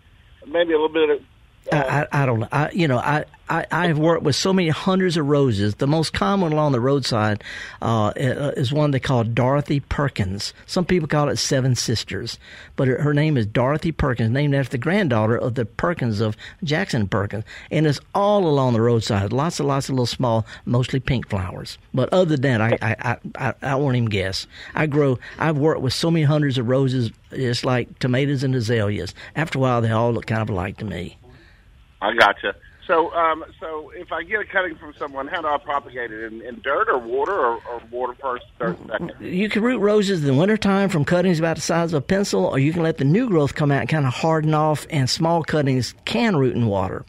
Maybe 0.47 0.75
a 0.75 0.81
little 0.81 0.93
bit 0.93 1.09
of 1.09 1.19
I, 1.73 2.07
I, 2.11 2.27
don't 2.27 2.41
know. 2.41 2.49
I, 2.51 2.71
you 2.73 2.89
know, 2.89 2.99
I, 2.99 3.25
I, 3.49 3.67
I've 3.71 3.99
worked 3.99 4.23
with 4.23 4.35
so 4.35 4.53
many 4.53 4.71
hundreds 4.71 5.17
of 5.17 5.27
roses. 5.27 5.77
The 5.77 5.87
most 5.87 6.13
common 6.13 6.53
along 6.53 6.73
the 6.73 6.81
roadside 6.81 7.45
uh, 7.83 8.13
is 8.17 8.73
one 8.73 8.91
they 8.91 9.01
call 9.01 9.25
Dorothy 9.25 9.81
Perkins. 9.81 10.53
Some 10.67 10.85
people 10.85 11.07
call 11.07 11.29
it 11.29 11.37
Seven 11.37 11.75
Sisters, 11.75 12.39
but 12.77 12.89
her, 12.89 13.01
her, 13.03 13.15
name 13.15 13.37
is 13.37 13.47
Dorothy 13.47 13.93
Perkins, 13.93 14.31
named 14.31 14.55
after 14.55 14.73
the 14.73 14.79
granddaughter 14.79 15.37
of 15.37 15.55
the 15.55 15.65
Perkins 15.65 16.21
of 16.21 16.37
Jackson 16.65 17.07
Perkins. 17.09 17.45
And 17.71 17.87
it's 17.87 18.01
all 18.15 18.47
along 18.47 18.73
the 18.73 18.81
roadside. 18.81 19.33
Lots 19.33 19.61
and 19.61 19.69
lots 19.69 19.89
of 19.89 19.95
little 19.95 20.07
small, 20.07 20.47
mostly 20.65 20.99
pink 20.99 21.29
flowers. 21.29 21.79
But 21.93 22.13
other 22.13 22.37
than 22.37 22.59
that, 22.59 22.61
I, 22.83 22.97
I, 23.01 23.17
I, 23.37 23.55
I 23.63 23.75
won't 23.75 23.97
even 23.97 24.09
guess. 24.09 24.47
I 24.75 24.87
grow, 24.87 25.19
I've 25.39 25.59
worked 25.59 25.83
with 25.83 25.93
so 25.93 26.11
many 26.11 26.25
hundreds 26.25 26.59
of 26.59 26.69
roses, 26.69 27.11
it's 27.31 27.65
like 27.65 27.99
tomatoes 27.99 28.43
and 28.43 28.55
azaleas. 28.55 29.15
After 29.37 29.59
a 29.59 29.61
while, 29.61 29.81
they 29.81 29.91
all 29.91 30.13
look 30.13 30.27
kind 30.27 30.43
of 30.43 30.51
alike 30.51 30.79
to 30.79 30.85
me. 30.85 31.17
I 32.01 32.15
gotcha. 32.15 32.55
So, 32.91 33.13
um, 33.15 33.45
so 33.61 33.93
if 33.95 34.11
I 34.11 34.25
get 34.25 34.41
a 34.41 34.45
cutting 34.45 34.75
from 34.75 34.95
someone, 34.95 35.29
how 35.29 35.43
do 35.43 35.47
I 35.47 35.59
propagate 35.59 36.11
it 36.11 36.25
in, 36.25 36.43
in 36.43 36.61
dirt 36.61 36.89
or 36.89 36.99
water 36.99 37.33
or, 37.33 37.61
or, 37.69 37.81
water 37.89 38.15
first, 38.21 38.47
dirt 38.59 38.77
second? 38.89 39.13
You 39.21 39.49
can 39.49 39.63
root 39.63 39.79
roses 39.79 40.23
in 40.23 40.27
the 40.27 40.35
wintertime 40.35 40.89
from 40.89 41.05
cuttings 41.05 41.39
about 41.39 41.55
the 41.55 41.63
size 41.63 41.93
of 41.93 41.99
a 41.99 42.05
pencil, 42.05 42.47
or 42.47 42.59
you 42.59 42.73
can 42.73 42.83
let 42.83 42.99
the 42.99 43.05
new 43.05 43.29
growth 43.29 43.55
come 43.55 43.71
out 43.71 43.83
and 43.83 43.89
kind 43.89 44.07
of 44.07 44.13
harden 44.13 44.55
off, 44.55 44.89
and 44.91 45.09
small 45.09 45.45
cuttings 45.45 45.95
can 46.05 46.35
root 46.35 46.57
in 46.57 46.67
water. 46.67 47.05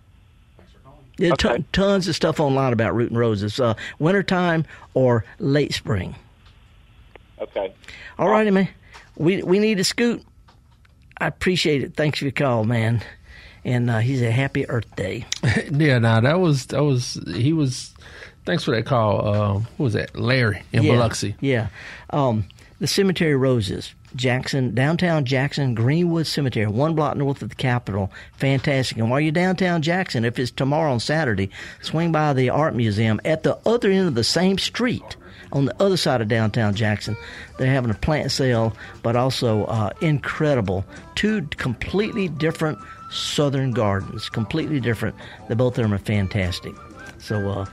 There's 1.18 1.32
okay. 1.34 1.58
t- 1.58 1.66
tons 1.72 2.08
of 2.08 2.16
stuff 2.16 2.40
online 2.40 2.74
about 2.74 2.94
rooting 2.94 3.18
roses, 3.18 3.60
uh, 3.60 3.74
wintertime 3.98 4.66
or 4.94 5.26
late 5.40 5.74
spring. 5.74 6.16
Okay. 7.40 7.74
All 8.20 8.30
righty, 8.30 8.52
man. 8.52 8.70
We 9.18 9.42
we 9.42 9.58
need 9.58 9.80
to 9.80 9.84
scoot. 9.84 10.24
I 11.18 11.26
appreciate 11.26 11.82
it. 11.82 11.96
Thanks 11.96 12.20
for 12.20 12.26
your 12.26 12.32
call, 12.34 12.66
man 12.66 13.02
and 13.64 13.90
uh, 13.90 14.00
he's 14.00 14.22
a 14.22 14.32
happy 14.32 14.68
Earth 14.70 14.96
Day. 14.96 15.26
yeah, 15.72 16.00
now 16.00 16.20
that 16.22 16.40
was 16.40 16.68
that 16.68 16.84
was 16.84 17.20
he 17.36 17.54
was. 17.54 17.94
Thanks 18.44 18.64
for 18.64 18.72
that 18.72 18.88
call. 18.88 19.28
Uh, 19.28 19.54
what 19.78 19.80
was 19.80 19.94
that? 19.94 20.20
Larry 20.20 20.64
in 20.74 20.84
yeah, 20.84 20.94
Biloxi. 20.94 21.36
Yeah. 21.42 21.68
Um, 22.10 22.46
the 22.80 22.88
Cemetery 22.88 23.36
Roses, 23.36 23.94
Jackson, 24.16 24.74
downtown 24.74 25.26
Jackson, 25.26 25.76
Greenwood 25.76 26.26
Cemetery, 26.26 26.66
one 26.66 26.96
block 26.96 27.16
north 27.16 27.44
of 27.44 27.50
the 27.50 27.56
Capitol. 27.56 28.12
Fantastic. 28.38 28.98
And 28.98 29.12
while 29.12 29.20
you're 29.20 29.32
downtown 29.32 29.84
Jackson, 29.84 30.26
if 30.26 30.40
it's 30.40 30.50
tomorrow 30.50 30.92
on 30.92 31.00
Saturday, 31.00 31.52
swing 31.82 32.12
by 32.12 32.34
the 32.34 32.50
Art 32.50 32.74
Museum 32.74 33.22
at 33.24 33.44
the 33.44 33.60
other 33.68 33.92
end 33.92 34.08
of 34.08 34.16
the 34.16 34.24
same 34.24 34.58
street 34.58 35.16
on 35.52 35.66
the 35.66 35.84
other 35.84 35.98
side 35.98 36.22
of 36.22 36.28
downtown 36.28 36.74
Jackson. 36.74 37.16
They're 37.58 37.72
having 37.72 37.92
a 37.92 37.96
plant 37.96 38.32
sale, 38.32 38.76
but 39.04 39.16
also 39.16 39.66
uh, 39.66 39.92
incredible. 40.02 40.86
Two 41.16 41.44
completely 41.58 42.30
different 42.30 42.80
Southern 43.12 43.72
Gardens, 43.72 44.30
completely 44.30 44.80
different. 44.80 45.16
The 45.50 45.56
both 45.56 45.78
of 45.78 45.84
them 45.84 45.94
are 45.94 46.00
fantastic. 46.00 46.74
So, 47.20 47.50
uh, 47.50 47.66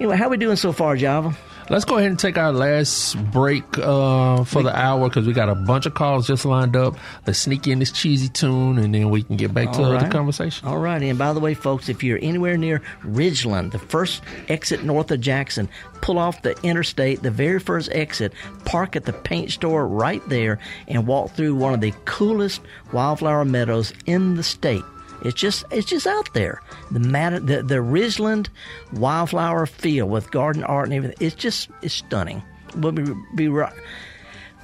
anyway, 0.00 0.16
how 0.16 0.28
we 0.28 0.36
doing 0.36 0.56
so 0.56 0.72
far, 0.72 0.96
Java? 0.96 1.36
Let's 1.70 1.86
go 1.86 1.96
ahead 1.96 2.10
and 2.10 2.18
take 2.18 2.36
our 2.36 2.52
last 2.52 3.16
break 3.32 3.64
uh, 3.78 4.44
for 4.44 4.62
the 4.62 4.78
hour 4.78 5.08
because 5.08 5.26
we 5.26 5.32
got 5.32 5.48
a 5.48 5.54
bunch 5.54 5.86
of 5.86 5.94
calls 5.94 6.26
just 6.26 6.44
lined 6.44 6.76
up. 6.76 6.96
Let's 7.26 7.38
sneak 7.38 7.66
in 7.66 7.78
this 7.78 7.90
cheesy 7.90 8.28
tune 8.28 8.78
and 8.78 8.94
then 8.94 9.08
we 9.08 9.22
can 9.22 9.36
get 9.36 9.54
back 9.54 9.72
to 9.72 9.82
right. 9.82 10.04
the 10.04 10.10
conversation. 10.10 10.68
All 10.68 10.76
right. 10.76 11.02
And 11.02 11.18
by 11.18 11.32
the 11.32 11.40
way, 11.40 11.54
folks, 11.54 11.88
if 11.88 12.02
you're 12.02 12.18
anywhere 12.20 12.58
near 12.58 12.82
Ridgeland, 13.02 13.72
the 13.72 13.78
first 13.78 14.22
exit 14.48 14.84
north 14.84 15.10
of 15.10 15.22
Jackson, 15.22 15.70
pull 16.02 16.18
off 16.18 16.42
the 16.42 16.54
interstate, 16.62 17.22
the 17.22 17.30
very 17.30 17.58
first 17.58 17.90
exit, 17.92 18.34
park 18.66 18.94
at 18.94 19.06
the 19.06 19.14
paint 19.14 19.50
store 19.50 19.88
right 19.88 20.22
there, 20.28 20.58
and 20.86 21.06
walk 21.06 21.30
through 21.30 21.54
one 21.54 21.72
of 21.72 21.80
the 21.80 21.94
coolest 22.04 22.60
wildflower 22.92 23.46
meadows 23.46 23.94
in 24.04 24.34
the 24.34 24.42
state. 24.42 24.82
It's 25.24 25.40
just 25.40 25.64
it's 25.70 25.86
just 25.86 26.06
out 26.06 26.32
there. 26.34 26.62
The 26.90 27.00
matter 27.00 27.40
the 27.40 27.62
the 27.62 27.76
Ridgeland 27.76 28.48
wildflower 28.92 29.66
field 29.66 30.10
with 30.10 30.30
garden 30.30 30.62
art 30.62 30.86
and 30.86 30.94
everything. 30.94 31.16
It's 31.18 31.34
just 31.34 31.70
it's 31.82 31.94
stunning. 31.94 32.42
We'll 32.76 32.92
be 32.92 33.04
be 33.34 33.48
right 33.48 33.72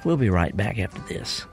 we'll 0.03 0.17
be 0.17 0.29
right 0.29 0.55
back 0.55 0.79
after 0.79 1.01
this. 1.13 1.45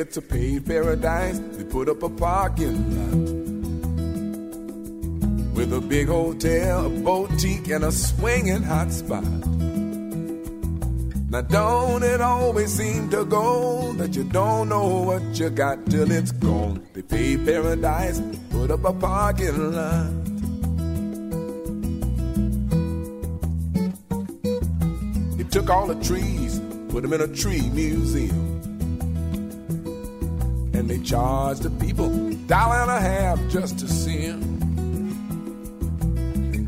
It's 0.00 0.16
a 0.16 0.22
paved 0.22 0.66
paradise. 0.66 1.38
They 1.38 1.64
put 1.64 1.88
up 1.88 2.02
a 2.02 2.08
parking 2.08 2.76
lot 2.96 3.42
with 5.54 5.72
a 5.72 5.80
big 5.80 6.08
hotel, 6.08 6.86
a 6.86 6.88
boutique, 6.88 7.68
and 7.68 7.84
a 7.84 7.92
swinging 7.92 8.62
hot 8.62 8.90
spot. 8.90 9.22
Now, 11.30 11.42
don't 11.42 12.02
it 12.02 12.20
always 12.20 12.72
seem 12.72 13.10
to 13.10 13.24
go 13.24 13.92
that 13.94 14.16
you 14.16 14.24
don't 14.24 14.70
know 14.70 15.02
what 15.02 15.22
you 15.38 15.50
got 15.50 15.84
till 15.86 16.10
it's 16.10 16.32
gone? 16.32 16.86
They 16.94 17.02
paved 17.02 17.46
paradise, 17.46 18.20
put 18.50 18.70
up 18.70 18.84
a 18.84 18.92
parking 18.92 19.72
lot. 19.72 20.10
He 25.36 25.44
took 25.44 25.70
all 25.70 25.86
the 25.86 26.02
trees, 26.02 26.60
put 26.88 27.02
them 27.02 27.12
in 27.12 27.20
a 27.20 27.28
tree 27.28 27.68
museum. 27.70 28.51
And 30.74 30.88
they 30.88 30.98
charge 31.00 31.60
the 31.60 31.70
people 31.70 32.06
a 32.28 32.34
dollar 32.46 32.80
and 32.82 32.90
a 32.90 33.00
half 33.00 33.38
just 33.50 33.78
to 33.80 33.88
see 33.88 34.18
him. 34.18 34.52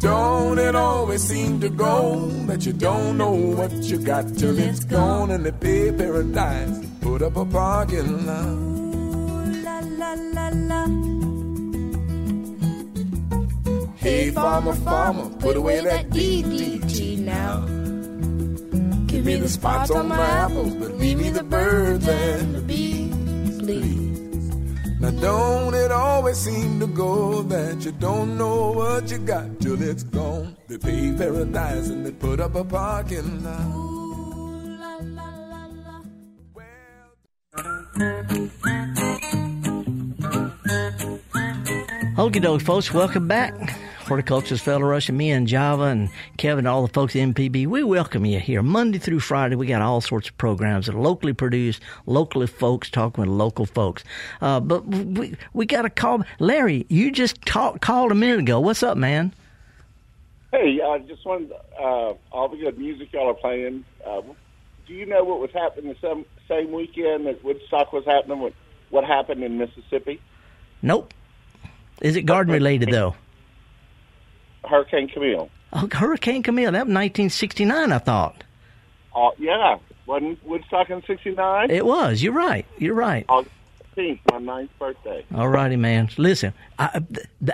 Don't 0.05 0.59
it 0.59 0.77
always 0.77 1.23
seem 1.23 1.61
to 1.61 1.71
go 1.71 2.29
that 2.47 2.67
you 2.67 2.75
don't 2.75 3.17
know 3.17 3.33
what 3.33 3.73
you 3.73 3.97
got 3.97 4.29
till 4.37 4.59
it's 4.59 4.85
gone 4.85 5.31
and 5.31 5.47
they 5.47 5.53
pay 5.53 5.93
paradise, 5.93 6.79
put 7.01 7.23
up 7.23 7.37
a 7.37 7.45
parking 7.47 8.27
lot. 8.27 8.75
La, 9.65 9.81
la, 9.81 10.13
la, 10.37 10.49
la. 10.53 10.85
Hey, 13.97 14.31
farmer, 14.31 14.75
farmer, 14.75 15.31
put 15.39 15.57
away 15.57 15.81
that 15.81 16.11
DDT 16.11 17.21
now. 17.21 17.61
Give 19.07 19.25
me 19.25 19.37
the 19.37 19.49
spots 19.49 19.91
on 19.91 20.09
my 20.09 20.21
apples, 20.21 20.75
but 20.75 20.99
leave 20.99 21.19
me 21.19 21.31
the 21.31 21.45
birds 21.45 22.07
and 22.07 22.55
the 22.57 22.61
bees, 22.61 22.94
please. 23.65 24.21
Now 25.01 25.11
don't 25.11 25.75
it 25.75 25.91
always 25.91 26.39
seem 26.39 26.81
to 26.81 26.87
go 26.87 27.43
that 27.43 27.85
you 27.85 27.93
don't 27.93 28.37
know 28.39 28.73
what 28.73 29.11
you 29.11 29.19
got 29.19 29.61
till 29.61 29.81
it's 29.83 30.03
gone? 30.03 30.57
They 30.69 30.79
pay 30.79 31.13
paradise 31.17 31.89
and 31.89 32.05
they 32.07 32.13
put 32.13 32.41
up 32.41 32.55
a 32.55 32.65
parking 32.65 33.43
lot. 33.43 33.81
Okie 42.17 42.41
doke, 42.41 42.63
folks, 42.63 42.93
welcome 42.95 43.27
back. 43.27 43.55
Horticulturist 44.07 44.65
Felder 44.65 44.89
Rushing 44.89 45.15
and 45.15 45.19
me 45.19 45.31
and 45.31 45.47
Java 45.47 45.85
and 45.85 46.11
Kevin, 46.37 46.67
all 46.67 46.87
the 46.87 46.93
folks 46.93 47.17
at 47.17 47.21
MPB, 47.21 47.67
we 47.67 47.83
welcome 47.83 48.27
you 48.27 48.39
here 48.39 48.63
Monday 48.63 48.99
through 48.99 49.21
Friday. 49.21 49.57
We 49.57 49.67
got 49.67 49.81
all 49.81 50.03
sorts 50.03 50.29
of 50.29 50.37
programs 50.37 50.87
that 50.87 50.95
are 50.95 51.01
locally 51.01 51.33
produced, 51.33 51.81
locally 52.05 52.47
folks 52.47 52.91
talking 52.91 53.23
with 53.23 53.31
local 53.31 53.65
folks. 53.65 54.05
Uh, 54.43 54.61
but 54.61 54.87
we 54.87 55.37
we 55.55 55.65
got 55.65 55.83
to 55.83 55.91
call 55.91 56.23
Larry. 56.39 56.85
You 56.91 57.11
just 57.11 57.41
talk, 57.47 57.81
called 57.81 58.13
a 58.13 58.15
minute 58.15 58.41
ago. 58.41 58.61
What's 58.61 58.83
up, 58.83 58.99
man? 58.99 59.33
Hey, 60.53 60.81
I 60.83 60.99
just 60.99 61.25
wanted 61.25 61.53
uh, 61.79 62.13
all 62.31 62.49
the 62.49 62.59
good 62.59 62.79
music 62.79 63.13
y'all 63.13 63.31
are 63.31 63.35
playing. 63.35 63.87
Uh, 64.07 64.21
do 64.87 64.93
you 64.93 65.07
know 65.07 65.25
what 65.25 65.41
was 65.41 65.51
happening 65.53 65.95
the 65.95 66.07
same, 66.07 66.27
same 66.47 66.73
weekend 66.73 67.27
that 67.27 67.43
Woodstock 67.43 67.93
was 67.95 68.05
happening? 68.05 68.41
What 68.41 68.53
what 68.91 69.05
happened 69.05 69.43
in 69.43 69.57
Mississippi? 69.57 70.21
Nope. 70.83 71.15
Is 72.03 72.17
it 72.17 72.23
garden 72.23 72.53
related 72.53 72.91
though? 72.91 73.15
Hurricane 74.69 75.09
Camille. 75.09 75.51
Oh, 75.73 75.89
Hurricane 75.93 76.43
Camille. 76.43 76.73
That 76.73 76.87
was 76.87 76.95
1969, 76.95 77.93
I 77.93 77.99
thought. 77.99 78.45
Oh, 79.15 79.29
uh, 79.29 79.31
yeah. 79.39 79.79
Wasn't 80.07 80.45
Woodstock 80.45 80.91
in 80.91 81.03
69? 81.03 81.71
It 81.71 81.87
was. 81.87 82.23
You're 82.23 82.33
right. 82.33 82.67
You're 82.79 82.95
right. 82.95 83.25
August 83.29 83.55
15th, 83.97 84.21
my 84.31 84.39
ninth 84.39 84.71
birthday. 84.79 85.25
All 85.35 85.49
righty, 85.49 85.77
man. 85.77 86.11
Listen, 86.19 86.53
I, 86.79 87.03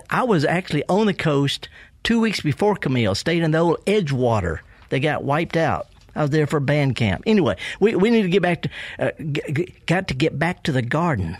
I 0.08 0.24
was 0.24 0.44
actually 0.44 0.82
on 0.88 1.06
the 1.06 1.14
coast 1.14 1.68
two 2.02 2.20
weeks 2.20 2.40
before 2.40 2.76
Camille, 2.76 3.14
stayed 3.14 3.42
in 3.42 3.52
the 3.52 3.58
old 3.58 3.84
Edgewater. 3.84 4.60
They 4.88 5.00
got 5.00 5.22
wiped 5.22 5.56
out. 5.56 5.86
I 6.16 6.22
was 6.22 6.30
there 6.30 6.48
for 6.48 6.58
band 6.58 6.96
camp. 6.96 7.22
Anyway, 7.24 7.56
we 7.78 7.94
we 7.94 8.10
need 8.10 8.22
to 8.22 8.28
get 8.28 8.42
back 8.42 8.62
to 8.62 8.70
uh, 8.98 9.10
g- 9.30 9.72
got 9.86 10.08
to 10.08 10.14
get 10.14 10.36
back 10.36 10.64
to 10.64 10.72
the 10.72 10.82
garden. 10.82 11.36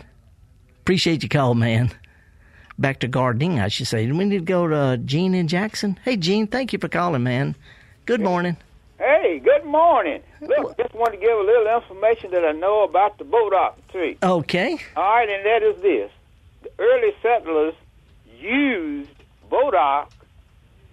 Appreciate 0.82 1.24
you 1.24 1.28
call, 1.28 1.54
man 1.54 1.90
back 2.80 3.00
to 3.00 3.08
gardening, 3.08 3.60
I 3.60 3.68
should 3.68 3.86
say. 3.86 4.10
We 4.10 4.24
need 4.24 4.38
to 4.38 4.44
go 4.44 4.66
to 4.66 4.76
uh, 4.76 4.96
Gene 4.96 5.34
in 5.34 5.46
Jackson. 5.48 5.98
Hey, 6.04 6.16
Gene, 6.16 6.46
thank 6.46 6.72
you 6.72 6.78
for 6.78 6.88
calling, 6.88 7.22
man. 7.22 7.54
Good 8.06 8.20
morning. 8.20 8.56
Hey, 8.98 9.40
good 9.42 9.64
morning. 9.64 10.22
Look, 10.40 10.76
just 10.76 10.94
want 10.94 11.12
to 11.12 11.18
give 11.18 11.30
a 11.30 11.42
little 11.42 11.80
information 11.80 12.30
that 12.32 12.44
I 12.44 12.52
know 12.52 12.82
about 12.82 13.18
the 13.18 13.24
bois 13.24 13.50
d'arc 13.50 13.88
tree. 13.88 14.16
Okay. 14.22 14.78
All 14.96 15.02
right, 15.02 15.28
and 15.28 15.46
that 15.46 15.62
is 15.62 15.80
this. 15.80 16.10
The 16.62 16.70
early 16.78 17.12
settlers 17.22 17.74
used 18.38 19.10
bois 19.48 19.70
d'arc 19.70 20.10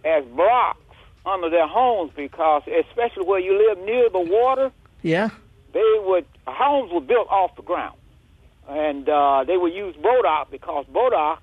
as 0.06 0.24
blocks 0.26 0.80
under 1.26 1.50
their 1.50 1.68
homes 1.68 2.12
because, 2.16 2.64
especially 2.68 3.26
where 3.26 3.40
you 3.40 3.58
live 3.58 3.80
near 3.86 4.10
the 4.10 4.20
water, 4.20 4.72
yeah, 5.02 5.30
they 5.74 6.02
would 6.06 6.26
homes 6.48 6.92
were 6.92 7.02
built 7.02 7.28
off 7.30 7.56
the 7.58 7.62
ground, 7.62 7.98
and 8.70 9.10
uh, 9.10 9.44
they 9.46 9.58
would 9.58 9.74
use 9.74 9.96
bois 9.98 10.22
d'arc 10.22 10.50
because 10.50 10.86
bois 10.86 11.10
d'arc 11.10 11.40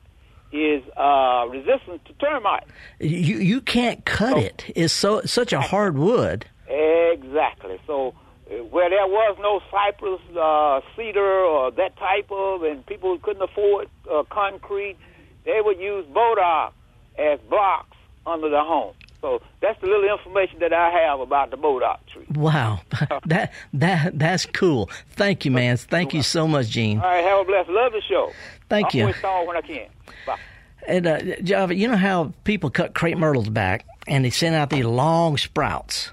is 0.54 0.82
uh, 0.96 1.46
resistant 1.50 2.04
to 2.04 2.12
termites. 2.14 2.70
You 3.00 3.38
you 3.38 3.60
can't 3.60 4.04
cut 4.04 4.34
so, 4.34 4.38
it. 4.38 4.72
It's 4.76 4.92
so 4.92 5.22
such 5.22 5.52
a 5.52 5.60
hard 5.60 5.98
wood. 5.98 6.46
Exactly. 6.68 7.78
So 7.86 8.14
uh, 8.50 8.62
where 8.64 8.88
there 8.88 9.06
was 9.06 9.36
no 9.40 9.60
cypress, 9.70 10.20
uh, 10.36 10.80
cedar, 10.96 11.20
or 11.20 11.70
that 11.72 11.96
type 11.96 12.30
of, 12.30 12.62
and 12.62 12.86
people 12.86 13.18
couldn't 13.18 13.42
afford 13.42 13.88
uh, 14.10 14.22
concrete, 14.30 14.96
they 15.44 15.60
would 15.60 15.78
use 15.78 16.06
bois 16.06 16.34
d'arc 16.36 16.72
as 17.18 17.40
blocks 17.48 17.96
under 18.26 18.48
the 18.48 18.60
home. 18.60 18.94
So 19.20 19.40
that's 19.62 19.80
the 19.80 19.86
little 19.86 20.04
information 20.04 20.58
that 20.60 20.74
I 20.74 20.90
have 20.90 21.20
about 21.20 21.50
the 21.50 21.56
bois 21.56 21.80
d'arc 21.80 22.06
tree. 22.08 22.26
Wow, 22.34 22.80
that 23.26 23.52
that 23.72 24.18
that's 24.18 24.46
cool. 24.46 24.90
Thank 25.10 25.44
you, 25.44 25.50
man. 25.50 25.78
Thank 25.78 26.12
you 26.12 26.22
so 26.22 26.46
much, 26.46 26.68
Gene. 26.68 26.98
All 26.98 27.06
right, 27.06 27.24
have 27.24 27.40
a 27.40 27.44
blessed. 27.44 27.70
Love 27.70 27.92
the 27.92 28.02
show. 28.02 28.30
Thank 28.68 28.86
I'll 28.86 28.92
you. 28.94 29.02
Always 29.02 29.16
call 29.16 29.46
when 29.46 29.56
I 29.56 29.60
can. 29.60 29.88
Bye. 30.26 30.38
And 30.86 31.06
uh, 31.06 31.36
Java, 31.42 31.74
you 31.74 31.88
know 31.88 31.96
how 31.96 32.32
people 32.44 32.70
cut 32.70 32.94
crepe 32.94 33.18
myrtles 33.18 33.48
back 33.48 33.86
and 34.06 34.24
they 34.24 34.30
send 34.30 34.54
out 34.54 34.70
these 34.70 34.84
long 34.84 35.36
sprouts. 35.38 36.10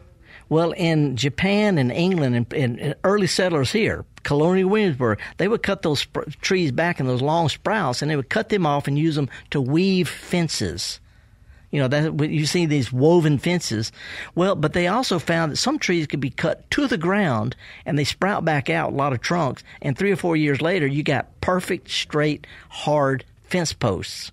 Well, 0.49 0.71
in 0.71 1.15
Japan 1.15 1.77
and 1.77 1.91
England 1.91 2.35
and, 2.35 2.53
and 2.53 2.95
early 3.05 3.27
settlers 3.27 3.71
here, 3.71 4.03
Colonial 4.23 4.69
Williamsburg, 4.69 5.19
they 5.37 5.47
would 5.47 5.63
cut 5.63 5.81
those 5.81 6.01
sp- 6.03 6.27
trees 6.41 6.73
back 6.73 6.99
in 6.99 7.07
those 7.07 7.21
long 7.21 7.47
sprouts, 7.47 8.01
and 8.01 8.11
they 8.11 8.17
would 8.17 8.29
cut 8.29 8.49
them 8.49 8.65
off 8.65 8.87
and 8.87 8.99
use 8.99 9.15
them 9.15 9.29
to 9.51 9.61
weave 9.61 10.09
fences. 10.09 10.99
You 11.71 11.79
know, 11.79 11.87
that 11.87 12.29
you 12.29 12.45
see 12.45 12.65
these 12.65 12.91
woven 12.91 13.37
fences. 13.37 13.91
Well, 14.35 14.55
but 14.55 14.73
they 14.73 14.87
also 14.87 15.19
found 15.19 15.51
that 15.51 15.57
some 15.57 15.79
trees 15.79 16.05
could 16.05 16.19
be 16.19 16.29
cut 16.29 16.69
to 16.71 16.87
the 16.87 16.97
ground 16.97 17.55
and 17.85 17.97
they 17.97 18.03
sprout 18.03 18.43
back 18.43 18.69
out 18.69 18.91
a 18.91 18.95
lot 18.95 19.13
of 19.13 19.21
trunks. 19.21 19.63
And 19.81 19.97
three 19.97 20.11
or 20.11 20.17
four 20.17 20.35
years 20.35 20.61
later, 20.61 20.85
you 20.85 21.01
got 21.01 21.39
perfect, 21.39 21.89
straight, 21.89 22.45
hard 22.69 23.23
fence 23.45 23.71
posts. 23.71 24.31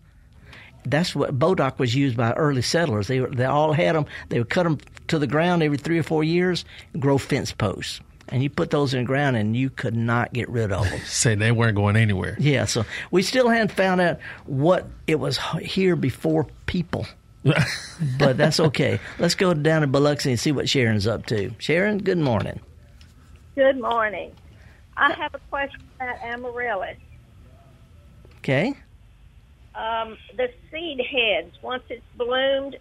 That's 0.85 1.15
what 1.15 1.39
bois 1.39 1.55
d'arc 1.55 1.79
was 1.79 1.95
used 1.95 2.17
by 2.17 2.33
early 2.33 2.63
settlers. 2.63 3.09
They 3.09 3.19
they 3.19 3.45
all 3.45 3.73
had 3.73 3.95
them. 3.95 4.07
They 4.31 4.39
would 4.39 4.51
cut 4.51 4.65
them 4.65 4.79
to 5.09 5.19
the 5.19 5.27
ground 5.27 5.63
every 5.63 5.79
three 5.79 5.99
or 5.99 6.03
four 6.03 6.25
years, 6.25 6.65
grow 6.99 7.19
fence 7.19 7.53
posts 7.53 8.01
and 8.31 8.43
you 8.43 8.51
put 8.51 8.71
those 8.71 8.95
in 8.95 9.01
the 9.01 9.07
ground 9.07 9.37
and 9.37 9.57
you 9.57 9.71
could 9.71 9.97
not 9.97 10.33
get 10.33 10.49
rid 10.49 10.73
of 10.73 10.89
them. 10.89 11.01
Say 11.05 11.35
they 11.35 11.53
weren't 11.53 11.77
going 11.77 11.97
anywhere. 11.97 12.37
Yeah, 12.39 12.65
so 12.67 12.85
we 13.11 13.23
still 13.23 13.49
hadn't 13.49 13.73
found 13.73 14.01
out 14.01 14.19
what 14.47 14.87
it 15.07 15.17
was 15.17 15.39
here 15.61 15.97
before 15.97 16.47
people. 16.67 17.07
but 18.19 18.37
that's 18.37 18.61
okay. 18.61 19.01
Let's 19.19 19.35
go 19.35 19.55
down 19.55 19.83
to 19.83 19.87
Biloxi 19.87 20.31
and 20.31 20.41
see 20.41 20.53
what 20.53 20.69
Sharon's 20.69 21.07
up 21.07 21.27
to. 21.27 21.53
Sharon, 21.59 21.99
good 21.99 22.19
morning. 22.19 22.61
Good 23.55 23.81
morning. 23.81 24.33
I 24.97 25.13
have 25.13 25.35
a 25.35 25.39
question 25.51 25.81
about 25.97 26.21
amaryllis. 26.23 26.97
Okay. 28.39 28.75
Um, 29.75 30.17
the 30.37 30.49
seed 30.71 31.01
heads, 31.01 31.55
once 31.63 31.85
it's 31.89 32.03
bloomed, 32.17 32.77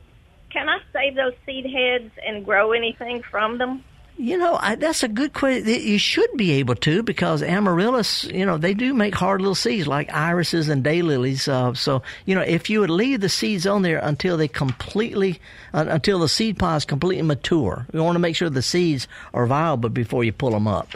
can 0.50 0.70
I 0.70 0.80
save 0.94 1.16
those 1.16 1.34
seed 1.46 1.66
heads 1.66 2.12
and 2.26 2.44
grow 2.44 2.72
anything 2.72 3.22
from 3.22 3.58
them? 3.60 3.84
You 4.20 4.36
know, 4.36 4.58
I, 4.60 4.74
that's 4.74 5.04
a 5.04 5.08
good 5.08 5.34
question. 5.34 5.68
You 5.68 6.00
should 6.00 6.36
be 6.36 6.54
able 6.54 6.74
to 6.76 7.04
because 7.04 7.44
amaryllis, 7.44 8.24
you 8.24 8.48
know, 8.48 8.58
they 8.58 8.74
do 8.74 8.96
make 8.96 9.14
hard 9.14 9.42
little 9.42 9.54
seeds 9.54 9.86
like 9.86 10.12
irises 10.12 10.70
and 10.70 10.84
daylilies. 10.84 11.48
Uh, 11.48 11.76
so, 11.76 12.02
you 12.26 12.34
know, 12.34 12.42
if 12.42 12.68
you 12.68 12.80
would 12.80 12.90
leave 12.90 13.22
the 13.22 13.30
seeds 13.30 13.68
on 13.68 13.84
there 13.84 14.00
until 14.00 14.36
they 14.36 14.48
completely, 14.48 15.40
uh, 15.72 15.86
until 15.88 16.18
the 16.18 16.28
seed 16.28 16.58
pod 16.58 16.78
is 16.78 16.86
completely 16.86 17.22
mature, 17.22 17.86
you 17.94 18.04
want 18.04 18.16
to 18.16 18.20
make 18.20 18.36
sure 18.36 18.50
the 18.50 18.64
seeds 18.64 19.08
are 19.36 19.46
viable 19.46 19.90
before 19.90 20.24
you 20.24 20.32
pull 20.32 20.50
them 20.50 20.68
up. 20.68 20.90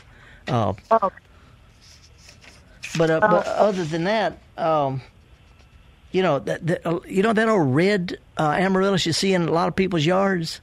Uh, 0.47 0.73
oh. 0.89 1.11
But, 2.97 3.09
uh, 3.11 3.19
but 3.19 3.47
oh. 3.47 3.51
other 3.51 3.85
than 3.85 4.05
that, 4.05 4.39
um, 4.57 4.99
you 6.11 6.23
know 6.23 6.39
that, 6.39 6.65
that 6.67 6.85
uh, 6.85 6.99
you 7.07 7.23
know 7.23 7.31
that 7.31 7.47
old 7.47 7.73
red 7.73 8.17
uh, 8.37 8.51
amaryllis 8.51 9.05
you 9.05 9.13
see 9.13 9.33
in 9.33 9.43
a 9.43 9.51
lot 9.51 9.67
of 9.67 9.75
people's 9.75 10.05
yards. 10.05 10.59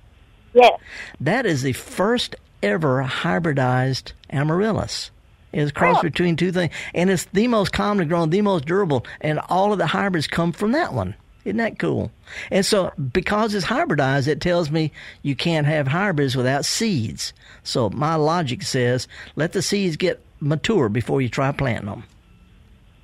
Yes. 0.52 0.78
That 1.20 1.46
is 1.46 1.62
the 1.62 1.72
first 1.72 2.36
ever 2.62 3.04
hybridized 3.04 4.12
amaryllis. 4.30 5.10
It's 5.52 5.70
a 5.70 5.74
cross 5.74 5.98
oh. 5.98 6.02
between 6.02 6.36
two 6.36 6.52
things, 6.52 6.72
and 6.94 7.10
it's 7.10 7.24
the 7.26 7.48
most 7.48 7.72
commonly 7.72 8.04
grown, 8.04 8.30
the 8.30 8.42
most 8.42 8.66
durable, 8.66 9.06
and 9.20 9.40
all 9.48 9.72
of 9.72 9.78
the 9.78 9.86
hybrids 9.86 10.26
come 10.26 10.52
from 10.52 10.72
that 10.72 10.92
one. 10.92 11.14
Isn't 11.44 11.56
that 11.56 11.78
cool? 11.78 12.10
And 12.50 12.66
so, 12.66 12.92
because 13.12 13.54
it's 13.54 13.64
hybridized, 13.64 14.28
it 14.28 14.42
tells 14.42 14.70
me 14.70 14.92
you 15.22 15.34
can't 15.34 15.66
have 15.66 15.88
hybrids 15.88 16.36
without 16.36 16.66
seeds. 16.66 17.32
So, 17.62 17.88
my 17.88 18.16
logic 18.16 18.62
says 18.62 19.08
let 19.34 19.52
the 19.52 19.62
seeds 19.62 19.96
get 19.96 20.22
mature 20.40 20.90
before 20.90 21.22
you 21.22 21.30
try 21.30 21.52
planting 21.52 21.86
them. 21.86 22.04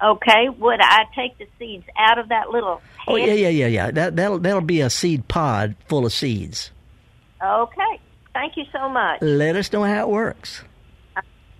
Okay, 0.03 0.49
would 0.51 0.81
I 0.83 1.05
take 1.15 1.39
the 1.39 1.47
seeds 1.59 1.87
out 1.97 2.19
of 2.19 2.29
that 2.29 2.51
little? 2.51 2.83
Head? 2.99 3.05
Oh 3.09 3.17
yeah, 3.17 3.33
yeah, 3.33 3.49
yeah, 3.49 3.67
yeah. 3.67 3.91
That 3.91 4.17
that'll 4.17 4.39
that'll 4.39 4.61
be 4.61 4.83
a 4.83 4.91
seed 4.91 5.27
pod 5.29 5.77
full 5.89 6.05
of 6.05 6.13
seeds. 6.13 6.71
Okay, 7.43 8.01
thank 8.35 8.57
you 8.57 8.65
so 8.73 8.89
much. 8.89 9.23
Let 9.23 9.57
us 9.57 9.73
know 9.73 9.83
how 9.85 10.03
it 10.03 10.09
works. 10.09 10.63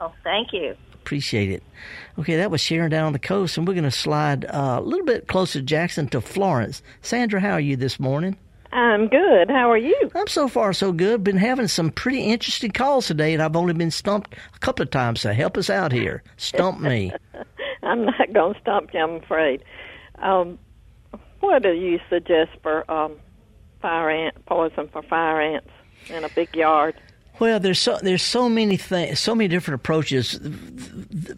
Oh, 0.01 0.13
thank 0.23 0.53
you. 0.53 0.77
Appreciate 0.93 1.51
it. 1.51 1.63
Okay, 2.19 2.37
that 2.37 2.51
was 2.51 2.61
Sharon 2.61 2.91
down 2.91 3.07
on 3.07 3.13
the 3.13 3.19
coast, 3.19 3.57
and 3.57 3.67
we're 3.67 3.75
going 3.75 3.85
to 3.85 3.91
slide 3.91 4.45
uh, 4.47 4.79
a 4.79 4.83
little 4.83 5.07
bit 5.07 5.29
closer 5.29 5.61
to 5.61 5.65
Jackson 5.65 6.09
to 6.09 6.21
Florence. 6.21 6.83
Sandra, 7.03 7.41
how 7.41 7.53
are 7.53 7.61
you 7.61 7.77
this 7.77 8.01
morning? 8.01 8.37
I'm 8.73 9.07
good. 9.07 9.51
How 9.51 9.71
are 9.71 9.79
you? 9.79 10.11
I'm 10.15 10.27
so 10.27 10.49
far 10.49 10.73
so 10.73 10.91
good. 10.91 11.23
Been 11.23 11.37
having 11.37 11.69
some 11.69 11.91
pretty 11.91 12.23
interesting 12.23 12.73
calls 12.73 13.07
today, 13.07 13.33
and 13.33 13.43
I've 13.43 13.55
only 13.55 13.73
been 13.73 13.91
stumped 13.91 14.35
a 14.55 14.59
couple 14.59 14.83
of 14.83 14.91
times. 14.91 15.21
So 15.21 15.33
help 15.33 15.57
us 15.57 15.71
out 15.71 15.93
here. 15.93 16.23
Stump 16.37 16.81
me. 16.81 17.13
I'm 17.83 18.05
not 18.07 18.33
going 18.33 18.55
to 18.55 18.61
stump 18.61 18.91
you. 18.93 19.01
I'm 19.01 19.23
afraid. 19.23 19.63
Um, 20.19 20.59
what 21.41 21.63
do 21.63 21.73
you 21.73 22.01
suggest 22.11 22.51
for 22.63 22.91
um, 22.91 23.17
fire 23.81 24.11
ant 24.11 24.45
poison 24.47 24.89
for 24.89 25.03
fire 25.03 25.41
ants 25.41 25.71
in 26.11 26.25
a 26.25 26.29
big 26.29 26.55
yard? 26.55 26.95
Well, 27.39 27.59
there's 27.59 27.81
so 27.81 27.99
there's 28.01 28.23
so 28.23 28.49
many 28.49 28.77
things, 28.77 29.19
so 29.19 29.35
many 29.35 29.49
different 29.49 29.81
approaches. 29.81 30.39
The, 30.41 31.37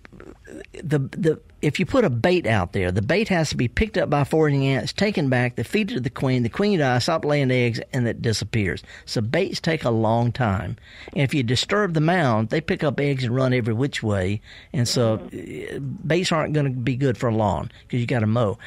the, 0.82 0.98
the 0.98 1.40
if 1.62 1.80
you 1.80 1.86
put 1.86 2.04
a 2.04 2.10
bait 2.10 2.46
out 2.46 2.72
there, 2.72 2.92
the 2.92 3.00
bait 3.00 3.28
has 3.28 3.48
to 3.48 3.56
be 3.56 3.66
picked 3.66 3.96
up 3.96 4.10
by 4.10 4.24
foraging 4.24 4.66
ants, 4.66 4.92
taken 4.92 5.30
back, 5.30 5.56
they 5.56 5.62
feed 5.62 5.90
it 5.90 5.94
to 5.94 6.00
the 6.00 6.10
queen, 6.10 6.42
the 6.42 6.50
queen 6.50 6.78
dies, 6.78 7.04
stop 7.04 7.24
laying 7.24 7.50
eggs, 7.50 7.80
and 7.94 8.06
it 8.06 8.20
disappears. 8.20 8.82
So 9.06 9.22
baits 9.22 9.58
take 9.58 9.84
a 9.84 9.90
long 9.90 10.32
time. 10.32 10.76
And 11.14 11.22
if 11.22 11.32
you 11.32 11.42
disturb 11.42 11.94
the 11.94 12.00
mound, 12.00 12.50
they 12.50 12.60
pick 12.60 12.84
up 12.84 13.00
eggs 13.00 13.24
and 13.24 13.34
run 13.34 13.54
every 13.54 13.72
which 13.72 14.02
way. 14.02 14.42
And 14.74 14.86
so 14.86 15.18
mm-hmm. 15.18 15.78
baits 16.06 16.30
aren't 16.30 16.52
going 16.52 16.66
to 16.66 16.78
be 16.78 16.94
good 16.94 17.16
for 17.16 17.28
a 17.28 17.34
long 17.34 17.70
because 17.82 18.00
you 18.00 18.06
got 18.06 18.20
to 18.20 18.26
mow. 18.26 18.58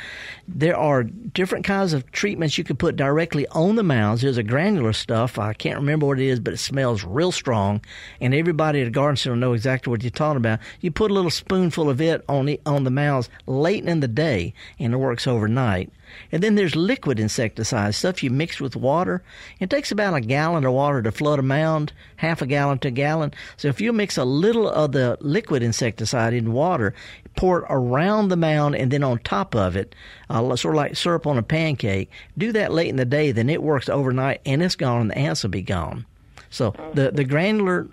There 0.47 0.75
are 0.75 1.03
different 1.03 1.65
kinds 1.65 1.93
of 1.93 2.11
treatments 2.11 2.57
you 2.57 2.63
can 2.63 2.75
put 2.75 2.95
directly 2.95 3.47
on 3.49 3.75
the 3.75 3.83
mounds. 3.83 4.23
There's 4.23 4.37
a 4.37 4.43
granular 4.43 4.93
stuff. 4.93 5.37
I 5.37 5.53
can't 5.53 5.77
remember 5.77 6.07
what 6.07 6.19
it 6.19 6.27
is, 6.27 6.39
but 6.39 6.53
it 6.53 6.57
smells 6.57 7.03
real 7.03 7.31
strong. 7.31 7.81
And 8.19 8.33
everybody 8.33 8.81
at 8.81 8.87
a 8.87 8.91
garden 8.91 9.15
center 9.15 9.35
will 9.35 9.39
know 9.39 9.53
exactly 9.53 9.91
what 9.91 10.01
you're 10.01 10.09
talking 10.09 10.37
about. 10.37 10.59
You 10.81 10.89
put 10.89 11.11
a 11.11 11.13
little 11.13 11.29
spoonful 11.29 11.89
of 11.89 12.01
it 12.01 12.25
on 12.27 12.47
the, 12.47 12.59
on 12.65 12.78
the 12.83 12.91
mounds 12.91 13.29
late 13.45 13.85
in 13.85 13.99
the 13.99 14.07
day, 14.07 14.53
and 14.77 14.93
it 14.93 14.97
works 14.97 15.27
overnight. 15.27 15.91
And 16.31 16.41
then 16.41 16.55
there's 16.55 16.75
liquid 16.75 17.19
insecticide, 17.19 17.95
stuff 17.95 18.23
you 18.23 18.29
mix 18.31 18.59
with 18.59 18.75
water. 18.75 19.21
It 19.59 19.69
takes 19.69 19.91
about 19.91 20.15
a 20.15 20.21
gallon 20.21 20.65
of 20.65 20.73
water 20.73 21.01
to 21.01 21.11
flood 21.11 21.39
a 21.39 21.43
mound, 21.43 21.93
half 22.17 22.41
a 22.41 22.47
gallon 22.47 22.79
to 22.79 22.87
a 22.87 22.91
gallon. 22.91 23.33
So 23.57 23.67
if 23.67 23.79
you 23.79 23.93
mix 23.93 24.17
a 24.17 24.25
little 24.25 24.67
of 24.67 24.91
the 24.91 25.17
liquid 25.21 25.61
insecticide 25.61 26.33
in 26.33 26.53
water, 26.53 26.93
pour 27.35 27.59
it 27.59 27.65
around 27.69 28.29
the 28.29 28.35
mound 28.35 28.75
and 28.75 28.91
then 28.91 29.03
on 29.03 29.19
top 29.19 29.55
of 29.55 29.75
it, 29.75 29.95
uh, 30.29 30.55
sort 30.55 30.75
of 30.75 30.77
like 30.77 30.95
syrup 30.95 31.27
on 31.27 31.37
a 31.37 31.43
pancake, 31.43 32.09
do 32.37 32.51
that 32.53 32.73
late 32.73 32.89
in 32.89 32.95
the 32.95 33.05
day, 33.05 33.31
then 33.31 33.49
it 33.49 33.63
works 33.63 33.89
overnight 33.89 34.41
and 34.45 34.63
it's 34.63 34.75
gone 34.75 35.01
and 35.01 35.11
the 35.11 35.17
ants 35.17 35.43
will 35.43 35.49
be 35.49 35.61
gone. 35.61 36.05
So 36.49 36.73
the, 36.95 37.11
the 37.11 37.23
granular 37.23 37.89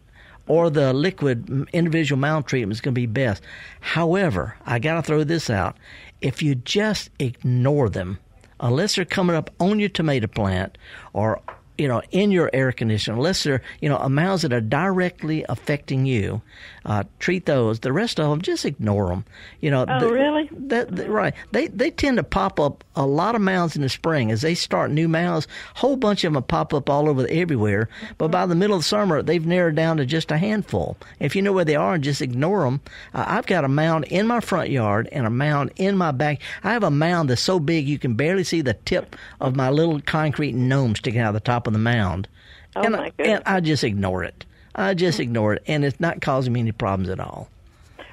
or 0.47 0.71
the 0.71 0.93
liquid 0.93 1.69
individual 1.73 2.19
mound 2.19 2.47
treatment 2.47 2.73
is 2.73 2.81
going 2.81 2.95
to 2.95 3.01
be 3.01 3.07
best. 3.07 3.43
However, 3.81 4.57
I 4.65 4.79
got 4.79 4.95
to 4.95 5.03
throw 5.03 5.25
this 5.25 5.51
out. 5.51 5.77
If 6.21 6.43
you 6.43 6.55
just 6.55 7.11
ignore 7.19 7.89
them, 7.89 8.19
unless 8.61 8.97
they're 8.97 9.05
coming 9.05 9.37
up 9.37 9.51
on 9.61 9.79
your 9.79 9.89
tomato 9.89 10.27
plant 10.27 10.79
or 11.13 11.41
you 11.79 11.89
know, 11.89 12.03
in 12.11 12.31
your 12.31 12.51
air 12.53 12.73
conditioner, 12.73 13.17
unless 13.17 13.43
they're, 13.45 13.63
you 13.81 13.89
know, 13.89 13.99
amounts 13.99 14.43
that 14.43 14.53
are 14.53 14.61
directly 14.61 15.45
affecting 15.49 16.07
you, 16.07 16.41
uh, 16.85 17.05
treat 17.19 17.47
those. 17.47 17.81
The 17.81 17.93
rest 17.93 18.19
of 18.21 18.31
them, 18.31 18.41
just 18.41 18.65
ignore 18.65 19.09
them. 19.09 19.25
You 19.61 19.71
know. 19.71 19.85
Oh, 19.89 20.01
the, 20.01 20.13
really? 20.13 20.49
That, 20.53 20.95
the, 20.95 21.11
right. 21.11 21.35
They 21.53 21.69
they 21.69 21.91
tend 21.91 22.17
to 22.19 22.23
pop 22.23 22.59
up 22.61 22.85
a 22.95 23.07
lot 23.07 23.35
of 23.35 23.41
mounds 23.41 23.77
in 23.77 23.83
the 23.83 23.89
spring 23.89 24.31
as 24.31 24.43
they 24.43 24.55
start 24.55 24.91
new 24.91 25.09
mounds. 25.09 25.47
A 25.75 25.79
whole 25.79 25.97
bunch 25.97 26.25
of 26.25 26.33
them 26.33 26.43
pop 26.43 26.73
up 26.73 26.89
all 26.89 27.09
over 27.09 27.27
everywhere. 27.29 27.89
But 28.19 28.31
by 28.31 28.47
the 28.47 28.55
middle 28.55 28.77
of 28.77 28.83
the 28.83 28.89
summer, 28.89 29.23
they've 29.23 29.45
narrowed 29.45 29.77
down 29.77 29.99
to 29.99 30.07
just 30.07 30.31
a 30.31 30.39
handful. 30.39 30.97
If 31.21 31.37
you 31.37 31.43
know 31.43 31.53
where 31.53 31.65
they 31.65 31.77
are, 31.77 31.99
just 31.99 32.23
ignore 32.23 32.65
them. 32.65 32.81
Uh, 33.13 33.25
I've 33.27 33.47
got 33.47 33.65
a 33.65 33.69
mound 33.69 34.05
in 34.05 34.27
my 34.27 34.41
front 34.41 34.71
yard 34.71 35.09
and 35.13 35.27
a 35.27 35.31
mound 35.31 35.73
in 35.77 35.97
my 35.97 36.13
back. 36.13 36.41
I 36.65 36.73
have 36.73 36.85
a 36.85 36.91
mound 36.91 37.31
that's 37.31 37.43
so 37.43 37.61
big 37.61 37.89
you 37.89 37.99
can 37.99 38.15
barely 38.15 38.45
see 38.45 38.63
the 38.63 38.75
tip 38.75 39.17
of 39.41 39.57
my 39.57 39.71
little 39.71 40.01
concrete 40.01 40.55
gnome 40.55 40.95
sticking 40.97 41.21
out 41.21 41.29
of 41.29 41.35
the 41.35 41.41
top 41.41 41.66
of 41.67 41.73
the 41.73 41.79
mound. 41.79 42.29
Oh 42.75 42.83
and, 42.83 42.93
my 42.93 43.13
I, 43.19 43.23
and 43.23 43.43
I 43.47 43.61
just 43.61 43.85
ignore 43.85 44.25
it. 44.25 44.45
I 44.75 44.95
just 44.95 45.21
ignore 45.21 45.55
it, 45.55 45.63
and 45.67 45.85
it's 45.85 45.99
not 46.01 46.21
causing 46.21 46.53
me 46.53 46.61
any 46.61 46.73
problems 46.73 47.09
at 47.09 47.19
all. 47.19 47.49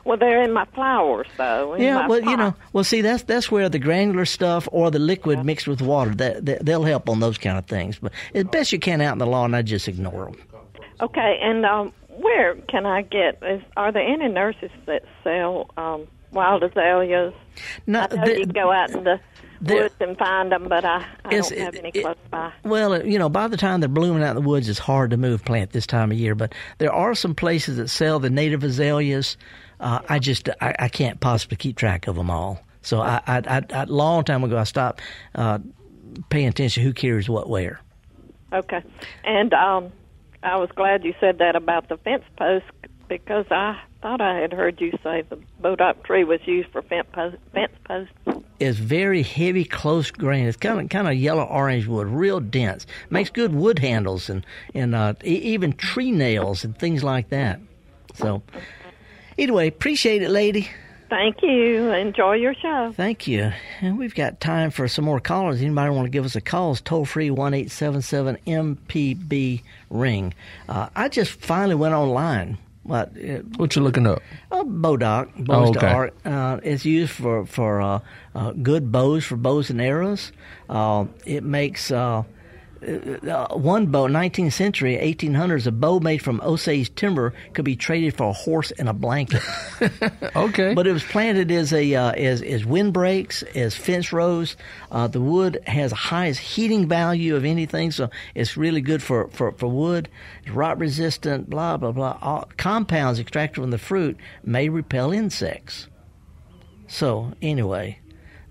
Well, 0.06 0.18
they're 0.18 0.44
in 0.44 0.52
my 0.52 0.66
flowers, 0.66 1.28
though. 1.38 1.76
yeah, 1.76 2.08
well, 2.08 2.22
pot. 2.22 2.30
you 2.30 2.36
know, 2.36 2.56
well, 2.74 2.84
see, 2.84 3.02
that's 3.02 3.24
that's 3.24 3.50
where 3.50 3.70
the 3.70 3.80
granular 3.80 4.26
stuff 4.26 4.68
or 4.72 4.92
the 4.92 5.00
liquid 5.00 5.40
yeah. 5.40 5.44
mixed 5.44 5.68
with 5.68 5.82
water 5.82 6.14
that, 6.16 6.46
that, 6.46 6.66
they'll 6.66 6.84
help 6.84 7.08
on 7.10 7.20
those 7.20 7.38
kind 7.38 7.58
of 7.58 7.66
things. 7.66 8.00
But 8.00 8.12
as 8.34 8.44
best 8.46 8.74
you 8.74 8.80
can 8.80 9.00
out 9.00 9.14
in 9.14 9.20
the 9.20 9.26
lawn, 9.26 9.54
I 9.54 9.62
just 9.62 9.88
ignore 9.88 10.26
them. 10.26 10.36
Okay, 11.00 11.40
and 11.42 11.66
um, 11.66 11.94
where 12.10 12.56
can 12.70 12.86
I 12.86 13.04
get? 13.04 13.42
Is, 13.44 13.62
are 13.78 13.92
there 13.92 14.04
any 14.04 14.28
nurses 14.28 14.72
that 14.86 15.04
sell 15.24 15.70
um, 15.78 16.08
wild 16.32 16.64
azaleas? 16.64 17.34
No, 17.88 18.02
I 18.02 18.16
know 18.16 18.26
the, 18.26 18.40
you 18.40 18.46
go 18.46 18.72
out 18.72 18.92
in 18.92 19.06
the 19.06 19.20
woods 19.64 19.96
and 20.00 20.18
find 20.18 20.52
them, 20.52 20.68
but 20.68 20.86
I, 20.86 21.06
I 21.26 21.30
don't 21.30 21.58
have 21.58 21.76
any 21.76 21.92
close 21.92 22.16
by. 22.30 22.52
Well, 22.64 23.06
you 23.06 23.20
know, 23.20 23.30
by 23.30 23.48
the 23.48 23.58
time 23.58 23.80
they're 23.80 23.90
blooming 23.90 24.24
out 24.24 24.36
in 24.36 24.44
the 24.44 24.48
woods, 24.48 24.70
it's 24.70 24.80
hard 24.80 25.12
to 25.12 25.18
move 25.18 25.44
plant 25.44 25.72
this 25.72 25.88
time 25.88 26.12
of 26.12 26.18
year. 26.18 26.36
But 26.36 26.54
there 26.78 26.94
are 26.94 27.16
some 27.16 27.36
places 27.36 27.78
that 27.78 27.90
sell 27.90 28.20
the 28.20 28.30
native 28.30 28.64
azaleas. 28.64 29.38
Uh, 29.80 30.00
I 30.08 30.20
just 30.20 30.50
I, 30.62 30.76
I, 30.80 30.88
can't 30.88 31.20
possibly 31.20 31.58
keep 31.58 31.76
track 31.76 32.08
of 32.08 32.16
them 32.16 32.30
all. 32.30 32.64
So 32.82 33.02
I, 33.02 33.22
I, 33.28 33.42
I, 33.48 33.84
a 33.84 33.86
long 33.86 34.24
time 34.24 34.44
ago, 34.44 34.58
I 34.58 34.64
stopped 34.64 35.02
uh, 35.36 35.60
paying 36.30 36.48
attention 36.48 36.84
who 36.84 36.94
carries 36.94 37.30
what 37.30 37.50
where. 37.50 37.82
Okay, 38.54 38.84
and 39.24 39.54
um, 39.54 39.92
I 40.44 40.58
was 40.58 40.70
glad 40.76 41.04
you 41.04 41.14
said 41.20 41.40
that 41.40 41.56
about 41.56 41.90
the 41.90 41.98
fence 41.98 42.24
post 42.38 42.66
because 43.08 43.46
I 43.50 43.80
thought 44.04 44.20
I 44.20 44.40
had 44.40 44.52
heard 44.52 44.82
you 44.82 44.92
say 45.02 45.24
the 45.30 45.40
bois 45.62 45.76
d'arc 45.76 46.04
tree 46.04 46.26
was 46.26 46.42
used 46.46 46.70
for 46.72 46.82
fence 46.82 47.08
posts. 47.14 48.12
It's 48.60 48.78
very 48.78 49.24
heavy, 49.24 49.64
close 49.64 50.12
grain. 50.12 50.46
It's 50.46 50.58
kind 50.58 50.82
of 50.82 50.90
kind 50.90 51.08
of 51.08 51.16
yellow 51.16 51.44
orange 51.44 51.88
wood, 51.88 52.08
real 52.08 52.42
dense. 52.42 52.86
Makes 53.10 53.30
good 53.30 53.56
wood 53.56 53.80
handles 53.80 54.30
and 54.30 54.46
and 54.76 54.94
uh, 54.94 55.14
even 55.24 55.72
tree 55.74 56.12
nails 56.12 56.66
and 56.66 56.78
things 56.78 57.02
like 57.02 57.30
that. 57.30 57.62
So, 58.16 58.44
anyway, 59.38 59.70
appreciate 59.70 60.22
it, 60.22 60.30
lady. 60.30 60.70
Thank 61.10 61.42
you. 61.42 61.92
Enjoy 61.92 62.34
your 62.34 62.56
show. 62.56 62.92
Thank 62.96 63.28
you. 63.28 63.54
And 63.82 63.98
we've 63.98 64.16
got 64.16 64.42
time 64.42 64.72
for 64.72 64.88
some 64.88 65.06
more 65.06 65.20
callers. 65.20 65.62
Anybody 65.62 65.92
want 65.92 66.08
to 66.08 66.10
give 66.10 66.26
us 66.26 66.36
a 66.36 66.42
call? 66.42 66.74
It's 66.74 66.82
toll 66.82 67.06
free 67.06 67.30
one 67.32 67.54
eight 67.54 67.72
seven 67.72 68.02
seven 68.02 68.38
MPB 68.46 69.64
ring. 69.90 70.34
Uh, 70.68 70.90
I 70.94 71.08
just 71.08 71.32
finally 71.32 71.76
went 71.76 71.94
online 71.94 72.58
what? 72.84 73.12
Uh, 73.18 73.40
what 73.56 73.76
you 73.76 73.82
looking 73.82 74.06
up? 74.08 74.22
Uh, 74.52 74.64
Bois 74.64 74.98
d'Arc, 74.98 75.30
bows 75.38 75.68
oh, 75.68 75.70
okay. 75.70 75.80
to 75.80 75.88
arc. 75.88 76.14
Uh, 76.26 76.60
it's 76.64 76.86
used 76.86 77.14
for 77.14 77.46
for 77.46 77.82
uh, 77.82 78.00
uh, 78.36 78.52
good 78.52 78.92
bows 78.92 79.26
for 79.26 79.38
bows 79.38 79.70
and 79.70 79.82
arrows. 79.82 80.32
Uh, 80.70 81.06
it 81.26 81.44
makes 81.44 81.92
uh, 82.84 83.56
one 83.56 83.88
bow, 83.88 84.08
19th 84.08 84.54
century, 84.54 84.98
1800s, 84.98 85.68
a 85.68 85.72
bow 85.72 86.00
made 86.00 86.20
from 86.20 86.42
Osage 86.42 86.94
timber 86.96 87.34
could 87.54 87.66
be 87.66 87.76
traded 87.76 88.16
for 88.16 88.30
a 88.30 88.34
horse 88.34 88.72
and 88.72 88.90
a 88.90 88.94
blanket. 88.94 89.42
okay. 90.36 90.74
But 90.74 90.88
it 90.88 90.94
was 90.94 91.04
planted 91.04 91.52
as 91.52 91.74
a 91.74 91.96
uh, 91.96 92.12
as 92.12 92.42
as 92.42 92.66
windbreaks, 92.66 93.44
as 93.56 93.76
fence 93.76 94.12
rows. 94.12 94.56
Uh, 94.92 95.08
the 95.08 95.22
wood 95.22 95.62
has 95.66 95.92
the 95.92 95.96
highest 95.96 96.40
heating 96.40 96.88
value 96.88 97.36
of 97.36 97.46
anything, 97.46 97.92
so 97.92 98.10
it's 98.36 98.58
really 98.58 98.82
good 98.82 99.02
for, 99.02 99.30
for, 99.30 99.52
for 99.54 99.68
wood. 99.68 100.10
It's 100.44 100.52
rot 100.52 100.80
resistant. 100.80 101.50
Blah 101.50 101.78
blah 101.78 101.92
blah. 101.92 102.18
All, 102.22 102.50
compounds 102.58 103.20
extracted 103.20 103.62
from 103.62 103.72
the 103.72 103.78
fruit 103.78 104.18
may 104.44 104.70
repel 104.70 105.12
insects. 105.12 105.88
So 106.88 107.34
anyway, 107.42 108.00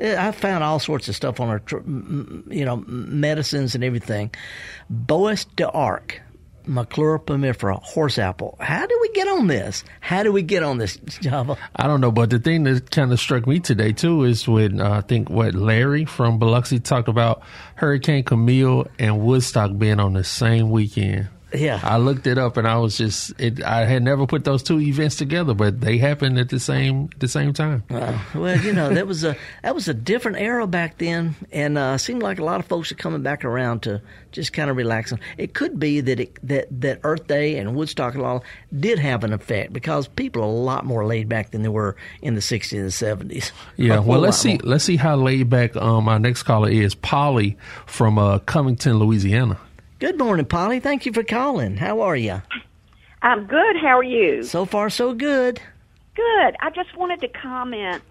I 0.02 0.32
found 0.32 0.64
all 0.64 0.78
sorts 0.78 1.08
of 1.08 1.14
stuff 1.14 1.38
on 1.38 1.48
our, 1.48 1.62
you 1.76 2.64
know, 2.64 2.76
medicines 2.86 3.74
and 3.74 3.84
everything. 3.84 4.34
Bois 4.90 5.44
d'Arc, 5.54 6.20
Maclura 6.66 7.22
pomifera, 7.24 7.80
horse 7.82 8.18
apple. 8.18 8.56
How 8.60 8.86
do 8.86 8.98
we 9.00 9.10
get 9.12 9.28
on 9.28 9.46
this? 9.46 9.84
How 10.00 10.22
do 10.22 10.32
we 10.32 10.42
get 10.42 10.62
on 10.62 10.78
this, 10.78 10.96
Java? 11.20 11.56
I 11.76 11.86
don't 11.86 12.00
know, 12.00 12.10
but 12.10 12.30
the 12.30 12.38
thing 12.38 12.64
that 12.64 12.90
kind 12.90 13.12
of 13.12 13.20
struck 13.20 13.46
me 13.46 13.60
today 13.60 13.92
too 13.92 14.24
is 14.24 14.46
when 14.48 14.80
uh, 14.80 14.98
I 14.98 15.00
think 15.02 15.30
what 15.30 15.54
Larry 15.54 16.04
from 16.04 16.38
Biloxi 16.38 16.80
talked 16.80 17.08
about 17.08 17.42
Hurricane 17.76 18.24
Camille 18.24 18.86
and 18.98 19.20
Woodstock 19.20 19.76
being 19.78 20.00
on 20.00 20.14
the 20.14 20.24
same 20.24 20.70
weekend. 20.70 21.28
Yeah. 21.54 21.80
I 21.82 21.98
looked 21.98 22.26
it 22.26 22.38
up 22.38 22.56
and 22.56 22.66
I 22.66 22.78
was 22.78 22.96
just 22.96 23.38
it. 23.40 23.62
I 23.62 23.84
had 23.84 24.02
never 24.02 24.26
put 24.26 24.44
those 24.44 24.62
two 24.62 24.80
events 24.80 25.16
together, 25.16 25.54
but 25.54 25.80
they 25.80 25.98
happened 25.98 26.38
at 26.38 26.48
the 26.48 26.60
same 26.60 27.10
the 27.18 27.28
same 27.28 27.52
time. 27.52 27.82
Uh, 27.90 28.18
well, 28.34 28.58
you 28.58 28.72
know 28.72 28.92
that 28.94 29.06
was 29.06 29.24
a 29.24 29.36
that 29.62 29.74
was 29.74 29.88
a 29.88 29.94
different 29.94 30.38
era 30.38 30.66
back 30.66 30.98
then, 30.98 31.34
and 31.50 31.76
uh, 31.76 31.98
seemed 31.98 32.22
like 32.22 32.38
a 32.38 32.44
lot 32.44 32.60
of 32.60 32.66
folks 32.66 32.90
are 32.92 32.96
coming 32.96 33.22
back 33.22 33.44
around 33.44 33.82
to 33.82 34.00
just 34.30 34.52
kind 34.52 34.70
of 34.70 34.76
relaxing. 34.76 35.20
It 35.36 35.54
could 35.54 35.78
be 35.78 36.00
that 36.00 36.20
it, 36.20 36.38
that 36.46 36.68
that 36.80 37.00
Earth 37.04 37.26
Day 37.26 37.56
and 37.56 37.74
Woodstock 37.74 38.14
and 38.14 38.22
all 38.24 38.44
did 38.78 38.98
have 38.98 39.24
an 39.24 39.32
effect 39.32 39.72
because 39.72 40.08
people 40.08 40.42
are 40.42 40.46
a 40.46 40.48
lot 40.48 40.84
more 40.84 41.06
laid 41.06 41.28
back 41.28 41.50
than 41.50 41.62
they 41.62 41.68
were 41.68 41.96
in 42.22 42.34
the 42.34 42.40
'60s 42.40 42.72
and 42.78 43.30
'70s. 43.30 43.50
Yeah. 43.76 44.00
Well, 44.12 44.20
let's 44.20 44.36
see. 44.36 44.54
More. 44.54 44.60
Let's 44.64 44.84
see 44.84 44.96
how 44.96 45.16
laid 45.16 45.48
back 45.48 45.76
um, 45.76 46.08
our 46.08 46.18
next 46.18 46.42
caller 46.42 46.68
is. 46.68 46.94
Polly 46.94 47.56
from 47.86 48.18
uh, 48.18 48.40
Covington, 48.40 48.98
Louisiana. 48.98 49.58
Good 50.02 50.18
morning, 50.18 50.46
Polly. 50.46 50.80
Thank 50.80 51.06
you 51.06 51.12
for 51.12 51.22
calling. 51.22 51.76
How 51.76 52.00
are 52.00 52.16
you? 52.16 52.42
I'm 53.22 53.44
good. 53.46 53.76
How 53.76 54.00
are 54.00 54.02
you? 54.02 54.42
So 54.42 54.64
far, 54.64 54.90
so 54.90 55.14
good. 55.14 55.60
Good. 56.16 56.56
I 56.60 56.70
just 56.74 56.96
wanted 56.96 57.20
to 57.20 57.28
comment 57.28 58.02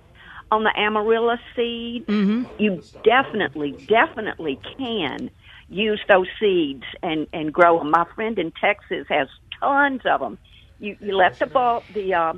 on 0.53 0.63
the 0.63 0.71
amaryllis 0.73 1.41
seed. 1.53 2.07
Mm-hmm. 2.07 2.45
You 2.59 2.81
definitely, 3.03 3.73
definitely 3.89 4.57
can 4.77 5.29
use 5.67 5.99
those 6.07 6.27
seeds 6.39 6.85
and 7.03 7.27
and 7.33 7.51
grow 7.51 7.79
them. 7.79 7.91
My 7.91 8.05
friend 8.15 8.39
in 8.39 8.53
Texas 8.53 9.05
has 9.09 9.27
tons 9.59 10.03
of 10.05 10.21
them. 10.21 10.37
You 10.79 10.95
you 11.01 11.17
let 11.17 11.39
the 11.39 11.47
bulb 11.47 11.83
the 11.93 12.13
uh, 12.13 12.33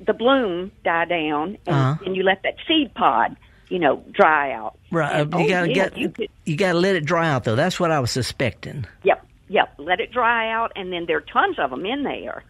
the 0.00 0.14
bloom 0.14 0.72
die 0.84 1.04
down, 1.04 1.58
and, 1.66 1.76
uh-huh. 1.76 2.04
and 2.06 2.16
you 2.16 2.22
let 2.22 2.44
that 2.44 2.54
seed 2.66 2.94
pod 2.94 3.36
you 3.70 3.78
know, 3.78 4.04
dry 4.12 4.52
out. 4.52 4.76
Right. 4.90 5.20
And, 5.20 5.32
you 5.32 5.40
oh, 5.40 5.48
gotta 5.48 5.68
yeah, 5.68 5.74
get 5.74 5.96
you, 5.96 6.10
could, 6.10 6.28
you 6.44 6.56
gotta 6.56 6.78
let 6.78 6.96
it 6.96 7.04
dry 7.04 7.30
out 7.30 7.44
though. 7.44 7.56
That's 7.56 7.80
what 7.80 7.90
I 7.90 8.00
was 8.00 8.10
suspecting. 8.10 8.86
Yep. 9.04 9.26
Yep. 9.48 9.74
Let 9.78 10.00
it 10.00 10.12
dry 10.12 10.52
out, 10.52 10.72
and 10.76 10.92
then 10.92 11.06
there 11.06 11.16
are 11.16 11.22
tons 11.22 11.58
of 11.58 11.70
them 11.70 11.86
in 11.86 12.02
there. 12.02 12.44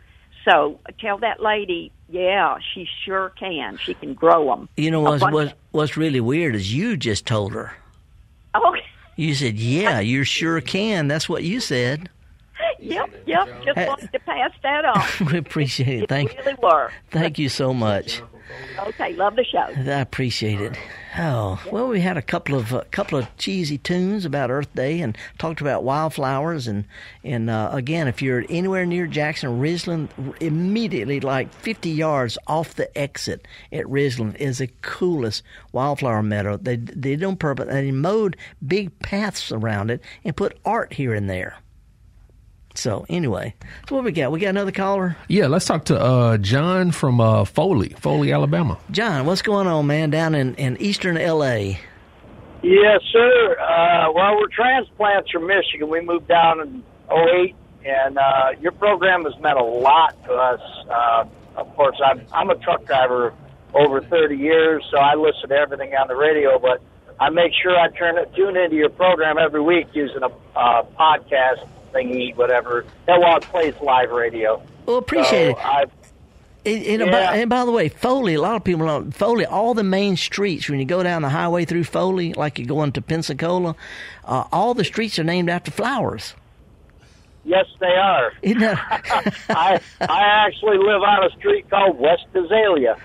So 0.44 0.80
tell 0.98 1.18
that 1.18 1.40
lady, 1.40 1.92
yeah, 2.08 2.58
she 2.74 2.86
sure 3.04 3.30
can. 3.38 3.78
She 3.78 3.94
can 3.94 4.14
grow 4.14 4.46
them. 4.46 4.68
You 4.76 4.90
know 4.90 5.00
what's 5.00 5.22
what's, 5.22 5.52
what's 5.70 5.96
really 5.96 6.20
weird 6.20 6.54
is 6.54 6.72
you 6.74 6.96
just 6.96 7.26
told 7.26 7.52
her. 7.52 7.72
Oh. 8.54 8.74
You 9.16 9.34
said, 9.34 9.56
"Yeah, 9.56 10.00
you 10.00 10.24
sure 10.24 10.60
can." 10.60 11.08
That's 11.08 11.28
what 11.28 11.44
you 11.44 11.60
said. 11.60 12.08
Yep, 12.78 13.10
yep. 13.26 13.64
Just 13.64 13.76
wanted 13.76 14.12
to 14.12 14.18
pass 14.20 14.52
that 14.62 14.84
on. 14.84 15.26
we 15.32 15.38
appreciate 15.38 16.04
it. 16.04 16.08
Thank, 16.08 16.34
really 16.38 16.56
were. 16.62 16.90
thank 17.10 17.38
you 17.38 17.48
so 17.48 17.74
much. 17.74 18.22
Okay, 18.78 19.12
love 19.14 19.36
the 19.36 19.44
show. 19.44 19.66
I 19.76 20.00
appreciate 20.00 20.60
it. 20.60 20.76
Oh 21.18 21.60
well, 21.70 21.88
we 21.88 22.00
had 22.00 22.16
a 22.16 22.22
couple 22.22 22.54
of 22.54 22.72
a 22.72 22.84
couple 22.84 23.18
of 23.18 23.26
cheesy 23.36 23.78
tunes 23.78 24.24
about 24.24 24.50
Earth 24.50 24.72
Day 24.74 25.00
and 25.00 25.18
talked 25.38 25.60
about 25.60 25.82
wildflowers 25.82 26.66
and 26.66 26.84
and 27.24 27.50
uh, 27.50 27.70
again, 27.72 28.08
if 28.08 28.22
you're 28.22 28.44
anywhere 28.48 28.86
near 28.86 29.06
Jackson, 29.06 29.60
Ridgeland, 29.60 30.08
immediately 30.40 31.20
like 31.20 31.52
50 31.52 31.90
yards 31.90 32.38
off 32.46 32.74
the 32.74 32.96
exit 32.96 33.46
at 33.72 33.84
Ridgeland 33.86 34.36
is 34.36 34.58
the 34.58 34.70
coolest 34.82 35.42
wildflower 35.72 36.22
meadow. 36.22 36.56
They 36.56 36.76
they 36.76 37.16
don't 37.16 37.38
purpose 37.38 37.66
they 37.68 37.90
mowed 37.90 38.36
big 38.66 38.96
paths 39.00 39.50
around 39.52 39.90
it 39.90 40.02
and 40.24 40.36
put 40.36 40.58
art 40.64 40.92
here 40.94 41.12
and 41.12 41.28
there. 41.28 41.58
So 42.80 43.04
anyway, 43.10 43.54
so 43.86 43.94
what 43.94 44.04
we 44.04 44.12
got? 44.12 44.32
We 44.32 44.40
got 44.40 44.48
another 44.48 44.72
caller. 44.72 45.14
Yeah, 45.28 45.48
let's 45.48 45.66
talk 45.66 45.84
to 45.86 46.00
uh, 46.00 46.38
John 46.38 46.92
from 46.92 47.20
uh, 47.20 47.44
Foley, 47.44 47.90
Foley, 47.90 48.32
Alabama. 48.32 48.78
John, 48.90 49.26
what's 49.26 49.42
going 49.42 49.66
on, 49.66 49.86
man? 49.86 50.08
Down 50.08 50.34
in 50.34 50.54
in 50.54 50.78
eastern 50.80 51.18
L.A. 51.18 51.78
Yes, 52.62 53.00
sir. 53.12 53.56
Uh, 53.60 54.12
well, 54.14 54.34
we're 54.36 54.48
transplants 54.48 55.30
from 55.30 55.46
Michigan. 55.46 55.90
We 55.90 56.00
moved 56.00 56.26
down 56.26 56.60
in 56.60 56.82
'08, 57.10 57.54
and 57.84 58.16
uh, 58.16 58.52
your 58.62 58.72
program 58.72 59.24
has 59.24 59.38
meant 59.40 59.58
a 59.58 59.62
lot 59.62 60.16
to 60.24 60.32
us. 60.32 60.60
Uh, 60.88 61.24
of 61.56 61.76
course, 61.76 62.00
I'm 62.02 62.22
I'm 62.32 62.48
a 62.48 62.56
truck 62.56 62.86
driver 62.86 63.34
over 63.74 64.00
30 64.00 64.36
years, 64.36 64.82
so 64.90 64.96
I 64.96 65.16
listen 65.16 65.50
to 65.50 65.54
everything 65.54 65.94
on 65.94 66.08
the 66.08 66.16
radio, 66.16 66.58
but 66.58 66.82
I 67.20 67.28
make 67.28 67.52
sure 67.62 67.78
I 67.78 67.90
turn 67.90 68.16
it, 68.16 68.34
tune 68.34 68.56
into 68.56 68.76
your 68.76 68.88
program 68.88 69.36
every 69.36 69.60
week 69.60 69.88
using 69.92 70.22
a 70.22 70.30
uh, 70.58 70.82
podcast 70.98 71.68
thingy, 71.92 72.34
whatever. 72.36 72.84
That 73.06 73.20
while 73.20 73.36
it 73.36 73.42
plays 73.44 73.74
live 73.82 74.10
radio. 74.10 74.62
Well, 74.86 74.96
appreciate 74.98 75.56
so 75.56 75.78
it. 75.82 75.90
And, 76.66 76.84
and, 76.84 77.00
Yeah. 77.10 77.10
by, 77.30 77.36
and 77.38 77.48
by 77.50 77.64
the 77.64 77.70
way, 77.70 77.88
Foley, 77.88 78.34
a 78.34 78.40
lot 78.40 78.56
of 78.56 78.64
people 78.64 78.86
don't. 78.86 79.12
Foley, 79.14 79.46
all 79.46 79.72
the 79.72 79.82
main 79.82 80.16
streets, 80.16 80.68
when 80.68 80.78
you 80.78 80.84
go 80.84 81.02
down 81.02 81.22
the 81.22 81.30
highway 81.30 81.64
through 81.64 81.84
Foley, 81.84 82.34
like 82.34 82.58
you're 82.58 82.68
going 82.68 82.92
to 82.92 83.00
Pensacola, 83.02 83.74
uh, 84.24 84.44
all 84.52 84.74
the 84.74 84.84
streets 84.84 85.18
are 85.18 85.24
named 85.24 85.48
after 85.48 85.70
flowers. 85.70 86.34
yes, 87.44 87.64
they 87.80 87.86
are. 87.86 88.32
Isn't 88.42 88.60
that? 88.60 89.34
I 89.48 89.80
I 90.00 90.22
actually 90.46 90.76
live 90.76 91.02
on 91.02 91.24
a 91.24 91.30
street 91.38 91.68
called 91.70 91.98
West 91.98 92.26
Azalea. 92.34 92.96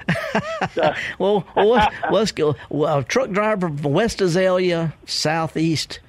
well, 1.17 1.45
well 1.55 1.69
let's, 1.69 1.95
let's 2.11 2.31
go. 2.33 2.55
Well, 2.69 2.99
a 2.99 3.03
truck 3.03 3.31
driver 3.31 3.69
from 3.69 3.93
West 3.93 4.19
Azalea, 4.19 4.93
southeast 5.05 5.99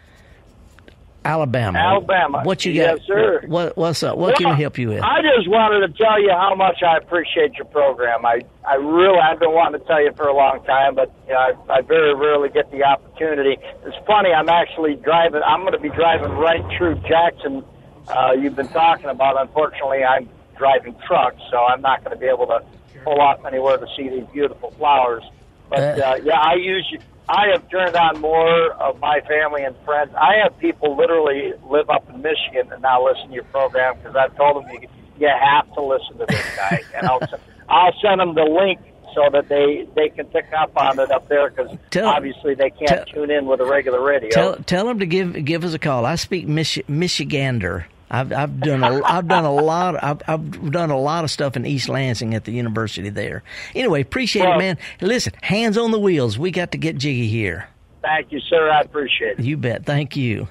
Alabama. 1.26 1.78
Alabama. 1.78 2.42
What 2.44 2.64
you 2.64 2.72
Yes, 2.72 2.98
got? 2.98 3.06
sir. 3.06 3.42
What, 3.46 3.76
what's 3.76 4.02
up? 4.04 4.16
What 4.16 4.36
can 4.36 4.46
Well, 4.46 4.54
we 4.56 4.62
help 4.62 4.78
you 4.78 4.88
with? 4.90 5.02
I 5.02 5.20
just 5.22 5.48
wanted 5.50 5.86
to 5.86 5.92
tell 6.02 6.20
you 6.22 6.30
how 6.30 6.54
much 6.54 6.82
I 6.86 6.96
appreciate 6.98 7.54
your 7.54 7.64
program. 7.66 8.24
I, 8.24 8.42
I 8.66 8.74
really, 8.76 9.18
I've 9.18 9.40
been 9.40 9.52
wanting 9.52 9.80
to 9.80 9.86
tell 9.86 10.00
you 10.00 10.12
for 10.16 10.28
a 10.28 10.34
long 10.36 10.62
time, 10.64 10.94
but 10.94 11.12
you 11.26 11.32
know, 11.34 11.40
I, 11.68 11.78
I 11.78 11.80
very 11.82 12.14
rarely 12.14 12.48
get 12.48 12.70
the 12.70 12.84
opportunity. 12.84 13.58
It's 13.84 13.96
funny, 14.06 14.32
I'm 14.32 14.48
actually 14.48 14.94
driving, 14.96 15.42
I'm 15.44 15.60
going 15.62 15.72
to 15.72 15.80
be 15.80 15.90
driving 15.90 16.30
right 16.32 16.62
through 16.78 16.94
Jackson. 17.08 17.64
Uh, 18.06 18.32
you've 18.38 18.54
been 18.54 18.68
talking 18.68 19.06
about, 19.06 19.40
unfortunately, 19.40 20.04
I'm 20.04 20.28
driving 20.56 20.94
trucks, 21.08 21.42
so 21.50 21.58
I'm 21.58 21.80
not 21.82 22.04
going 22.04 22.16
to 22.16 22.20
be 22.20 22.26
able 22.26 22.46
to 22.46 22.62
pull 23.02 23.20
off 23.20 23.44
anywhere 23.44 23.78
to 23.78 23.86
see 23.96 24.08
these 24.08 24.26
beautiful 24.32 24.70
flowers. 24.78 25.24
But, 25.68 25.98
uh, 25.98 26.16
yeah, 26.22 26.38
I 26.38 26.54
use 26.54 26.86
you. 26.92 27.00
I 27.28 27.48
have 27.52 27.68
turned 27.70 27.96
on 27.96 28.20
more 28.20 28.72
of 28.74 29.00
my 29.00 29.20
family 29.26 29.64
and 29.64 29.74
friends. 29.84 30.12
I 30.14 30.36
have 30.44 30.56
people 30.58 30.96
literally 30.96 31.54
live 31.68 31.90
up 31.90 32.08
in 32.08 32.22
Michigan 32.22 32.72
and 32.72 32.82
now 32.82 33.04
listen 33.04 33.28
to 33.28 33.34
your 33.34 33.44
program 33.44 33.96
because 33.96 34.14
I've 34.14 34.36
told 34.36 34.62
them 34.64 34.70
you, 34.70 34.88
you 35.18 35.28
have 35.28 35.72
to 35.74 35.80
listen 35.82 36.18
to 36.18 36.26
this 36.28 36.44
guy, 36.56 36.82
and 36.94 37.06
I'll 37.06 37.20
I'll 37.68 37.94
send 38.00 38.20
them 38.20 38.34
the 38.34 38.44
link 38.44 38.78
so 39.14 39.22
that 39.32 39.48
they 39.48 39.88
they 39.96 40.08
can 40.10 40.26
pick 40.26 40.46
up 40.56 40.70
on 40.76 41.00
it 41.00 41.10
up 41.10 41.28
there 41.28 41.50
because 41.50 41.76
obviously 41.96 42.54
they 42.54 42.70
can't 42.70 43.08
tune 43.08 43.30
in 43.30 43.46
with 43.46 43.60
a 43.60 43.66
regular 43.66 44.02
radio. 44.02 44.30
Tell 44.30 44.56
tell 44.56 44.86
them 44.86 45.00
to 45.00 45.06
give 45.06 45.44
give 45.44 45.64
us 45.64 45.74
a 45.74 45.78
call. 45.80 46.06
I 46.06 46.14
speak 46.14 46.46
Mich- 46.46 46.82
Michigander. 46.88 47.86
I've 48.10 48.32
I've 48.32 48.60
done 48.60 48.84
a 48.84 49.02
I've 49.04 49.26
done 49.26 49.44
a 49.44 49.52
lot 49.52 50.02
I've 50.02 50.22
I've 50.26 50.70
done 50.70 50.90
a 50.90 50.98
lot 50.98 51.24
of 51.24 51.30
stuff 51.30 51.56
in 51.56 51.66
East 51.66 51.88
Lansing 51.88 52.34
at 52.34 52.44
the 52.44 52.52
university 52.52 53.10
there. 53.10 53.42
Anyway, 53.74 54.00
appreciate 54.00 54.48
it, 54.48 54.58
man. 54.58 54.78
Listen, 55.00 55.32
hands 55.42 55.76
on 55.76 55.90
the 55.90 55.98
wheels. 55.98 56.38
We 56.38 56.50
got 56.50 56.72
to 56.72 56.78
get 56.78 56.96
jiggy 56.98 57.26
here. 57.26 57.68
Thank 58.02 58.30
you, 58.30 58.40
sir. 58.40 58.70
I 58.70 58.82
appreciate 58.82 59.38
it. 59.38 59.44
You 59.44 59.56
bet. 59.56 59.84
Thank 59.84 60.16
you. 60.16 60.48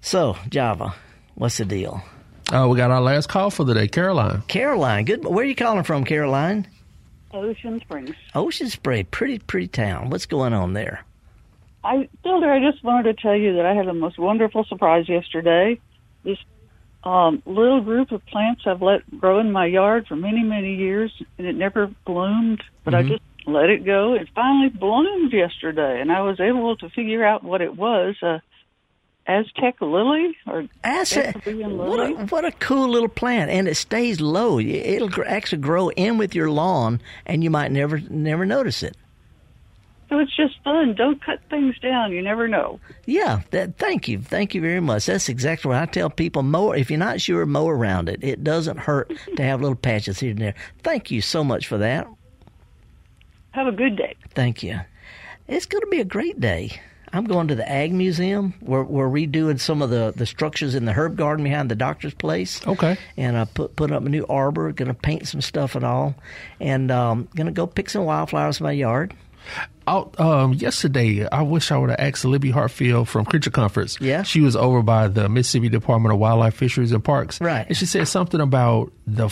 So 0.00 0.36
Java, 0.48 0.94
what's 1.34 1.58
the 1.58 1.64
deal? 1.64 2.02
Uh, 2.50 2.66
we 2.68 2.76
got 2.76 2.90
our 2.90 3.00
last 3.00 3.28
call 3.28 3.50
for 3.50 3.64
the 3.64 3.74
day, 3.74 3.88
Caroline. 3.88 4.42
Caroline, 4.48 5.04
good. 5.04 5.24
Where 5.24 5.44
are 5.44 5.48
you 5.48 5.54
calling 5.54 5.84
from, 5.84 6.04
Caroline? 6.04 6.66
Ocean 7.32 7.80
Springs. 7.80 8.14
Ocean 8.34 8.68
Spray, 8.68 9.04
pretty 9.04 9.38
pretty 9.38 9.68
town. 9.68 10.10
What's 10.10 10.26
going 10.26 10.52
on 10.52 10.72
there? 10.72 11.04
I, 11.84 12.08
Felder, 12.24 12.48
I 12.48 12.70
just 12.70 12.84
wanted 12.84 13.16
to 13.16 13.22
tell 13.22 13.34
you 13.34 13.56
that 13.56 13.66
I 13.66 13.74
had 13.74 13.86
the 13.86 13.94
most 13.94 14.18
wonderful 14.18 14.64
surprise 14.64 15.08
yesterday. 15.08 15.80
This 16.24 16.38
um, 17.04 17.42
little 17.46 17.80
group 17.80 18.12
of 18.12 18.24
plants 18.26 18.62
I've 18.66 18.80
let 18.82 19.02
grow 19.18 19.40
in 19.40 19.50
my 19.50 19.66
yard 19.66 20.06
for 20.06 20.14
many, 20.16 20.42
many 20.42 20.76
years, 20.76 21.12
and 21.38 21.46
it 21.46 21.56
never 21.56 21.90
bloomed, 22.06 22.62
but 22.84 22.94
I 22.94 23.02
Mhm. 23.02 23.08
just 23.08 23.22
let 23.46 23.70
it 23.70 23.84
go. 23.84 24.14
It 24.14 24.28
finally 24.34 24.68
bloomed 24.68 25.32
yesterday, 25.32 26.00
and 26.00 26.12
I 26.12 26.20
was 26.20 26.38
able 26.38 26.76
to 26.76 26.88
figure 26.90 27.24
out 27.24 27.42
what 27.42 27.60
it 27.60 27.76
was. 27.76 28.14
Uh, 28.22 28.38
Aztec 29.26 29.80
lily 29.80 30.36
or 30.48 30.64
Aztec 30.82 31.44
What 31.44 31.46
a, 31.54 31.66
lily. 31.68 32.12
what 32.14 32.44
a 32.44 32.50
cool 32.52 32.88
little 32.88 33.08
plant, 33.08 33.50
and 33.52 33.68
it 33.68 33.76
stays 33.76 34.20
low. 34.20 34.58
It'll 34.58 35.10
actually 35.26 35.62
grow 35.62 35.90
in 35.90 36.18
with 36.18 36.34
your 36.34 36.50
lawn, 36.50 37.00
and 37.24 37.44
you 37.44 37.50
might 37.50 37.70
never 37.70 38.00
never 38.10 38.44
notice 38.44 38.82
it. 38.82 38.96
So 40.12 40.18
it's 40.18 40.36
just 40.36 40.62
fun. 40.62 40.94
Don't 40.94 41.24
cut 41.24 41.40
things 41.48 41.78
down. 41.78 42.12
You 42.12 42.20
never 42.20 42.46
know. 42.46 42.78
Yeah, 43.06 43.40
that, 43.50 43.78
thank 43.78 44.08
you, 44.08 44.18
thank 44.18 44.54
you 44.54 44.60
very 44.60 44.80
much. 44.80 45.06
That's 45.06 45.30
exactly 45.30 45.70
what 45.70 45.78
I 45.78 45.86
tell 45.86 46.10
people. 46.10 46.42
Mow 46.42 46.72
if 46.72 46.90
you're 46.90 46.98
not 46.98 47.22
sure, 47.22 47.46
mow 47.46 47.66
around 47.66 48.10
it. 48.10 48.22
It 48.22 48.44
doesn't 48.44 48.76
hurt 48.76 49.10
to 49.36 49.42
have 49.42 49.62
little 49.62 49.74
patches 49.74 50.20
here 50.20 50.32
and 50.32 50.38
there. 50.38 50.54
Thank 50.82 51.10
you 51.10 51.22
so 51.22 51.42
much 51.42 51.66
for 51.66 51.78
that. 51.78 52.06
Have 53.52 53.68
a 53.68 53.72
good 53.72 53.96
day. 53.96 54.14
Thank 54.34 54.62
you. 54.62 54.80
It's 55.48 55.64
going 55.64 55.80
to 55.80 55.86
be 55.86 56.00
a 56.00 56.04
great 56.04 56.38
day. 56.38 56.78
I'm 57.14 57.24
going 57.24 57.48
to 57.48 57.54
the 57.54 57.66
Ag 57.66 57.94
Museum. 57.94 58.52
We're, 58.60 58.82
we're 58.82 59.08
redoing 59.08 59.58
some 59.58 59.80
of 59.80 59.88
the, 59.88 60.12
the 60.14 60.26
structures 60.26 60.74
in 60.74 60.84
the 60.84 60.92
herb 60.92 61.16
garden 61.16 61.42
behind 61.42 61.70
the 61.70 61.74
doctor's 61.74 62.14
place. 62.14 62.66
Okay. 62.66 62.98
And 63.16 63.38
I 63.38 63.46
put 63.46 63.76
put 63.76 63.90
up 63.90 64.04
a 64.04 64.08
new 64.10 64.26
arbor. 64.28 64.72
Going 64.72 64.88
to 64.88 64.94
paint 64.94 65.26
some 65.26 65.40
stuff 65.40 65.74
and 65.74 65.86
all, 65.86 66.14
and 66.60 66.90
um, 66.90 67.28
going 67.34 67.46
to 67.46 67.52
go 67.52 67.66
pick 67.66 67.88
some 67.88 68.04
wildflowers 68.04 68.60
in 68.60 68.64
my 68.64 68.72
yard. 68.72 69.14
Out 69.86 70.18
um, 70.20 70.52
yesterday, 70.54 71.26
I 71.28 71.42
wish 71.42 71.72
I 71.72 71.78
would 71.78 71.90
have 71.90 71.98
asked 71.98 72.24
Libby 72.24 72.50
Hartfield 72.50 73.08
from 73.08 73.24
Creature 73.24 73.50
Comforts. 73.50 73.98
Yeah, 74.00 74.22
she 74.22 74.40
was 74.40 74.54
over 74.54 74.82
by 74.82 75.08
the 75.08 75.28
Mississippi 75.28 75.68
Department 75.68 76.12
of 76.12 76.20
Wildlife, 76.20 76.54
Fisheries, 76.54 76.92
and 76.92 77.02
Parks. 77.02 77.40
Right, 77.40 77.66
and 77.66 77.76
she 77.76 77.86
said 77.86 78.06
something 78.06 78.40
about 78.40 78.92
the 79.06 79.28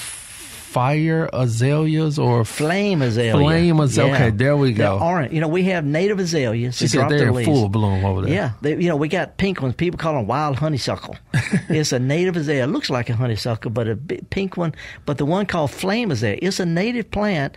fire 0.71 1.29
azaleas 1.33 2.17
or 2.17 2.45
flame 2.45 3.03
azalea. 3.03 3.33
Flame 3.33 3.81
azalea. 3.81 4.13
Yeah. 4.13 4.17
Okay, 4.17 4.31
there 4.31 4.57
we 4.57 4.73
go. 4.73 4.99
They're 4.99 5.09
orange. 5.09 5.33
You 5.33 5.41
know, 5.41 5.49
we 5.49 5.65
have 5.65 5.85
native 5.85 6.21
azaleas. 6.21 6.77
She 6.77 6.87
said 6.87 7.09
they're 7.09 7.37
in 7.37 7.45
full 7.45 7.69
bloom 7.69 8.05
over 8.05 8.23
there. 8.23 8.33
Yeah, 8.33 8.53
they, 8.61 8.77
you 8.77 8.89
know, 8.89 8.95
we 8.95 9.09
got 9.09 9.37
pink 9.37 9.61
ones. 9.61 9.75
People 9.75 9.99
call 9.99 10.15
them 10.15 10.29
wild 10.29 10.57
honeysuckle. 10.57 11.17
it's 11.69 11.91
a 11.91 11.99
native 11.99 12.37
azalea. 12.37 12.65
It 12.65 12.69
looks 12.69 12.89
like 12.89 13.11
a 13.11 13.17
honeysuckle, 13.17 13.73
but 13.73 13.89
a 13.89 13.97
pink 13.97 14.57
one. 14.57 14.73
But 15.07 15.19
the 15.19 15.27
one 15.27 15.45
called 15.45 15.73
flame 15.73 16.13
azalea, 16.13 16.39
it's 16.41 16.61
a 16.61 16.67
native 16.67 17.11
plant. 17.11 17.57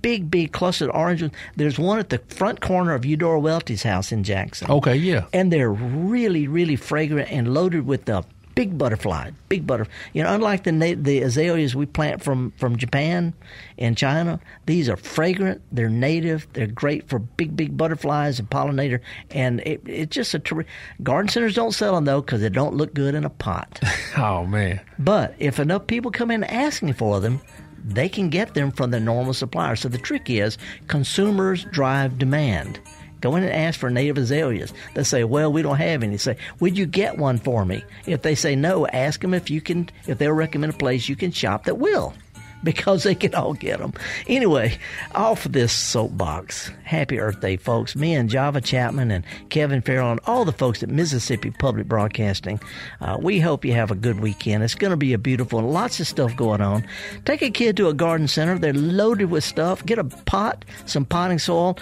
Big, 0.00 0.30
big 0.30 0.52
clustered 0.52 0.90
orange 0.90 1.22
ones. 1.22 1.34
There's 1.56 1.80
one 1.80 1.98
at 1.98 2.10
the 2.10 2.18
front 2.18 2.60
corner 2.60 2.94
of 2.94 3.04
Eudora 3.04 3.40
Welty's 3.40 3.82
house 3.82 4.12
in 4.12 4.22
Jackson. 4.22 4.70
Okay, 4.70 4.94
yeah. 4.94 5.26
And 5.32 5.52
they're 5.52 5.72
really, 5.72 6.46
really 6.46 6.76
fragrant 6.76 7.30
and 7.32 7.52
loaded 7.54 7.86
with 7.86 8.04
the 8.04 8.24
big 8.54 8.76
butterfly, 8.76 9.30
big 9.48 9.66
butterfly. 9.66 9.92
You 10.12 10.22
know, 10.22 10.34
unlike 10.34 10.64
the 10.64 10.94
the 10.94 11.22
azaleas 11.22 11.74
we 11.74 11.86
plant 11.86 12.22
from 12.22 12.52
from 12.52 12.76
Japan 12.76 13.34
and 13.78 13.96
China, 13.96 14.40
these 14.66 14.88
are 14.88 14.96
fragrant. 14.96 15.62
They're 15.72 15.88
native. 15.88 16.46
They're 16.52 16.66
great 16.66 17.08
for 17.08 17.18
big 17.18 17.56
big 17.56 17.76
butterflies 17.76 18.38
and 18.38 18.48
pollinator. 18.50 19.00
And 19.30 19.60
it, 19.60 19.82
it's 19.86 20.14
just 20.14 20.34
a 20.34 20.38
ter- 20.38 20.66
garden 21.02 21.28
centers 21.28 21.54
don't 21.54 21.72
sell 21.72 21.94
them 21.94 22.04
though 22.04 22.20
because 22.20 22.40
they 22.40 22.48
don't 22.48 22.74
look 22.74 22.94
good 22.94 23.14
in 23.14 23.24
a 23.24 23.30
pot. 23.30 23.80
oh 24.16 24.46
man! 24.46 24.80
But 24.98 25.34
if 25.38 25.58
enough 25.58 25.86
people 25.86 26.10
come 26.10 26.30
in 26.30 26.44
asking 26.44 26.94
for 26.94 27.20
them, 27.20 27.40
they 27.84 28.08
can 28.08 28.28
get 28.28 28.54
them 28.54 28.70
from 28.70 28.90
the 28.90 29.00
normal 29.00 29.34
supplier. 29.34 29.76
So 29.76 29.88
the 29.88 29.98
trick 29.98 30.30
is 30.30 30.58
consumers 30.88 31.64
drive 31.64 32.18
demand. 32.18 32.80
Go 33.22 33.36
in 33.36 33.44
and 33.44 33.52
ask 33.52 33.78
for 33.78 33.88
native 33.88 34.18
azaleas. 34.18 34.74
They 34.94 35.04
say, 35.04 35.24
well, 35.24 35.50
we 35.52 35.62
don't 35.62 35.76
have 35.76 36.02
any. 36.02 36.18
Say, 36.18 36.36
would 36.60 36.76
you 36.76 36.86
get 36.86 37.18
one 37.18 37.38
for 37.38 37.64
me? 37.64 37.84
If 38.04 38.22
they 38.22 38.34
say 38.34 38.56
no, 38.56 38.86
ask 38.88 39.20
them 39.20 39.32
if 39.32 39.48
you 39.48 39.60
can, 39.60 39.88
if 40.06 40.18
they'll 40.18 40.32
recommend 40.32 40.74
a 40.74 40.76
place 40.76 41.08
you 41.08 41.16
can 41.16 41.30
shop 41.30 41.64
that 41.64 41.78
will. 41.78 42.12
Because 42.64 43.02
they 43.02 43.16
can 43.16 43.34
all 43.34 43.54
get 43.54 43.80
them. 43.80 43.92
Anyway, 44.28 44.78
off 45.16 45.46
of 45.46 45.52
this 45.52 45.72
soapbox. 45.72 46.70
Happy 46.84 47.18
Earth 47.18 47.40
Day, 47.40 47.56
folks. 47.56 47.96
Me 47.96 48.14
and 48.14 48.30
Java 48.30 48.60
Chapman 48.60 49.10
and 49.10 49.24
Kevin 49.50 49.82
Farrell 49.82 50.12
and 50.12 50.20
all 50.28 50.44
the 50.44 50.52
folks 50.52 50.80
at 50.80 50.88
Mississippi 50.88 51.50
Public 51.50 51.88
Broadcasting. 51.88 52.60
Uh, 53.00 53.18
we 53.20 53.40
hope 53.40 53.64
you 53.64 53.72
have 53.72 53.90
a 53.90 53.96
good 53.96 54.20
weekend. 54.20 54.62
It's 54.62 54.76
going 54.76 54.92
to 54.92 54.96
be 54.96 55.12
a 55.12 55.18
beautiful, 55.18 55.60
lots 55.60 55.98
of 55.98 56.06
stuff 56.06 56.36
going 56.36 56.60
on. 56.60 56.86
Take 57.24 57.42
a 57.42 57.50
kid 57.50 57.76
to 57.78 57.88
a 57.88 57.94
garden 57.94 58.28
center. 58.28 58.56
They're 58.56 58.72
loaded 58.72 59.24
with 59.32 59.42
stuff. 59.42 59.84
Get 59.84 59.98
a 59.98 60.04
pot, 60.04 60.64
some 60.86 61.04
potting 61.04 61.40
soil 61.40 61.76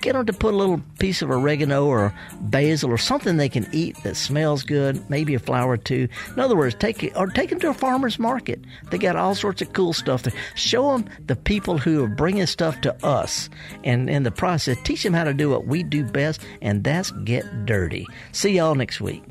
get 0.00 0.12
them 0.12 0.26
to 0.26 0.32
put 0.32 0.54
a 0.54 0.56
little 0.56 0.80
piece 0.98 1.22
of 1.22 1.30
oregano 1.30 1.86
or 1.86 2.14
basil 2.40 2.90
or 2.90 2.98
something 2.98 3.36
they 3.36 3.48
can 3.48 3.68
eat 3.72 3.96
that 4.02 4.16
smells 4.16 4.62
good, 4.62 5.08
maybe 5.10 5.34
a 5.34 5.38
flower 5.38 5.72
or 5.72 5.76
two. 5.76 6.08
In 6.28 6.40
other 6.40 6.56
words, 6.56 6.74
take 6.74 7.12
or 7.16 7.26
take 7.26 7.50
them 7.50 7.60
to 7.60 7.70
a 7.70 7.74
farmer's 7.74 8.18
market. 8.18 8.60
They 8.90 8.98
got 8.98 9.16
all 9.16 9.34
sorts 9.34 9.62
of 9.62 9.72
cool 9.72 9.92
stuff 9.92 10.22
there. 10.22 10.34
Show 10.54 10.92
them 10.92 11.08
the 11.26 11.36
people 11.36 11.78
who 11.78 12.04
are 12.04 12.08
bringing 12.08 12.46
stuff 12.46 12.80
to 12.82 13.06
us, 13.06 13.48
and 13.84 14.08
in 14.08 14.22
the 14.22 14.30
process, 14.30 14.76
teach 14.84 15.02
them 15.02 15.14
how 15.14 15.24
to 15.24 15.34
do 15.34 15.50
what 15.50 15.66
we 15.66 15.82
do 15.82 16.04
best, 16.04 16.42
and 16.62 16.84
that's 16.84 17.10
get 17.24 17.66
dirty. 17.66 18.06
See 18.32 18.56
y'all 18.56 18.74
next 18.74 19.00
week. 19.00 19.22